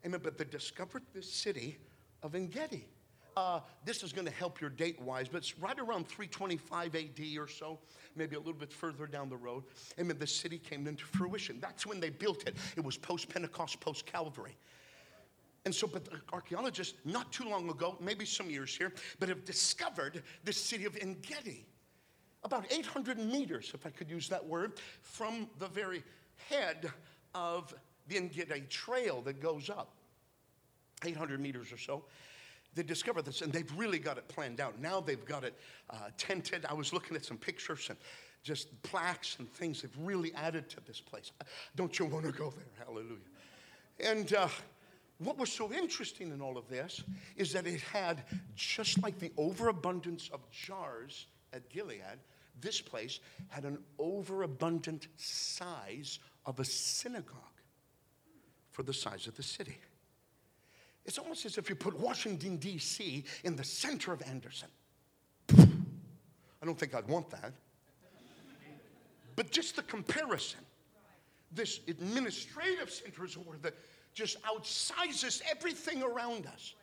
Amen. 0.06 0.20
But 0.24 0.38
they 0.38 0.46
discovered 0.46 1.04
this 1.14 1.32
city 1.32 1.78
of 2.24 2.36
En-gedi. 2.36 2.86
Uh, 3.38 3.60
this 3.84 4.02
is 4.02 4.14
going 4.14 4.26
to 4.26 4.32
help 4.32 4.62
your 4.62 4.70
date 4.70 5.02
wise, 5.02 5.28
but 5.28 5.40
it's 5.40 5.60
right 5.60 5.78
around 5.78 6.08
325 6.08 6.96
AD 6.96 7.38
or 7.38 7.50
so, 7.50 7.80
maybe 8.16 8.38
a 8.38 8.40
little 8.40 8.54
bit 8.54 8.72
further 8.72 9.08
down 9.08 9.28
the 9.28 9.36
road. 9.36 9.64
Amen. 10.00 10.16
The 10.18 10.28
city 10.28 10.58
came 10.58 10.88
into 10.88 11.04
fruition. 11.04 11.60
That's 11.60 11.86
when 11.86 12.00
they 12.00 12.10
built 12.10 12.48
it. 12.48 12.56
It 12.78 12.84
was 12.84 12.98
post 12.98 13.28
Pentecost, 13.28 13.82
post 13.82 14.06
Calvary. 14.06 14.56
And 15.66 15.76
so, 15.76 15.86
but 15.86 16.06
the 16.06 16.22
archaeologists, 16.32 16.94
not 17.04 17.32
too 17.34 17.50
long 17.50 17.70
ago, 17.70 17.98
maybe 18.00 18.24
some 18.24 18.50
years 18.50 18.76
here, 18.76 18.94
but 19.20 19.28
have 19.28 19.44
discovered 19.44 20.24
the 20.46 20.54
city 20.54 20.86
of 20.86 20.96
En-gedi. 21.02 21.66
About 22.46 22.72
800 22.72 23.18
meters, 23.18 23.72
if 23.74 23.88
I 23.88 23.90
could 23.90 24.08
use 24.08 24.30
that 24.30 24.46
word, 24.46 24.74
from 25.02 25.50
the 25.58 25.68
very 25.68 26.04
head 26.48 26.92
of 27.34 27.74
the 28.08 28.18
En-gedi 28.18 28.62
trail 28.70 29.24
that 29.24 29.42
goes 29.42 29.68
up. 29.68 29.96
800 31.04 31.40
meters 31.40 31.74
or 31.74 31.78
so. 31.78 32.04
They 32.76 32.84
discovered 32.84 33.26
this 33.26 33.42
and 33.42 33.52
they've 33.52 33.72
really 33.76 33.98
got 33.98 34.20
it 34.20 34.28
planned 34.28 34.62
out. 34.62 34.80
Now 34.80 35.00
they've 35.00 35.26
got 35.26 35.44
it 35.44 35.56
uh, 35.90 36.10
tented. 36.18 36.66
I 36.66 36.74
was 36.76 36.94
looking 36.94 37.16
at 37.16 37.26
some 37.26 37.38
pictures 37.38 37.88
and 37.90 37.98
just 38.44 38.80
plaques 38.84 39.38
and 39.40 39.52
things 39.54 39.82
they've 39.82 39.98
really 40.00 40.32
added 40.36 40.70
to 40.70 40.78
this 40.86 41.02
place. 41.02 41.32
Don't 41.76 41.98
you 41.98 42.06
want 42.06 42.26
to 42.26 42.32
go 42.32 42.52
there? 42.52 42.86
Hallelujah. 42.86 43.18
And 44.00 44.32
uh, 44.36 44.50
what 45.18 45.40
was 45.40 45.52
so 45.52 45.74
interesting 45.74 46.32
in 46.32 46.42
all 46.42 46.60
of 46.60 46.70
this 46.70 47.04
is 47.38 47.52
that 47.54 47.66
it 47.66 47.82
had, 47.82 48.24
just 48.56 49.02
like 49.02 49.18
the 49.18 49.32
overabundance 49.36 50.30
of 50.32 50.42
jars 50.52 51.26
at 51.54 51.68
Gilead, 51.70 52.20
this 52.62 52.82
place 52.82 53.20
had 53.50 53.66
an 53.66 53.78
overabundant 54.00 55.08
size 55.18 56.20
of 56.46 56.60
a 56.60 56.66
synagogue 56.66 57.40
for 58.72 58.84
the 58.84 58.94
size 58.94 59.28
of 59.28 59.36
the 59.36 59.44
city. 59.44 59.78
It's 61.06 61.18
almost 61.18 61.46
as 61.46 61.58
if 61.58 61.70
you 61.70 61.76
put 61.76 62.00
Washington, 62.00 62.58
D.C. 62.58 63.24
in 63.44 63.56
the 63.56 63.64
center 63.64 64.12
of 64.12 64.22
Anderson. 64.24 64.70
I 65.50 66.66
don't 66.66 66.78
think 66.78 66.96
I'd 66.96 67.08
want 67.08 67.30
that. 67.30 67.54
But 69.36 69.52
just 69.52 69.76
the 69.76 69.84
comparison, 69.84 70.62
this 71.52 71.82
administrative 71.88 72.90
center 72.90 73.26
is 73.26 73.38
where 73.38 73.58
the 73.62 73.74
just 74.14 74.42
outsizes 74.44 75.42
everything 75.52 76.02
around 76.02 76.48
us. 76.48 76.74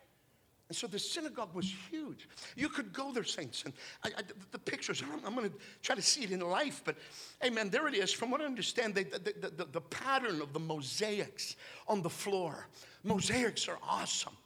And 0.68 0.76
so 0.76 0.86
the 0.86 0.98
synagogue 0.98 1.54
was 1.54 1.72
huge. 1.90 2.28
You 2.56 2.68
could 2.68 2.92
go 2.92 3.12
there, 3.12 3.24
saints, 3.24 3.64
and 3.64 3.74
I, 4.04 4.08
I, 4.08 4.22
the 4.52 4.58
pictures, 4.58 5.02
I'm, 5.02 5.20
I'm 5.26 5.34
going 5.34 5.50
to 5.50 5.56
try 5.82 5.94
to 5.94 6.02
see 6.02 6.24
it 6.24 6.30
in 6.30 6.40
life, 6.40 6.82
but 6.84 6.96
hey, 7.40 7.48
amen, 7.48 7.68
there 7.68 7.88
it 7.88 7.94
is. 7.94 8.10
From 8.10 8.30
what 8.30 8.40
I 8.40 8.44
understand, 8.44 8.94
they, 8.94 9.04
the, 9.04 9.18
the, 9.18 9.50
the, 9.50 9.64
the 9.70 9.80
pattern 9.80 10.40
of 10.40 10.52
the 10.52 10.60
mosaics 10.60 11.56
on 11.88 12.00
the 12.00 12.08
floor. 12.08 12.68
Mosaics 13.04 13.68
are 13.68 13.78
awesome. 13.86 14.36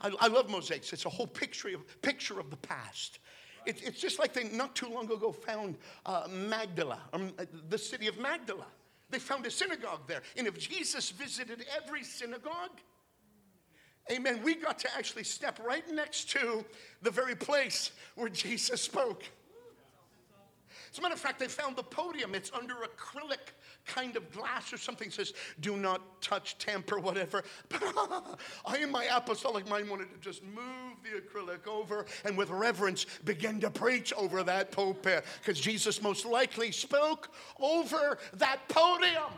I, 0.00 0.10
I 0.20 0.28
love 0.28 0.50
mosaics. 0.50 0.92
It's 0.92 1.04
a 1.04 1.10
whole 1.10 1.26
picture 1.26 1.68
of, 1.68 2.02
picture 2.02 2.40
of 2.40 2.50
the 2.50 2.56
past. 2.56 3.18
It, 3.66 3.82
it's 3.84 4.00
just 4.00 4.18
like 4.18 4.32
they 4.32 4.44
not 4.48 4.74
too 4.74 4.88
long 4.88 5.04
ago 5.04 5.32
found 5.32 5.76
uh, 6.06 6.26
Magdala, 6.30 6.98
um, 7.12 7.32
the 7.68 7.78
city 7.78 8.08
of 8.08 8.18
Magdala. 8.18 8.66
They 9.10 9.18
found 9.18 9.44
a 9.46 9.50
synagogue 9.50 10.06
there. 10.06 10.22
And 10.36 10.46
if 10.46 10.58
Jesus 10.58 11.10
visited 11.10 11.64
every 11.76 12.04
synagogue, 12.04 12.80
amen, 14.10 14.40
we 14.42 14.54
got 14.54 14.78
to 14.80 14.88
actually 14.96 15.24
step 15.24 15.58
right 15.64 15.88
next 15.90 16.30
to 16.30 16.64
the 17.02 17.10
very 17.10 17.34
place 17.34 17.92
where 18.14 18.28
Jesus 18.28 18.80
spoke. 18.82 19.24
As 20.92 20.98
a 20.98 21.02
matter 21.02 21.14
of 21.14 21.20
fact, 21.20 21.38
they 21.38 21.46
found 21.46 21.76
the 21.76 21.84
podium. 21.84 22.34
It's 22.34 22.50
under 22.52 22.74
acrylic 22.74 23.52
kind 23.86 24.16
of 24.16 24.30
glass 24.32 24.72
or 24.72 24.76
something. 24.76 25.08
It 25.08 25.14
says, 25.14 25.34
do 25.60 25.76
not 25.76 26.20
touch, 26.20 26.58
tamper, 26.58 26.98
whatever. 26.98 27.44
I, 28.66 28.78
in 28.78 28.90
my 28.90 29.04
apostolic 29.04 29.68
mind, 29.68 29.88
wanted 29.88 30.12
to 30.12 30.18
just 30.20 30.42
move 30.42 30.96
the 31.04 31.20
acrylic 31.20 31.68
over 31.68 32.06
and 32.24 32.36
with 32.36 32.50
reverence 32.50 33.06
begin 33.24 33.60
to 33.60 33.70
preach 33.70 34.12
over 34.14 34.42
that 34.42 34.72
pulpit 34.72 35.24
because 35.40 35.60
Jesus 35.60 36.02
most 36.02 36.24
likely 36.24 36.72
spoke 36.72 37.30
over 37.60 38.18
that 38.34 38.68
podium. 38.68 39.32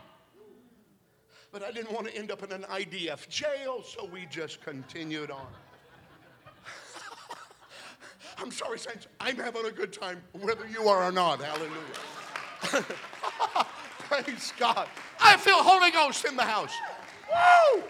But 1.53 1.61
I 1.61 1.71
didn't 1.71 1.93
want 1.93 2.07
to 2.07 2.17
end 2.17 2.31
up 2.31 2.41
in 2.41 2.51
an 2.51 2.63
IDF 2.63 3.29
jail, 3.29 3.83
so 3.83 4.09
we 4.11 4.25
just 4.25 4.59
continued 4.61 5.29
on. 5.29 5.45
I'm 8.39 8.49
sorry, 8.49 8.79
Saints. 8.79 9.05
I'm 9.19 9.35
having 9.35 9.67
a 9.67 9.71
good 9.71 9.93
time, 9.93 10.23
whether 10.31 10.67
you 10.67 10.89
are 10.89 11.03
or 11.03 11.11
not. 11.11 11.39
Hallelujah. 11.39 11.69
Praise 13.99 14.51
God. 14.57 14.89
I 15.21 15.37
feel 15.37 15.61
Holy 15.61 15.91
Ghost 15.91 16.25
in 16.25 16.35
the 16.35 16.43
house. 16.43 16.73
Woo! 17.29 17.83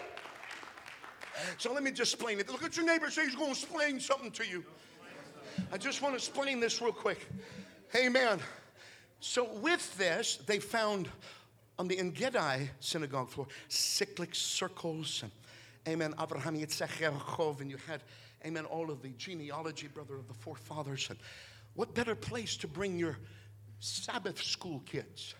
So 1.56 1.72
let 1.72 1.82
me 1.82 1.90
just 1.90 2.12
explain 2.12 2.38
it. 2.40 2.50
Look 2.50 2.64
at 2.64 2.76
your 2.76 2.84
neighbor, 2.84 3.10
say 3.10 3.24
he's 3.24 3.34
going 3.34 3.54
to 3.54 3.58
explain 3.58 3.98
something 3.98 4.30
to 4.32 4.46
you. 4.46 4.62
I 5.72 5.78
just 5.78 6.02
want 6.02 6.12
to 6.12 6.16
explain 6.16 6.60
this 6.60 6.82
real 6.82 6.92
quick. 6.92 7.26
Amen. 7.96 8.40
So 9.20 9.50
with 9.54 9.96
this, 9.96 10.36
they 10.44 10.58
found 10.58 11.08
on 11.78 11.88
the 11.88 11.98
En-gedi 11.98 12.70
synagogue 12.80 13.30
floor 13.30 13.46
cyclic 13.68 14.34
circles 14.34 15.22
and 15.22 15.32
Amen. 15.86 16.14
Abraham 16.20 16.56
Yitzchak 16.56 17.60
and 17.60 17.70
you 17.70 17.76
had 17.86 18.02
amen, 18.46 18.64
all 18.66 18.90
of 18.90 19.02
the 19.02 19.10
genealogy, 19.10 19.88
brother, 19.88 20.16
of 20.16 20.28
the 20.28 20.34
forefathers. 20.34 21.08
And 21.10 21.18
what 21.74 21.94
better 21.94 22.14
place 22.14 22.56
to 22.58 22.68
bring 22.68 22.98
your 22.98 23.18
Sabbath 23.80 24.42
school 24.42 24.82
kids? 24.86 25.34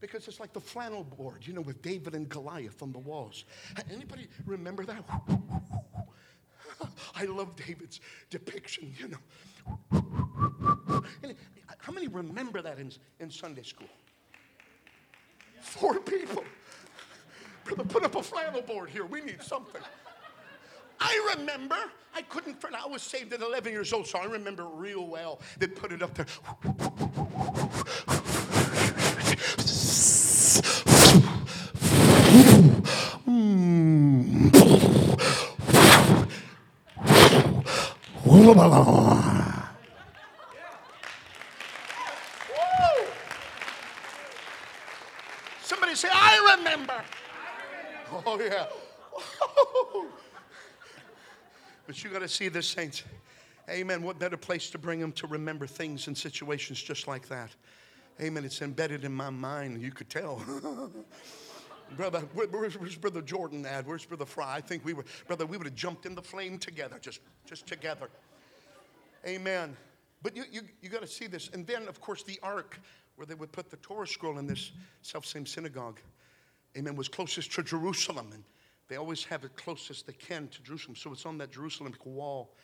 Because 0.00 0.28
it's 0.28 0.40
like 0.40 0.52
the 0.52 0.60
flannel 0.60 1.04
board, 1.04 1.46
you 1.46 1.52
know, 1.52 1.60
with 1.60 1.82
David 1.82 2.14
and 2.14 2.28
Goliath 2.28 2.82
on 2.82 2.90
the 2.90 2.98
walls. 2.98 3.44
Anybody 3.92 4.28
remember 4.46 4.84
that? 4.86 5.04
I 7.14 7.24
love 7.26 7.54
David's 7.56 8.00
depiction, 8.30 8.94
you 8.98 9.08
know. 9.08 9.18
How 11.78 11.92
many 11.92 12.08
remember 12.08 12.62
that 12.62 12.78
in, 12.78 12.92
in 13.18 13.30
Sunday 13.30 13.62
school? 13.62 13.88
Four 15.60 16.00
people. 16.00 16.44
Put 17.64 18.04
up 18.04 18.16
a 18.16 18.22
flannel 18.22 18.62
board 18.62 18.90
here. 18.90 19.04
We 19.04 19.20
need 19.20 19.42
something. 19.42 19.80
I 21.00 21.34
remember, 21.36 21.78
I 22.14 22.22
couldn't, 22.22 22.62
I 22.64 22.86
was 22.86 23.02
saved 23.02 23.32
at 23.32 23.40
11 23.40 23.72
years 23.72 23.92
old, 23.92 24.06
so 24.06 24.18
I 24.18 24.26
remember 24.26 24.64
real 24.64 25.06
well. 25.06 25.40
They 25.58 25.66
put 25.66 25.92
it 25.92 26.02
up 26.02 26.14
there. 26.14 26.26
Somebody 45.62 45.94
say, 45.94 46.08
I 46.12 46.56
remember. 46.56 47.02
Oh, 48.32 48.38
yeah. 48.38 48.66
Oh. 49.12 50.06
But 51.84 52.04
you 52.04 52.10
got 52.10 52.20
to 52.20 52.28
see 52.28 52.46
this, 52.46 52.68
saints. 52.68 53.02
Amen. 53.68 54.04
What 54.04 54.20
better 54.20 54.36
place 54.36 54.70
to 54.70 54.78
bring 54.78 55.00
them 55.00 55.10
to 55.12 55.26
remember 55.26 55.66
things 55.66 56.06
and 56.06 56.16
situations 56.16 56.80
just 56.80 57.08
like 57.08 57.26
that? 57.26 57.50
Amen. 58.20 58.44
It's 58.44 58.62
embedded 58.62 59.04
in 59.04 59.12
my 59.12 59.30
mind. 59.30 59.82
You 59.82 59.90
could 59.90 60.08
tell. 60.08 60.40
brother, 61.96 62.20
where's, 62.32 62.78
where's, 62.78 62.94
Brother 62.94 63.20
Jordan 63.20 63.66
at? 63.66 63.84
Where's 63.84 64.04
Brother 64.04 64.26
Fry? 64.26 64.54
I 64.54 64.60
think 64.60 64.84
we 64.84 64.92
were, 64.92 65.04
brother, 65.26 65.44
we 65.44 65.56
would 65.56 65.66
have 65.66 65.74
jumped 65.74 66.06
in 66.06 66.14
the 66.14 66.22
flame 66.22 66.56
together, 66.56 67.00
just, 67.00 67.18
just 67.46 67.66
together. 67.66 68.10
Amen. 69.26 69.76
But 70.22 70.36
you, 70.36 70.44
you, 70.52 70.60
you 70.80 70.88
got 70.88 71.02
to 71.02 71.08
see 71.08 71.26
this. 71.26 71.50
And 71.52 71.66
then, 71.66 71.88
of 71.88 72.00
course, 72.00 72.22
the 72.22 72.38
ark, 72.44 72.78
where 73.16 73.26
they 73.26 73.34
would 73.34 73.50
put 73.50 73.70
the 73.70 73.76
Torah 73.78 74.06
scroll 74.06 74.38
in 74.38 74.46
this 74.46 74.70
self 75.02 75.26
same 75.26 75.46
synagogue, 75.46 75.98
amen, 76.76 76.96
was 76.96 77.08
closest 77.08 77.52
to 77.52 77.62
Jerusalem. 77.62 78.30
And 78.32 78.44
they 78.88 78.96
always 78.96 79.24
have 79.24 79.44
it 79.44 79.56
closest 79.56 80.06
they 80.06 80.12
can 80.12 80.48
to 80.48 80.62
Jerusalem. 80.62 80.96
So 80.96 81.12
it's 81.12 81.26
on 81.26 81.38
that 81.38 81.52
Jerusalem 81.52 81.94
wall. 82.04 82.54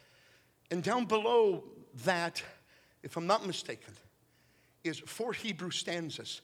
And 0.70 0.82
down 0.82 1.04
below 1.04 1.64
that, 2.04 2.42
if 3.02 3.16
I'm 3.16 3.26
not 3.26 3.46
mistaken, 3.46 3.94
is 4.82 4.98
four 4.98 5.32
Hebrew 5.32 5.70
stanzas, 5.70 6.40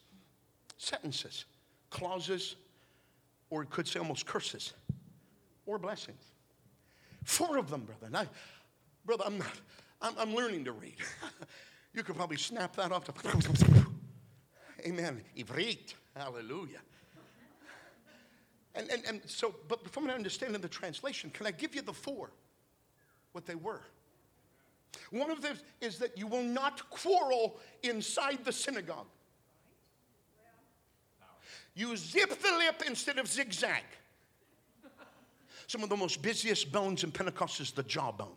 sentences, 0.78 1.44
clauses, 1.90 2.56
or 3.50 3.62
it 3.62 3.70
could 3.70 3.86
say 3.86 3.98
almost 3.98 4.26
curses 4.26 4.72
or 5.66 5.78
blessings. 5.78 6.22
Four 7.24 7.58
of 7.58 7.70
them, 7.70 7.82
brother. 7.82 8.08
I, 8.14 8.26
brother, 9.04 9.24
I'm 9.26 9.38
not, 9.38 9.60
I'm, 10.00 10.14
I'm 10.18 10.34
learning 10.34 10.64
to 10.64 10.72
read. 10.72 10.96
you 11.94 12.02
could 12.02 12.16
probably 12.16 12.36
snap 12.36 12.74
that 12.76 12.92
off. 12.92 13.04
To, 13.04 13.86
Amen. 14.86 15.22
Ivrit. 15.36 15.94
Hallelujah. 16.16 16.80
And, 18.74 18.90
and, 18.90 19.02
and 19.06 19.20
so, 19.26 19.54
but 19.68 19.88
from 19.90 20.04
an 20.04 20.10
understanding 20.10 20.56
of 20.56 20.62
the 20.62 20.68
translation, 20.68 21.30
can 21.30 21.46
I 21.46 21.50
give 21.50 21.74
you 21.74 21.82
the 21.82 21.92
four? 21.92 22.30
What 23.32 23.46
they 23.46 23.54
were. 23.54 23.82
One 25.10 25.30
of 25.30 25.42
them 25.42 25.56
is 25.80 25.98
that 25.98 26.16
you 26.18 26.26
will 26.26 26.42
not 26.42 26.88
quarrel 26.90 27.58
inside 27.82 28.44
the 28.44 28.52
synagogue. 28.52 29.06
You 31.74 31.96
zip 31.96 32.30
the 32.40 32.52
lip 32.58 32.82
instead 32.86 33.18
of 33.18 33.26
zigzag. 33.26 33.82
Some 35.66 35.82
of 35.82 35.88
the 35.88 35.96
most 35.96 36.20
busiest 36.20 36.70
bones 36.70 37.04
in 37.04 37.12
Pentecost 37.12 37.60
is 37.60 37.70
the 37.70 37.82
jawbone. 37.82 38.36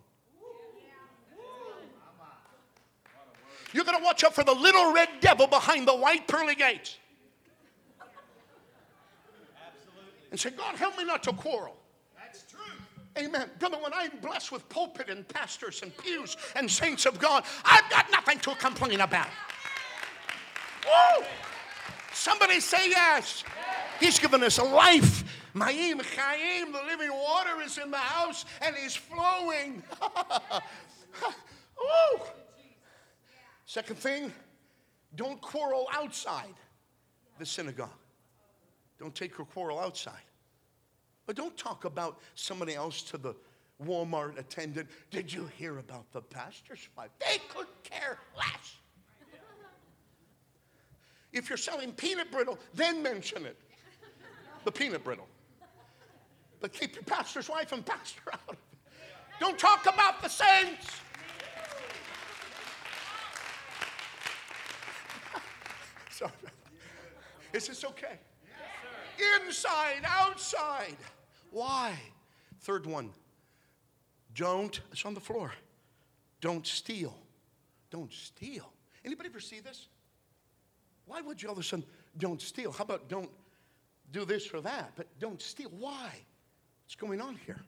You're 3.74 3.84
going 3.84 3.98
to 3.98 4.04
watch 4.04 4.24
out 4.24 4.34
for 4.34 4.46
the 4.46 4.54
little 4.54 4.94
red 4.94 5.10
devil 5.20 5.48
behind 5.48 5.86
the 5.86 5.96
white 5.96 6.30
pearly 6.30 6.56
gates. 6.56 6.98
And 10.36 10.40
say, 10.42 10.50
God, 10.50 10.76
help 10.76 10.98
me 10.98 11.06
not 11.06 11.24
to 11.24 11.32
quarrel. 11.32 11.78
That's 12.18 12.44
true. 12.44 12.60
Amen. 13.18 13.50
Brother, 13.58 13.78
when 13.78 13.94
I'm 13.94 14.12
blessed 14.22 14.52
with 14.52 14.68
pulpit 14.68 15.08
and 15.08 15.26
pastors 15.26 15.82
and 15.82 15.96
pews 15.96 16.36
and 16.58 16.70
saints 16.70 17.06
of 17.06 17.20
God, 17.20 17.46
I've 17.64 17.90
got 17.90 18.12
nothing 18.12 18.40
to 18.40 18.54
complain 18.56 19.00
about. 19.00 19.30
Woo! 20.84 21.26
Somebody 22.12 22.60
say 22.60 22.90
yes. 22.90 23.46
He's 24.02 24.20
given 24.20 24.44
us 24.44 24.58
a 24.58 24.64
life 24.64 25.24
Maim 25.54 26.02
Chaim, 26.18 26.74
the 26.74 26.82
living 26.86 27.14
water 27.14 27.62
is 27.64 27.78
in 27.78 27.90
the 27.90 27.96
house 27.96 28.44
and 28.62 28.76
is 28.86 28.94
flowing. 28.94 29.82
Ooh. 31.80 32.20
Second 33.66 33.96
thing, 33.96 34.34
don't 35.16 35.40
quarrel 35.40 35.88
outside 35.94 36.56
the 37.40 37.46
synagogue. 37.46 37.88
Don't 39.00 39.14
take 39.14 39.38
your 39.38 39.46
quarrel 39.46 39.80
outside. 39.80 40.14
But 41.26 41.36
don't 41.36 41.58
talk 41.58 41.86
about 41.86 42.20
somebody 42.36 42.76
else 42.76 43.02
to 43.04 43.18
the 43.18 43.36
Walmart 43.84 44.38
attendant. 44.38 44.88
Did 45.12 45.34
you 45.34 45.50
hear 45.58 45.80
about 45.80 46.12
the 46.12 46.22
pastor's 46.22 46.88
wife? 46.98 47.10
They 47.20 47.40
could 47.50 47.68
care 47.84 48.20
less. 48.38 48.76
If 51.34 51.50
you're 51.50 51.58
selling 51.58 51.92
peanut 51.92 52.32
brittle, 52.32 52.58
then 52.74 53.04
mention 53.04 53.46
it. 53.46 53.58
The 54.64 54.72
peanut 54.72 55.04
brittle. 55.04 55.28
But 56.62 56.72
keep 56.72 56.96
your 56.96 57.04
pastor's 57.04 57.50
wife 57.50 57.74
and 57.74 57.86
pastor 57.86 58.22
out 58.32 58.40
of 58.48 58.54
it. 58.54 58.60
Don't 59.40 59.60
talk 59.60 59.86
about 59.86 60.24
the 60.24 60.30
saints. 60.30 60.88
Sorry. 66.10 66.32
Is 67.52 67.68
this 67.68 67.84
okay? 67.84 68.18
Inside, 69.46 70.02
outside. 70.06 70.98
Why? 71.52 71.94
Third 72.62 72.86
one. 72.86 73.12
Don't, 74.34 74.80
it's 74.92 75.06
on 75.06 75.14
the 75.14 75.20
floor. 75.20 75.54
Don't 76.42 76.68
steal. 76.68 77.16
Don't 77.90 78.12
steal. 78.14 78.72
Anybody 79.06 79.30
ever 79.30 79.40
see 79.40 79.60
this? 79.60 79.88
Why 81.06 81.22
would 81.22 81.42
you 81.42 81.50
all 81.50 81.54
of 81.54 81.60
a 81.60 81.64
sudden 81.64 81.86
don't 82.18 82.42
steal? 82.42 82.72
How 82.72 82.84
about 82.84 83.08
don't 83.08 83.30
do 84.12 84.26
this 84.26 84.54
or 84.54 84.62
that, 84.62 84.92
but 84.96 85.08
don't 85.20 85.42
steal? 85.42 85.70
Why? 85.70 86.10
What's 86.84 86.96
going 86.96 87.22
on 87.22 87.38
here? 87.46 87.62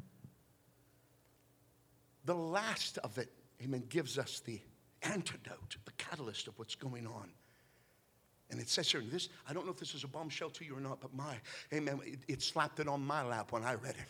The 2.25 2.35
last 2.35 2.97
of 2.99 3.17
it, 3.17 3.31
amen, 3.63 3.83
gives 3.89 4.17
us 4.17 4.41
the 4.45 4.59
antidote, 5.03 5.77
the 5.85 5.91
catalyst 5.93 6.47
of 6.47 6.57
what's 6.59 6.75
going 6.75 7.07
on. 7.07 7.29
And 8.49 8.61
it 8.61 8.69
says 8.69 8.89
here, 8.91 9.01
this, 9.01 9.29
I 9.49 9.53
don't 9.53 9.65
know 9.65 9.71
if 9.71 9.79
this 9.79 9.93
is 9.93 10.03
a 10.03 10.07
bombshell 10.07 10.49
to 10.51 10.65
you 10.65 10.77
or 10.77 10.79
not, 10.79 11.01
but 11.01 11.13
my, 11.13 11.35
amen, 11.73 11.99
it, 12.05 12.19
it 12.27 12.41
slapped 12.41 12.79
it 12.79 12.87
on 12.87 13.05
my 13.05 13.21
lap 13.21 13.51
when 13.51 13.63
I 13.63 13.73
read 13.73 13.95
it. 13.95 14.07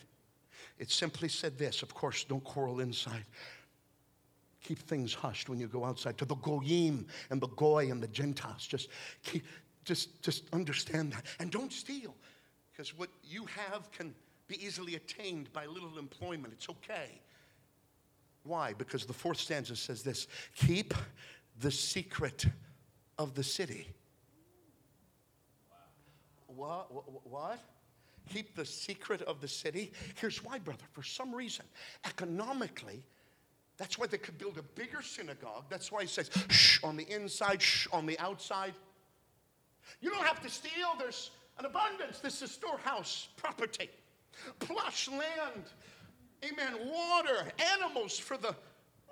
It 0.78 0.92
simply 0.92 1.28
said 1.28 1.58
this 1.58 1.82
of 1.82 1.94
course, 1.94 2.24
don't 2.24 2.44
quarrel 2.44 2.80
inside. 2.80 3.24
Keep 4.64 4.80
things 4.80 5.14
hushed 5.14 5.50
when 5.50 5.60
you 5.60 5.68
go 5.68 5.86
outside. 5.86 6.18
To 6.18 6.26
the 6.26 6.36
goyim 6.36 7.08
and 7.30 7.42
the 7.42 7.48
goy 7.48 7.90
and 7.90 8.02
the 8.02 8.08
Gentiles, 8.08 8.68
just 8.68 8.90
keep, 9.24 9.44
just, 9.86 10.22
just 10.22 10.44
understand 10.54 11.14
that. 11.14 11.26
And 11.40 11.50
don't 11.50 11.72
steal, 11.72 12.14
because 12.72 12.98
what 12.98 13.10
you 13.24 13.46
have 13.46 13.90
can 13.92 14.14
be 14.48 14.64
easily 14.64 14.96
attained 14.96 15.52
by 15.54 15.66
little 15.66 15.98
employment. 15.98 16.54
It's 16.54 16.70
okay. 16.70 17.22
Why? 18.44 18.74
Because 18.74 19.06
the 19.06 19.14
fourth 19.14 19.40
stanza 19.40 19.76
says 19.76 20.04
this 20.04 20.28
keep 20.56 20.94
the 21.60 21.72
secret 21.72 22.46
of 23.18 23.36
the 23.36 23.44
city. 23.44 23.88
What? 26.58 26.88
What? 27.26 27.60
Keep 28.34 28.56
the 28.56 28.66
secret 28.66 29.22
of 29.22 29.40
the 29.40 29.48
city. 29.48 29.94
Here's 30.16 30.44
why, 30.44 30.60
brother. 30.60 30.84
For 30.92 31.04
some 31.04 31.34
reason, 31.34 31.66
economically, 32.06 33.04
that's 33.78 33.98
why 33.98 34.08
they 34.08 34.18
could 34.18 34.38
build 34.38 34.58
a 34.58 34.64
bigger 34.64 35.02
synagogue. 35.02 35.66
That's 35.70 35.92
why 35.92 36.02
he 36.02 36.08
says, 36.08 36.32
shh 36.50 36.84
on 36.84 36.98
the 36.98 37.08
inside, 37.14 37.62
shh 37.62 37.88
on 37.94 38.08
the 38.08 38.18
outside. 38.20 38.74
You 40.02 40.10
don't 40.10 40.26
have 40.26 40.42
to 40.42 40.50
steal. 40.50 40.96
There's 40.98 41.32
an 41.60 41.66
abundance. 41.66 42.20
This 42.20 42.42
is 42.42 42.52
storehouse 42.52 43.30
property, 43.38 43.90
plush 44.60 45.08
land. 45.08 45.64
Amen. 46.44 46.74
Water, 46.92 47.46
animals 47.76 48.18
for 48.18 48.38
the 48.38 48.56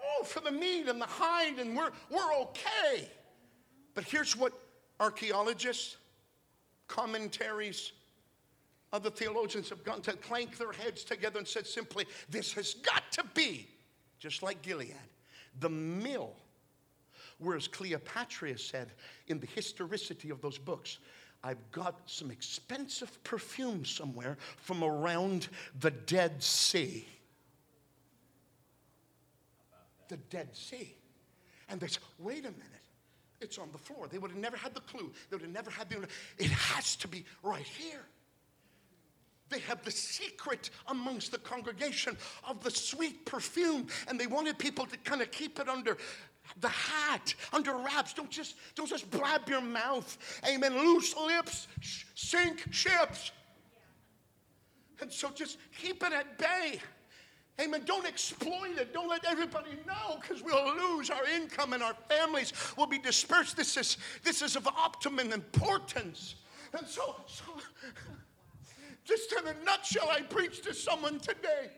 oh, 0.04 0.24
for 0.24 0.40
the 0.42 0.52
meat 0.52 0.88
and 0.88 1.00
the 1.00 1.06
hide, 1.06 1.60
and 1.60 1.78
we're 1.78 1.92
we're 2.10 2.34
okay. 2.42 3.10
But 3.94 4.04
here's 4.04 4.36
what 4.36 4.52
archaeologists, 5.00 5.98
commentaries, 6.88 7.92
other 8.94 9.10
theologians 9.10 9.70
have 9.70 9.84
gone 9.84 10.02
to 10.02 10.14
clank 10.14 10.58
their 10.58 10.72
heads 10.72 11.04
together 11.04 11.40
and 11.40 11.48
said 11.48 11.68
simply, 11.68 12.06
this 12.30 12.54
has 12.54 12.76
got 12.76 13.04
to 13.12 13.24
be 13.34 13.68
just 14.20 14.42
like 14.42 14.62
Gilead, 14.62 14.96
the 15.60 15.70
mill. 15.70 16.34
Whereas 17.38 17.68
Cleopatra 17.68 18.58
said 18.58 18.92
in 19.28 19.40
the 19.40 19.48
historicity 19.48 20.30
of 20.30 20.42
those 20.42 20.58
books, 20.58 21.00
I've 21.44 21.72
got 21.72 22.00
some 22.06 22.32
expensive 22.32 23.24
perfume 23.24 23.86
somewhere 23.86 24.38
from 24.58 24.84
around 24.84 25.50
the 25.80 25.92
Dead 25.92 26.42
Sea. 26.42 27.06
The 30.08 30.18
Dead 30.18 30.56
Sea. 30.56 30.96
And 31.70 31.80
they 31.80 31.88
said, 31.88 32.04
wait 32.18 32.46
a 32.46 32.52
minute. 32.52 32.85
It's 33.42 33.58
on 33.58 33.70
the 33.72 33.78
floor. 33.78 34.08
They 34.08 34.18
would 34.18 34.32
have 34.32 34.40
never 34.40 34.58
had 34.58 34.74
the 34.74 34.82
clue. 34.82 35.12
They 35.30 35.36
would 35.36 35.44
have 35.44 35.52
never 35.52 35.70
had 35.70 35.90
the. 35.90 36.08
It 36.38 36.52
has 36.52 36.96
to 36.98 37.08
be 37.08 37.26
right 37.44 37.66
here. 37.66 38.06
They 39.50 39.60
have 39.60 39.84
the 39.84 39.92
secret 39.92 40.72
amongst 40.88 41.32
the 41.32 41.38
congregation 41.38 42.18
of 42.48 42.64
the 42.64 42.72
sweet 42.72 43.26
perfume, 43.26 43.88
and 44.08 44.20
they 44.20 44.26
wanted 44.26 44.58
people 44.58 44.86
to 44.88 44.98
kind 44.98 45.22
of 45.22 45.30
keep 45.32 45.60
it 45.60 45.70
under 45.70 45.98
the 46.62 46.70
hat, 46.70 47.34
under 47.54 47.76
wraps. 47.76 48.14
Don't 48.14 48.30
just, 48.30 48.56
don't 48.76 48.90
just 48.90 49.10
blab 49.12 49.48
your 49.48 49.62
mouth. 49.62 50.18
Amen. 50.48 50.76
Loose 50.78 51.16
lips 51.16 51.68
sink 52.16 52.66
ships. 52.72 53.32
And 55.02 55.12
so 55.12 55.30
just 55.30 55.58
keep 55.78 56.04
it 56.04 56.14
at 56.14 56.38
bay. 56.38 56.80
Amen. 57.60 57.84
Don't 57.86 58.06
exploit 58.06 58.78
it. 58.78 58.94
Don't 58.94 59.08
let 59.08 59.26
everybody 59.26 59.72
know 59.88 60.18
because 60.20 60.44
we'll 60.44 60.76
lose 60.76 61.10
our 61.10 61.26
income 61.26 61.72
and 61.74 61.82
our 61.82 61.96
families 62.10 62.52
will 62.78 62.88
be 62.88 63.00
dispersed. 63.00 63.56
This 63.56 63.78
is, 63.78 63.98
this 64.24 64.42
is 64.42 64.56
of 64.58 64.68
optimum 64.68 65.32
importance. 65.32 66.36
And 66.78 66.86
so, 66.86 67.16
so 67.28 67.46
just 69.06 69.32
in 69.32 69.48
a 69.48 69.54
nutshell, 69.64 70.10
I 70.10 70.22
preach 70.22 70.62
to 70.64 70.74
someone 70.74 71.20
today. 71.20 71.70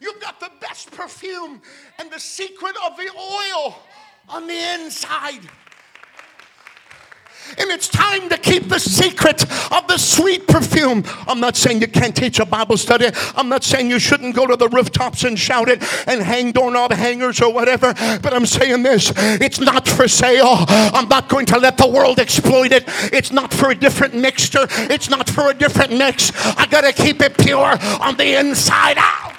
You've 0.00 0.20
got 0.20 0.40
the 0.40 0.50
best 0.60 0.90
perfume 0.90 1.60
and 1.98 2.10
the 2.10 2.18
secret 2.18 2.74
of 2.84 2.96
the 2.96 3.10
oil 3.16 3.78
on 4.28 4.46
the 4.46 4.74
inside. 4.74 5.42
And 7.58 7.70
it's 7.70 7.88
time 7.88 8.28
to 8.28 8.38
keep 8.38 8.68
the 8.68 8.78
secret 8.78 9.42
of 9.72 9.86
the 9.86 9.98
sweet 9.98 10.46
perfume. 10.46 11.04
I'm 11.26 11.40
not 11.40 11.56
saying 11.56 11.80
you 11.80 11.88
can't 11.88 12.14
teach 12.14 12.38
a 12.38 12.46
Bible 12.46 12.76
study. 12.76 13.10
I'm 13.36 13.48
not 13.48 13.64
saying 13.64 13.90
you 13.90 13.98
shouldn't 13.98 14.34
go 14.34 14.46
to 14.46 14.56
the 14.56 14.68
rooftops 14.68 15.24
and 15.24 15.38
shout 15.38 15.68
it 15.68 15.82
and 16.08 16.22
hang 16.22 16.52
doorknob 16.52 16.92
hangers 16.92 17.40
or 17.40 17.52
whatever. 17.52 17.92
But 18.22 18.32
I'm 18.32 18.46
saying 18.46 18.82
this 18.82 19.12
it's 19.16 19.60
not 19.60 19.86
for 19.86 20.08
sale. 20.08 20.64
I'm 20.68 21.08
not 21.08 21.28
going 21.28 21.46
to 21.46 21.58
let 21.58 21.76
the 21.76 21.88
world 21.88 22.18
exploit 22.18 22.72
it. 22.72 22.84
It's 23.12 23.32
not 23.32 23.52
for 23.52 23.70
a 23.70 23.74
different 23.74 24.14
mixture, 24.14 24.66
it's 24.70 25.10
not 25.10 25.28
for 25.28 25.50
a 25.50 25.54
different 25.54 25.92
mix. 25.92 26.32
I 26.56 26.66
got 26.66 26.82
to 26.82 26.92
keep 26.92 27.20
it 27.20 27.36
pure 27.36 27.78
on 28.00 28.16
the 28.16 28.38
inside 28.38 28.96
out. 28.98 29.32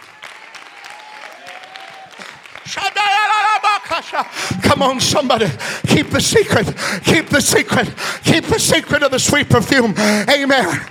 Come 4.64 4.82
on, 4.82 5.00
somebody. 5.00 5.48
Keep 5.88 6.10
the 6.10 6.22
secret. 6.22 6.66
Keep 7.04 7.28
the 7.28 7.41
secret. 7.41 7.94
Keep 8.24 8.46
the 8.46 8.60
secret 8.60 9.04
of 9.04 9.12
the 9.12 9.20
sweet 9.20 9.50
perfume. 9.50 9.94
Amen. 9.98 10.82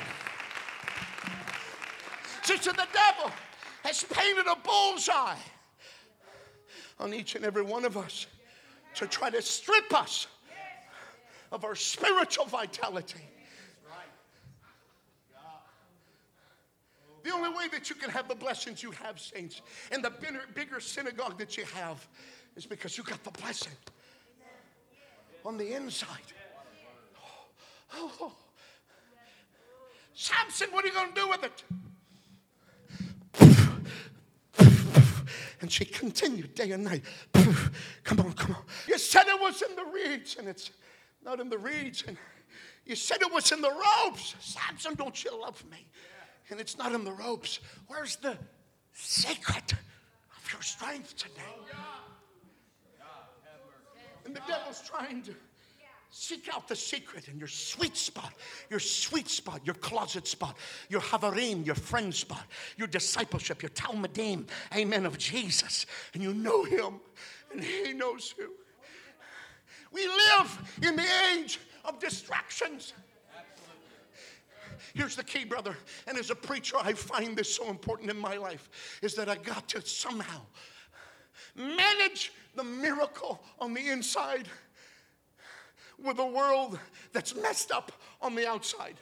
Sister, 2.42 2.72
the 2.72 2.86
devil 2.92 3.30
has 3.84 4.04
painted 4.04 4.46
a 4.46 4.56
bullseye 4.56 5.36
on 6.98 7.12
each 7.14 7.34
and 7.34 7.44
every 7.44 7.62
one 7.62 7.84
of 7.84 7.96
us 7.96 8.26
to 8.94 9.06
try 9.06 9.30
to 9.30 9.42
strip 9.42 9.92
us 9.94 10.26
of 11.50 11.64
our 11.64 11.74
spiritual 11.74 12.44
vitality. 12.46 13.20
The 17.22 17.32
only 17.32 17.50
way 17.50 17.68
that 17.72 17.88
you 17.88 17.94
can 17.94 18.10
have 18.10 18.26
the 18.26 18.34
blessings 18.34 18.82
you 18.82 18.90
have, 18.92 19.20
saints, 19.20 19.62
and 19.92 20.02
the 20.02 20.10
bigger, 20.10 20.42
bigger 20.54 20.80
synagogue 20.80 21.38
that 21.38 21.56
you 21.56 21.64
have 21.74 22.06
is 22.56 22.66
because 22.66 22.96
you 22.98 23.04
got 23.04 23.22
the 23.24 23.30
blessing 23.30 23.72
on 25.44 25.56
the 25.56 25.74
inside. 25.74 26.08
Oh, 27.94 28.12
oh. 28.20 28.32
Samson, 30.14 30.68
what 30.70 30.84
are 30.84 30.88
you 30.88 30.94
going 30.94 31.12
to 31.12 31.20
do 31.20 31.28
with 31.28 31.44
it? 31.44 31.64
And 35.60 35.70
she 35.70 35.84
continued 35.84 36.54
day 36.56 36.72
and 36.72 36.84
night. 36.84 37.02
Come 38.02 38.18
on, 38.20 38.32
come 38.32 38.56
on. 38.56 38.64
You 38.88 38.98
said 38.98 39.28
it 39.28 39.40
was 39.40 39.62
in 39.62 39.76
the 39.76 39.84
reeds, 39.84 40.36
and 40.36 40.48
it's 40.48 40.72
not 41.24 41.38
in 41.38 41.48
the 41.48 41.58
reeds. 41.58 42.02
And 42.06 42.16
you 42.84 42.96
said 42.96 43.22
it 43.22 43.32
was 43.32 43.52
in 43.52 43.60
the 43.60 43.70
ropes. 43.70 44.34
Samson, 44.40 44.94
don't 44.94 45.22
you 45.24 45.40
love 45.40 45.64
me? 45.70 45.86
And 46.50 46.58
it's 46.60 46.76
not 46.76 46.92
in 46.92 47.04
the 47.04 47.12
ropes. 47.12 47.60
Where's 47.86 48.16
the 48.16 48.36
secret 48.92 49.72
of 49.72 50.52
your 50.52 50.62
strength 50.62 51.16
today? 51.16 51.42
And 54.24 54.36
the 54.36 54.42
devil's 54.46 54.82
trying 54.86 55.22
to 55.22 55.34
Seek 56.14 56.54
out 56.54 56.68
the 56.68 56.76
secret 56.76 57.28
in 57.28 57.38
your 57.38 57.48
sweet 57.48 57.96
spot, 57.96 58.34
your 58.68 58.78
sweet 58.78 59.30
spot, 59.30 59.62
your 59.64 59.74
closet 59.76 60.26
spot, 60.28 60.58
your 60.90 61.00
havarim, 61.00 61.64
your 61.64 61.74
friend 61.74 62.14
spot, 62.14 62.44
your 62.76 62.86
discipleship, 62.86 63.62
your 63.62 63.70
talmudim, 63.70 64.46
amen, 64.76 65.06
of 65.06 65.16
Jesus. 65.16 65.86
And 66.12 66.22
you 66.22 66.34
know 66.34 66.64
him, 66.64 67.00
and 67.50 67.64
he 67.64 67.94
knows 67.94 68.34
you. 68.36 68.52
We 69.90 70.06
live 70.06 70.76
in 70.82 70.96
the 70.96 71.06
age 71.34 71.58
of 71.82 71.98
distractions. 71.98 72.92
Here's 74.92 75.16
the 75.16 75.24
key, 75.24 75.46
brother. 75.46 75.78
And 76.06 76.18
as 76.18 76.28
a 76.28 76.34
preacher, 76.34 76.76
I 76.78 76.92
find 76.92 77.34
this 77.34 77.54
so 77.54 77.70
important 77.70 78.10
in 78.10 78.18
my 78.18 78.36
life 78.36 78.98
is 79.00 79.14
that 79.14 79.30
I 79.30 79.36
got 79.36 79.66
to 79.70 79.80
somehow 79.80 80.42
manage 81.56 82.32
the 82.54 82.64
miracle 82.64 83.42
on 83.58 83.74
the 83.74 83.88
inside 83.88 84.48
with 86.02 86.18
a 86.18 86.26
world 86.26 86.78
that's 87.12 87.34
messed 87.34 87.70
up 87.70 87.92
on 88.20 88.34
the 88.34 88.48
outside. 88.48 88.96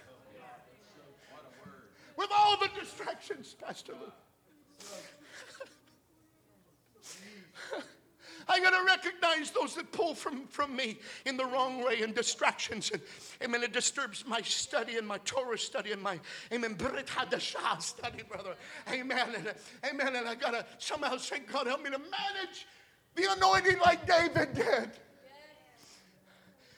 With 2.17 2.31
all 2.37 2.59
the 2.59 2.69
distractions, 2.79 3.57
Pastor 3.59 3.93
Lou. 3.93 4.13
I 8.49 8.59
got 8.61 8.71
to 8.71 8.85
recognize 8.85 9.53
those 9.53 9.77
that 9.77 9.93
pull 9.93 10.15
from, 10.15 10.47
from 10.49 10.75
me 10.75 10.99
in 11.25 11.37
the 11.37 11.45
wrong 11.45 11.85
way 11.85 12.03
and 12.03 12.15
distractions. 12.15 12.91
And 12.91 13.01
amen, 13.43 13.63
it 13.63 13.73
disturbs 13.73 14.25
my 14.27 14.43
study 14.43 14.97
and 14.97 15.07
my 15.07 15.19
Torah 15.19 15.59
study 15.59 15.93
and 15.93 16.03
my, 16.03 16.19
amen, 16.53 16.75
Brit 16.75 17.07
Hadashah 17.07 17.81
study, 17.81 18.23
brother. 18.29 18.57
Amen. 18.93 19.29
And, 19.37 19.55
amen. 19.89 20.17
And 20.17 20.29
I 20.29 20.35
got 20.35 20.51
to 20.51 20.67
somehow 20.79 21.17
say, 21.17 21.39
God, 21.39 21.69
help 21.69 21.83
me 21.83 21.91
to 21.91 21.99
manage 21.99 22.67
the 23.21 23.33
anointing 23.33 23.79
like 23.81 24.07
David 24.07 24.55
did. 24.55 24.91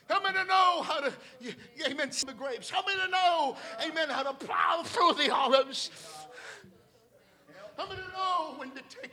Help 0.09 0.25
me 0.25 0.33
to 0.33 0.45
know 0.45 0.83
how 0.83 1.01
to, 1.01 1.13
amen, 1.89 2.11
the 2.27 2.35
grapes. 2.37 2.69
Help 2.69 2.87
me 2.87 2.95
to 2.95 3.11
know, 3.11 3.57
amen, 3.87 4.09
how 4.09 4.23
to 4.23 4.35
plow 4.35 4.83
through 4.85 5.15
the 5.15 5.35
olives. 5.35 5.91
Me 7.79 7.85
to 7.89 8.13
know 8.13 8.55
when 8.59 8.71
to 8.71 8.83
take 8.89 9.11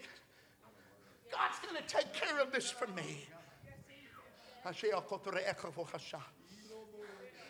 God's 1.32 1.60
going 1.60 1.76
to 1.76 1.88
take 1.88 2.12
care 2.14 2.40
of 2.40 2.52
this 2.52 2.70
for 2.70 2.88
me. 2.88 3.26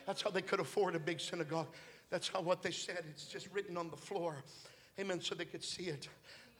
That's 0.05 0.21
how 0.21 0.29
they 0.29 0.41
could 0.41 0.59
afford 0.59 0.95
a 0.95 0.99
big 0.99 1.19
synagogue. 1.19 1.67
That's 2.09 2.27
how 2.27 2.41
what 2.41 2.61
they 2.61 2.71
said. 2.71 3.03
It's 3.09 3.25
just 3.25 3.47
written 3.53 3.77
on 3.77 3.89
the 3.89 3.97
floor. 3.97 4.43
Amen. 4.99 5.21
So 5.21 5.33
they 5.35 5.45
could 5.45 5.63
see 5.63 5.83
it. 5.83 6.09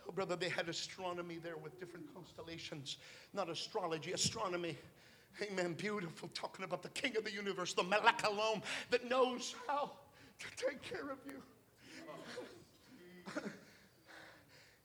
Oh, 0.10 0.12
brother, 0.12 0.36
they 0.36 0.50
had 0.50 0.68
astronomy 0.70 1.38
there 1.38 1.58
with 1.58 1.80
different 1.80 2.12
constellations. 2.16 2.98
Not 3.32 3.48
astrology, 3.48 4.12
astronomy. 4.12 4.76
Amen. 5.40 5.74
Beautiful. 5.74 6.30
Talking 6.34 6.66
about 6.66 6.82
the 6.82 6.90
king 6.90 7.16
of 7.16 7.24
the 7.24 7.32
universe, 7.32 7.76
the 7.76 7.84
Alom, 7.84 8.64
that 8.90 9.08
knows 9.08 9.54
how 9.68 9.92
to 10.40 10.48
take 10.66 10.82
care 10.82 11.12
of 11.12 11.20
you. 11.28 11.44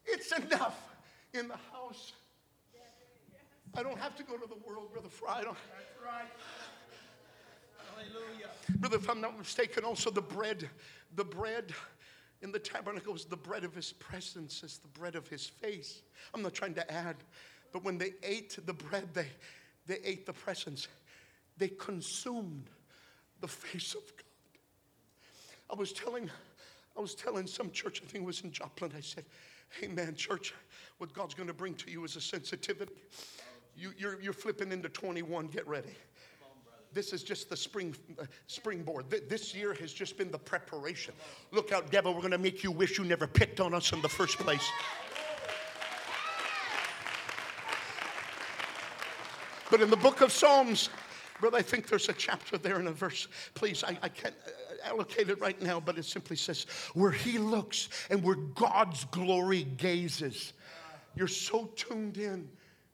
it's 0.05 0.31
enough 0.33 0.79
in 1.33 1.49
the 1.49 1.57
house 1.73 2.13
I 3.77 3.83
don't 3.83 3.99
have 3.99 4.15
to 4.17 4.23
go 4.23 4.37
to 4.37 4.47
the 4.47 4.55
world, 4.65 4.93
Brother 4.93 5.09
Fry. 5.09 5.43
That's 5.43 5.57
right. 6.05 6.29
Hallelujah. 7.97 8.51
Brother, 8.77 8.99
if 8.99 9.11
I'm 9.11 9.21
not 9.21 9.37
mistaken, 9.37 9.83
also 9.83 10.11
the 10.11 10.23
bread, 10.23 10.69
the 11.17 11.25
bread 11.25 11.73
in 12.45 12.53
the 12.53 12.59
tabernacle 12.59 13.13
was 13.13 13.25
the 13.25 13.37
bread 13.37 13.65
of 13.65 13.75
his 13.75 13.93
presence, 13.95 14.63
it's 14.63 14.79
the 14.79 14.89
bread 14.89 15.17
of 15.17 15.27
his 15.27 15.47
face. 15.47 16.03
I'm 16.33 16.43
not 16.43 16.55
trying 16.55 16.75
to 16.75 16.93
add, 16.93 17.17
but 17.73 17.83
when 17.83 17.99
they 17.99 18.13
ate 18.23 18.59
the 18.65 18.75
bread, 18.75 19.09
they, 19.15 19.27
they 19.87 19.99
ate 20.05 20.27
the 20.27 20.33
presence. 20.33 20.87
They 21.57 21.69
consumed 21.69 22.67
the 23.41 23.49
face 23.49 23.95
of 23.95 24.03
God. 24.17 24.25
I 25.71 25.75
was 25.75 25.93
telling, 25.93 26.31
I 26.97 27.01
was 27.01 27.15
telling 27.15 27.47
some 27.47 27.71
church, 27.71 28.03
I 28.05 28.07
think 28.07 28.23
it 28.23 28.27
was 28.27 28.43
in 28.43 28.53
Joplin, 28.53 28.93
I 28.97 29.01
said, 29.01 29.25
Hey 29.81 29.89
man, 29.89 30.15
church, 30.15 30.55
what 30.99 31.13
God's 31.15 31.35
to 31.35 31.53
bring 31.53 31.75
to 31.75 31.91
you 31.91 32.05
is 32.05 32.15
a 32.15 32.21
sensitivity 32.21 32.93
you, 33.77 33.93
you're, 33.99 34.21
you're 34.21 34.33
flipping 34.33 34.73
into 34.73 34.89
21. 34.89 35.49
Get 35.49 35.67
ready. 35.67 35.95
This 36.95 37.13
is 37.13 37.25
just 37.25 37.51
the 37.51 37.57
spring 37.57 37.95
uh, 38.21 38.25
springboard. 38.47 39.11
Th- 39.11 39.25
this 39.29 39.53
year 39.53 39.75
has 39.75 39.93
just 39.93 40.17
been 40.17 40.31
the 40.31 40.39
preparation. 40.39 41.13
Look 41.51 41.73
out, 41.73 41.91
devil, 41.91 42.15
we're 42.15 42.21
going 42.21 42.31
to 42.31 42.39
make 42.39 42.63
you 42.63 42.71
wish 42.71 42.99
you 42.99 43.05
never 43.05 43.27
picked 43.27 43.59
on 43.61 43.75
us 43.75 43.93
in 43.93 44.01
the 44.01 44.09
first 44.09 44.39
place. 44.39 44.71
But 49.71 49.81
in 49.81 49.91
the 49.91 49.97
book 49.97 50.21
of 50.21 50.31
Psalms, 50.31 50.89
brother, 51.41 51.59
I 51.59 51.63
think 51.63 51.89
there's 51.89 52.09
a 52.09 52.13
chapter 52.13 52.57
there 52.57 52.79
in 52.79 52.87
a 52.87 52.93
verse. 52.93 53.27
Please, 53.55 53.83
I, 53.83 53.99
I 54.01 54.09
can't 54.09 54.37
uh, 54.47 54.89
allocate 54.89 55.31
it 55.31 55.41
right 55.41 55.61
now, 55.61 55.81
but 55.81 55.99
it 55.99 56.05
simply 56.05 56.37
says, 56.37 56.65
where 56.95 57.11
he 57.11 57.39
looks 57.39 57.89
and 58.09 58.23
where 58.23 58.37
God's 58.37 59.05
glory 59.07 59.65
gazes. 59.65 60.53
You're 61.17 61.27
so 61.27 61.65
tuned 61.75 62.19
in 62.19 62.49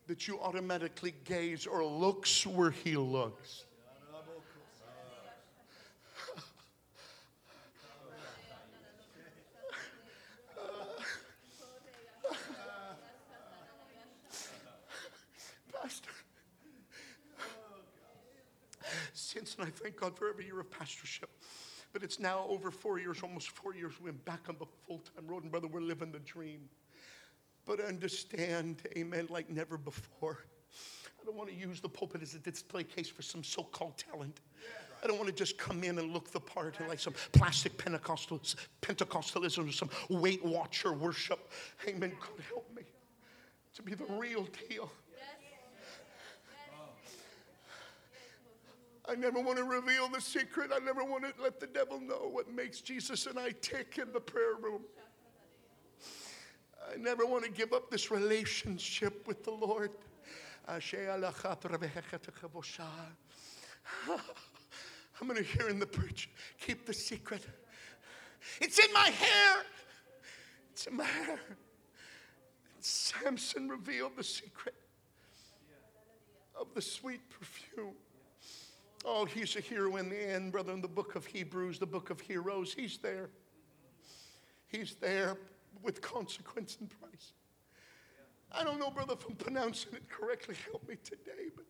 that 0.07 0.27
you 0.27 0.41
automatically 0.41 1.13
gaze 1.27 1.67
or 1.67 1.85
looks 1.85 2.47
where 2.47 2.71
he 2.71 2.97
looks. 2.97 3.65
Pastor, 15.83 16.11
since 19.15 19.50
and 19.61 19.69
I 19.69 19.71
thank 19.71 19.97
God 19.97 20.17
for 20.17 20.29
every 20.29 20.47
year 20.47 20.61
of 20.61 20.71
pastorship. 20.71 21.31
But 21.93 22.03
it's 22.03 22.21
now 22.21 22.47
over 22.49 22.71
four 22.71 22.99
years, 22.99 23.23
almost 23.23 23.51
four 23.51 23.75
years. 23.75 23.93
We're 24.01 24.13
back 24.13 24.49
on 24.49 24.57
the 24.59 24.67
full 24.87 24.99
time 24.99 25.27
road, 25.27 25.43
and 25.43 25.51
brother, 25.51 25.69
we're 25.69 25.81
living 25.81 26.13
the 26.13 26.21
dream 26.21 26.69
but 27.71 27.81
understand, 27.81 28.83
amen, 28.97 29.29
like 29.31 29.49
never 29.49 29.79
before. 29.79 30.39
I 31.21 31.25
don't 31.25 31.37
want 31.37 31.51
to 31.51 31.55
use 31.55 31.81
the 31.81 31.89
pulpit 31.89 32.23
as 32.23 32.35
a 32.35 32.39
display 32.39 32.83
case 32.83 33.09
for 33.09 33.23
some 33.23 33.45
so 33.45 33.63
called 33.63 33.97
talent. 33.97 34.41
I 35.03 35.07
don't 35.07 35.17
want 35.17 35.29
to 35.29 35.35
just 35.35 35.57
come 35.57 35.85
in 35.85 35.99
and 35.99 36.13
look 36.13 36.31
the 36.31 36.41
part 36.41 36.79
and 36.81 36.89
like 36.89 36.99
some 36.99 37.15
plastic 37.33 37.77
Pentecostals, 37.79 38.57
Pentecostalism 38.83 39.69
or 39.69 39.73
some 39.73 39.89
Weight 40.09 40.45
Watcher 40.45 40.93
worship. 40.93 41.53
Amen. 41.87 42.13
God 42.21 42.45
help 42.49 42.75
me 42.75 42.83
to 43.75 43.83
be 43.83 43.95
the 43.95 44.05
real 44.19 44.47
deal. 44.69 44.91
I 49.09 49.15
never 49.15 49.41
want 49.41 49.59
to 49.59 49.65
reveal 49.65 50.09
the 50.09 50.21
secret. 50.21 50.71
I 50.75 50.79
never 50.85 51.05
want 51.05 51.25
to 51.25 51.43
let 51.43 51.59
the 51.59 51.67
devil 51.67 52.01
know 52.01 52.29
what 52.31 52.53
makes 52.53 52.81
Jesus 52.81 53.27
and 53.27 53.39
I 53.39 53.51
tick 53.61 53.99
in 54.01 54.13
the 54.13 54.21
prayer 54.21 54.57
room. 54.61 54.83
I 56.93 56.97
never 56.97 57.27
want 57.27 57.45
to 57.45 57.51
give 57.51 57.73
up 57.73 57.91
this 57.91 58.11
relationship 58.11 59.27
with 59.27 59.45
the 59.45 59.51
Lord. 59.51 59.91
I'm 64.09 65.29
going 65.29 65.37
to 65.37 65.43
hear 65.43 65.69
in 65.69 65.79
the 65.79 65.87
preach, 65.87 66.31
keep 66.59 66.87
the 66.87 66.95
secret. 66.95 67.47
It's 68.61 68.79
in 68.79 68.93
my 68.93 69.11
hair. 69.11 69.65
It's 70.73 70.87
in 70.87 70.97
my 70.97 71.05
hair. 71.05 71.41
And 72.75 72.85
Samson 72.85 73.69
revealed 73.69 74.13
the 74.17 74.25
secret 74.25 74.75
of 76.59 76.69
the 76.75 76.83
sweet 76.83 77.21
perfume. 77.29 77.95
Oh, 79.05 79.25
he's 79.25 79.57
a 79.57 79.61
hero 79.61 79.97
in 79.97 80.09
the 80.09 80.31
end, 80.31 80.53
brother, 80.53 80.73
in 80.73 80.81
the 80.81 80.89
book 80.89 81.15
of 81.15 81.25
Hebrews, 81.25 81.79
the 81.79 81.87
book 81.87 82.11
of 82.11 82.21
heroes. 82.21 82.75
He's 82.75 82.99
there. 82.99 83.31
He's 84.69 84.95
there 84.97 85.37
with 85.83 86.01
consequence 86.03 86.77
and 86.81 86.91
price. 87.01 87.33
I 88.53 88.65
don't 88.65 88.79
know, 88.79 88.91
brother, 88.91 89.15
if 89.15 89.27
I'm 89.27 89.37
pronouncing 89.37 89.95
it 89.95 90.09
correctly. 90.09 90.57
Help 90.71 90.87
me 90.89 90.97
today. 91.03 91.51
But 91.55 91.65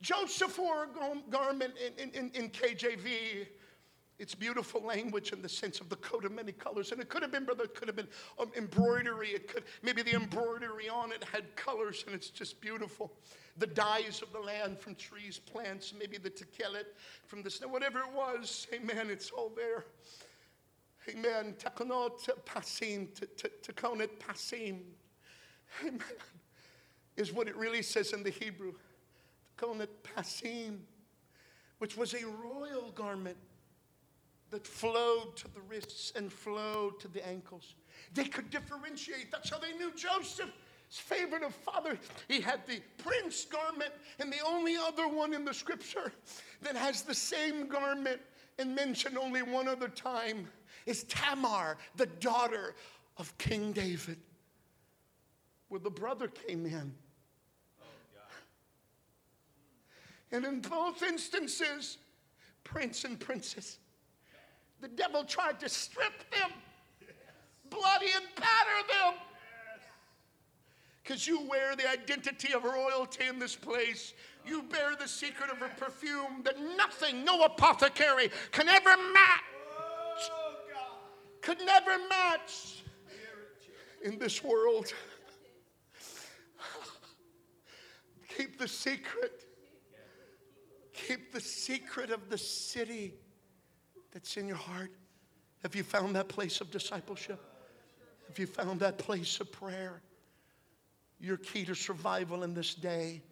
Joseph 0.00 0.58
wore 0.58 0.84
a 0.84 1.30
garment 1.30 1.74
in, 1.96 2.10
in, 2.10 2.30
in 2.34 2.50
KJV. 2.50 3.46
It's 4.22 4.36
beautiful 4.36 4.80
language 4.80 5.32
in 5.32 5.42
the 5.42 5.48
sense 5.48 5.80
of 5.80 5.88
the 5.88 5.96
coat 5.96 6.24
of 6.24 6.30
many 6.30 6.52
colors. 6.52 6.92
And 6.92 7.00
it 7.00 7.08
could 7.08 7.22
have 7.22 7.32
been, 7.32 7.44
brother, 7.44 7.64
it 7.64 7.74
could 7.74 7.88
have 7.88 7.96
been 7.96 8.06
um, 8.38 8.52
embroidery. 8.56 9.30
It 9.30 9.48
could, 9.48 9.64
maybe 9.82 10.00
the 10.02 10.14
embroidery 10.14 10.88
on 10.88 11.10
it 11.10 11.24
had 11.24 11.56
colors 11.56 12.04
and 12.06 12.14
it's 12.14 12.30
just 12.30 12.60
beautiful. 12.60 13.12
The 13.58 13.66
dyes 13.66 14.22
of 14.22 14.32
the 14.32 14.38
land 14.38 14.78
from 14.78 14.94
trees, 14.94 15.40
plants, 15.40 15.92
maybe 15.98 16.18
the 16.18 16.30
tekelet 16.30 16.84
from 17.26 17.42
the 17.42 17.50
snow, 17.50 17.66
whatever 17.66 17.98
it 17.98 18.12
was, 18.14 18.68
amen, 18.72 19.10
it's 19.10 19.32
all 19.32 19.50
there. 19.56 19.86
Amen. 21.08 21.56
Takonot 21.58 22.28
pasim, 22.46 23.08
takonot 23.64 24.10
pasim. 24.20 24.82
Amen. 25.84 26.00
Is 27.16 27.32
what 27.32 27.48
it 27.48 27.56
really 27.56 27.82
says 27.82 28.12
in 28.12 28.22
the 28.22 28.30
Hebrew. 28.30 28.74
Takonot 29.58 29.88
pasim, 30.16 30.78
which 31.78 31.96
was 31.96 32.14
a 32.14 32.24
royal 32.24 32.92
garment 32.92 33.36
that 34.52 34.66
flowed 34.66 35.34
to 35.34 35.48
the 35.54 35.60
wrists 35.62 36.12
and 36.14 36.32
flowed 36.32 37.00
to 37.00 37.08
the 37.08 37.26
ankles. 37.26 37.74
They 38.14 38.24
could 38.24 38.50
differentiate. 38.50 39.32
That's 39.32 39.50
how 39.50 39.58
they 39.58 39.72
knew 39.72 39.90
Joseph 39.96 40.50
favorite 40.88 41.42
of 41.42 41.54
father. 41.54 41.98
He 42.28 42.40
had 42.40 42.66
the 42.66 42.80
prince 42.98 43.46
garment, 43.46 43.92
and 44.18 44.30
the 44.30 44.44
only 44.46 44.76
other 44.76 45.08
one 45.08 45.32
in 45.32 45.44
the 45.44 45.54
scripture 45.54 46.12
that 46.60 46.76
has 46.76 47.02
the 47.02 47.14
same 47.14 47.66
garment 47.66 48.20
and 48.58 48.74
mentioned 48.74 49.16
only 49.16 49.42
one 49.42 49.68
other 49.68 49.88
time 49.88 50.46
is 50.84 51.04
Tamar, 51.04 51.78
the 51.96 52.06
daughter 52.06 52.74
of 53.16 53.36
King 53.38 53.72
David, 53.72 54.18
where 55.68 55.80
the 55.80 55.90
brother 55.90 56.28
came 56.28 56.66
in. 56.66 56.92
And 60.30 60.44
in 60.44 60.60
both 60.60 61.02
instances, 61.02 61.98
prince 62.64 63.04
and 63.04 63.18
princess, 63.18 63.78
the 64.82 64.88
devil 64.88 65.24
tried 65.24 65.60
to 65.60 65.68
strip 65.68 66.12
them, 66.32 66.50
bloody 67.70 68.08
and 68.16 68.24
batter 68.34 68.88
them. 68.88 69.14
Because 71.02 71.26
you 71.26 71.40
wear 71.48 71.74
the 71.76 71.88
identity 71.88 72.52
of 72.52 72.64
royalty 72.64 73.26
in 73.26 73.38
this 73.38 73.54
place. 73.54 74.12
You 74.44 74.64
bear 74.64 74.94
the 74.98 75.06
secret 75.06 75.50
of 75.50 75.62
a 75.62 75.68
perfume 75.68 76.42
that 76.44 76.60
nothing, 76.76 77.24
no 77.24 77.42
apothecary 77.42 78.30
can 78.50 78.68
ever 78.68 78.96
match. 78.96 80.30
Could 81.40 81.58
never 81.64 81.98
match 82.08 82.82
in 84.04 84.18
this 84.18 84.42
world. 84.42 84.92
Keep 88.36 88.58
the 88.58 88.68
secret. 88.68 89.44
Keep 90.92 91.32
the 91.32 91.40
secret 91.40 92.10
of 92.10 92.28
the 92.28 92.38
city 92.38 93.14
that's 94.12 94.36
in 94.36 94.46
your 94.46 94.56
heart. 94.56 94.90
Have 95.62 95.74
you 95.74 95.82
found 95.82 96.16
that 96.16 96.28
place 96.28 96.60
of 96.60 96.70
discipleship? 96.70 97.40
Have 98.28 98.38
you 98.38 98.46
found 98.46 98.80
that 98.80 98.98
place 98.98 99.40
of 99.40 99.50
prayer? 99.52 100.02
Your 101.20 101.36
key 101.36 101.64
to 101.64 101.74
survival 101.74 102.42
in 102.42 102.54
this 102.54 102.74
day. 102.74 103.22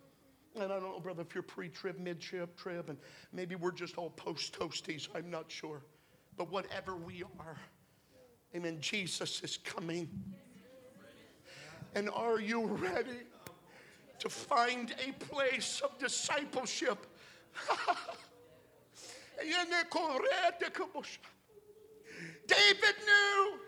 And 0.54 0.64
I 0.64 0.68
don't 0.68 0.82
know, 0.82 1.00
brother, 1.00 1.22
if 1.22 1.34
you're 1.34 1.42
pre 1.42 1.68
trib, 1.68 1.98
mid 1.98 2.20
trib, 2.20 2.50
trib, 2.56 2.88
and 2.88 2.98
maybe 3.32 3.54
we're 3.54 3.72
just 3.72 3.96
all 3.96 4.10
post 4.10 4.58
toasties. 4.58 5.08
I'm 5.14 5.30
not 5.30 5.50
sure. 5.50 5.82
But 6.36 6.50
whatever 6.50 6.96
we 6.96 7.22
are, 7.38 7.58
amen, 8.54 8.78
Jesus 8.80 9.42
is 9.42 9.58
coming. 9.58 10.08
And 11.94 12.08
are 12.10 12.40
you 12.40 12.66
ready 12.66 13.24
to 14.20 14.28
find 14.28 14.94
a 15.06 15.12
place 15.24 15.80
of 15.84 15.98
discipleship? 15.98 17.06
David 22.46 22.94
knew 23.04 23.58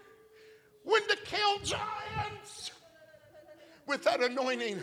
when 0.85 1.07
to 1.09 1.17
kill 1.25 1.59
giants 1.59 2.73
with 3.87 4.05
that 4.05 4.23
anointing, 4.23 4.79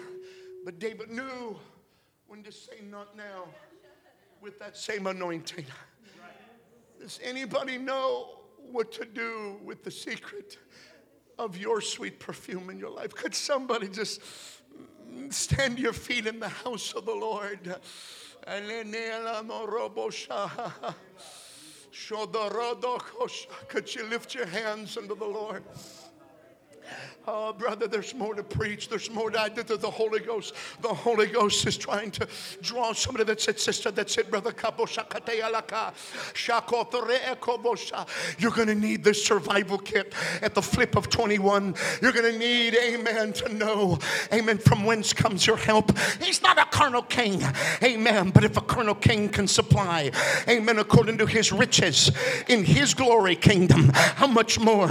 but 0.65 0.79
David 0.79 1.11
knew 1.11 1.57
when 2.27 2.43
to 2.43 2.51
say 2.51 2.81
not 2.89 3.15
now 3.17 3.45
with 4.41 4.59
that 4.59 4.77
same 4.77 5.07
anointing. 5.07 5.65
Does 6.99 7.19
anybody 7.23 7.77
know 7.77 8.39
what 8.71 8.91
to 8.93 9.05
do 9.05 9.57
with 9.63 9.83
the 9.83 9.91
secret 9.91 10.57
of 11.37 11.57
your 11.57 11.81
sweet 11.81 12.19
perfume 12.19 12.69
in 12.69 12.77
your 12.77 12.89
life? 12.89 13.15
Could 13.15 13.33
somebody 13.33 13.87
just 13.87 14.21
stand 15.29 15.79
your 15.79 15.93
feet 15.93 16.27
in 16.27 16.39
the 16.39 16.49
house 16.49 16.93
of 16.93 17.05
the 17.05 17.15
Lord? 17.15 17.75
Could 23.67 23.93
you 23.93 24.05
lift 24.05 24.33
your 24.33 24.45
hands 24.45 24.97
unto 24.97 25.15
the 25.15 25.25
Lord? 25.25 25.63
Oh, 27.31 27.53
brother, 27.53 27.87
there's 27.87 28.15
more 28.15 28.33
to 28.33 28.41
preach. 28.41 28.89
There's 28.89 29.11
more 29.11 29.29
to 29.29 29.51
do. 29.55 29.77
The 29.77 29.91
Holy 29.91 30.19
Ghost, 30.19 30.55
the 30.81 30.87
Holy 30.87 31.27
Ghost 31.27 31.67
is 31.67 31.77
trying 31.77 32.09
to 32.11 32.27
draw 32.61 32.91
somebody 32.91 33.23
that's 33.23 33.47
it, 33.47 33.59
sister, 33.59 33.91
that's 33.91 34.17
it, 34.17 34.31
brother. 34.31 34.51
You're 38.39 38.51
going 38.51 38.67
to 38.67 38.75
need 38.75 39.03
this 39.03 39.23
survival 39.23 39.77
kit 39.77 40.13
at 40.41 40.55
the 40.55 40.61
flip 40.61 40.95
of 40.95 41.09
21. 41.09 41.75
You're 42.01 42.13
going 42.13 42.33
to 42.33 42.39
need, 42.39 42.75
amen, 42.75 43.33
to 43.33 43.53
know, 43.53 43.99
amen, 44.33 44.57
from 44.57 44.85
whence 44.85 45.13
comes 45.13 45.45
your 45.45 45.57
help. 45.57 45.95
He's 46.19 46.41
not 46.41 46.57
a 46.57 46.65
carnal 46.65 47.03
king, 47.03 47.43
amen, 47.83 48.31
but 48.31 48.43
if 48.43 48.57
a 48.57 48.61
carnal 48.61 48.95
king 48.95 49.29
can 49.29 49.47
supply, 49.47 50.09
amen, 50.47 50.79
according 50.79 51.19
to 51.19 51.27
his 51.27 51.51
riches 51.51 52.09
in 52.47 52.63
his 52.63 52.95
glory 52.95 53.35
kingdom, 53.35 53.91
how 53.93 54.25
much 54.25 54.57
more 54.59 54.87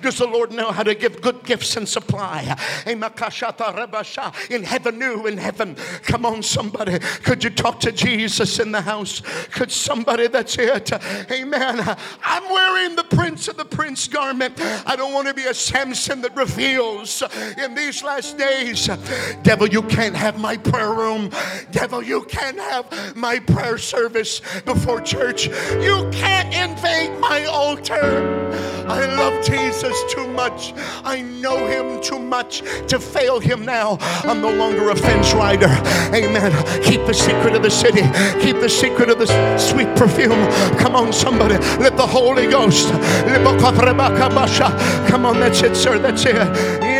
does 0.00 0.16
the 0.16 0.26
Lord 0.26 0.52
know 0.52 0.72
how 0.72 0.84
to 0.84 0.94
give 0.94 1.20
good 1.20 1.41
gifts 1.44 1.76
and 1.76 1.88
supply. 1.88 2.56
In 2.86 4.62
heaven, 4.62 4.98
new 4.98 5.26
in 5.26 5.38
heaven. 5.38 5.76
Come 6.02 6.26
on, 6.26 6.42
somebody. 6.42 6.98
Could 6.98 7.44
you 7.44 7.50
talk 7.50 7.80
to 7.80 7.92
Jesus 7.92 8.58
in 8.58 8.72
the 8.72 8.80
house? 8.80 9.20
Could 9.52 9.70
somebody, 9.70 10.28
that's 10.28 10.56
it. 10.58 10.92
Amen. 11.30 11.96
I'm 12.22 12.50
wearing 12.50 12.96
the 12.96 13.04
prince 13.04 13.48
of 13.48 13.56
the 13.56 13.64
prince 13.64 14.08
garment. 14.08 14.54
I 14.86 14.96
don't 14.96 15.12
want 15.12 15.28
to 15.28 15.34
be 15.34 15.44
a 15.44 15.54
Samson 15.54 16.20
that 16.22 16.36
reveals 16.36 17.22
in 17.58 17.74
these 17.74 18.02
last 18.02 18.38
days. 18.38 18.88
Devil, 19.42 19.68
you 19.68 19.82
can't 19.82 20.14
have 20.16 20.38
my 20.38 20.56
prayer 20.56 20.92
room. 20.92 21.30
Devil, 21.70 22.02
you 22.02 22.22
can't 22.24 22.58
have 22.58 23.16
my 23.16 23.38
prayer 23.38 23.78
service 23.78 24.40
before 24.64 25.00
church. 25.00 25.46
You 25.46 26.08
can't 26.12 26.52
invade 26.54 27.18
my 27.20 27.44
altar. 27.46 28.81
I 28.86 29.06
love 29.14 29.44
Jesus 29.44 29.96
too 30.12 30.26
much. 30.28 30.74
I 31.04 31.22
know 31.22 31.66
him 31.66 32.00
too 32.00 32.18
much 32.18 32.62
to 32.88 32.98
fail 32.98 33.40
him 33.40 33.64
now. 33.64 33.98
I'm 34.24 34.40
no 34.40 34.52
longer 34.52 34.90
a 34.90 34.96
fence 34.96 35.32
rider. 35.32 35.68
Amen. 36.14 36.52
Keep 36.82 37.06
the 37.06 37.14
secret 37.14 37.54
of 37.54 37.62
the 37.62 37.70
city. 37.70 38.02
Keep 38.40 38.60
the 38.60 38.68
secret 38.68 39.08
of 39.08 39.18
the 39.18 39.58
sweet 39.58 39.88
perfume. 39.96 40.46
Come 40.78 40.94
on, 40.96 41.12
somebody. 41.12 41.58
Let 41.78 41.96
the 41.96 42.06
Holy 42.06 42.46
Ghost. 42.46 42.88
Come 45.08 45.26
on, 45.26 45.40
that's 45.40 45.62
it, 45.62 45.76
sir. 45.76 45.98
That's 45.98 46.24
it. 46.24 46.91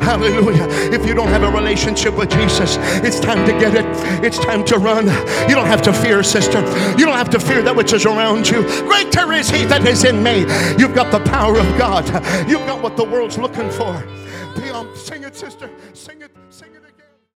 Hallelujah. 0.00 0.66
If 0.92 1.06
you 1.06 1.14
don't 1.14 1.28
have 1.28 1.42
a 1.42 1.50
relationship 1.50 2.14
with 2.14 2.30
Jesus, 2.30 2.76
it's 3.04 3.20
time 3.20 3.46
to 3.46 3.52
get 3.52 3.74
it. 3.74 3.86
It's 4.24 4.38
time 4.38 4.64
to 4.66 4.78
run. 4.78 5.06
You 5.48 5.54
don't 5.54 5.66
have 5.66 5.82
to 5.82 5.92
fear, 5.92 6.22
sister. 6.22 6.60
You 6.98 7.06
don't 7.06 7.16
have 7.16 7.30
to 7.30 7.40
fear 7.40 7.62
that 7.62 7.74
which 7.74 7.92
is 7.92 8.06
around 8.06 8.48
you. 8.48 8.62
Greater 8.82 9.32
is 9.32 9.50
He 9.50 9.64
that 9.66 9.86
is 9.86 10.04
in 10.04 10.22
me. 10.22 10.40
You've 10.78 10.94
got 10.94 11.10
the 11.12 11.20
power 11.30 11.58
of 11.58 11.66
God. 11.78 12.06
You've 12.48 12.66
got 12.66 12.82
what 12.82 12.96
the 12.96 13.04
world's 13.04 13.38
looking 13.38 13.70
for. 13.70 14.04
Um, 14.72 14.90
sing 14.94 15.24
it, 15.24 15.36
sister. 15.36 15.70
Sing 15.92 16.22
it. 16.22 16.30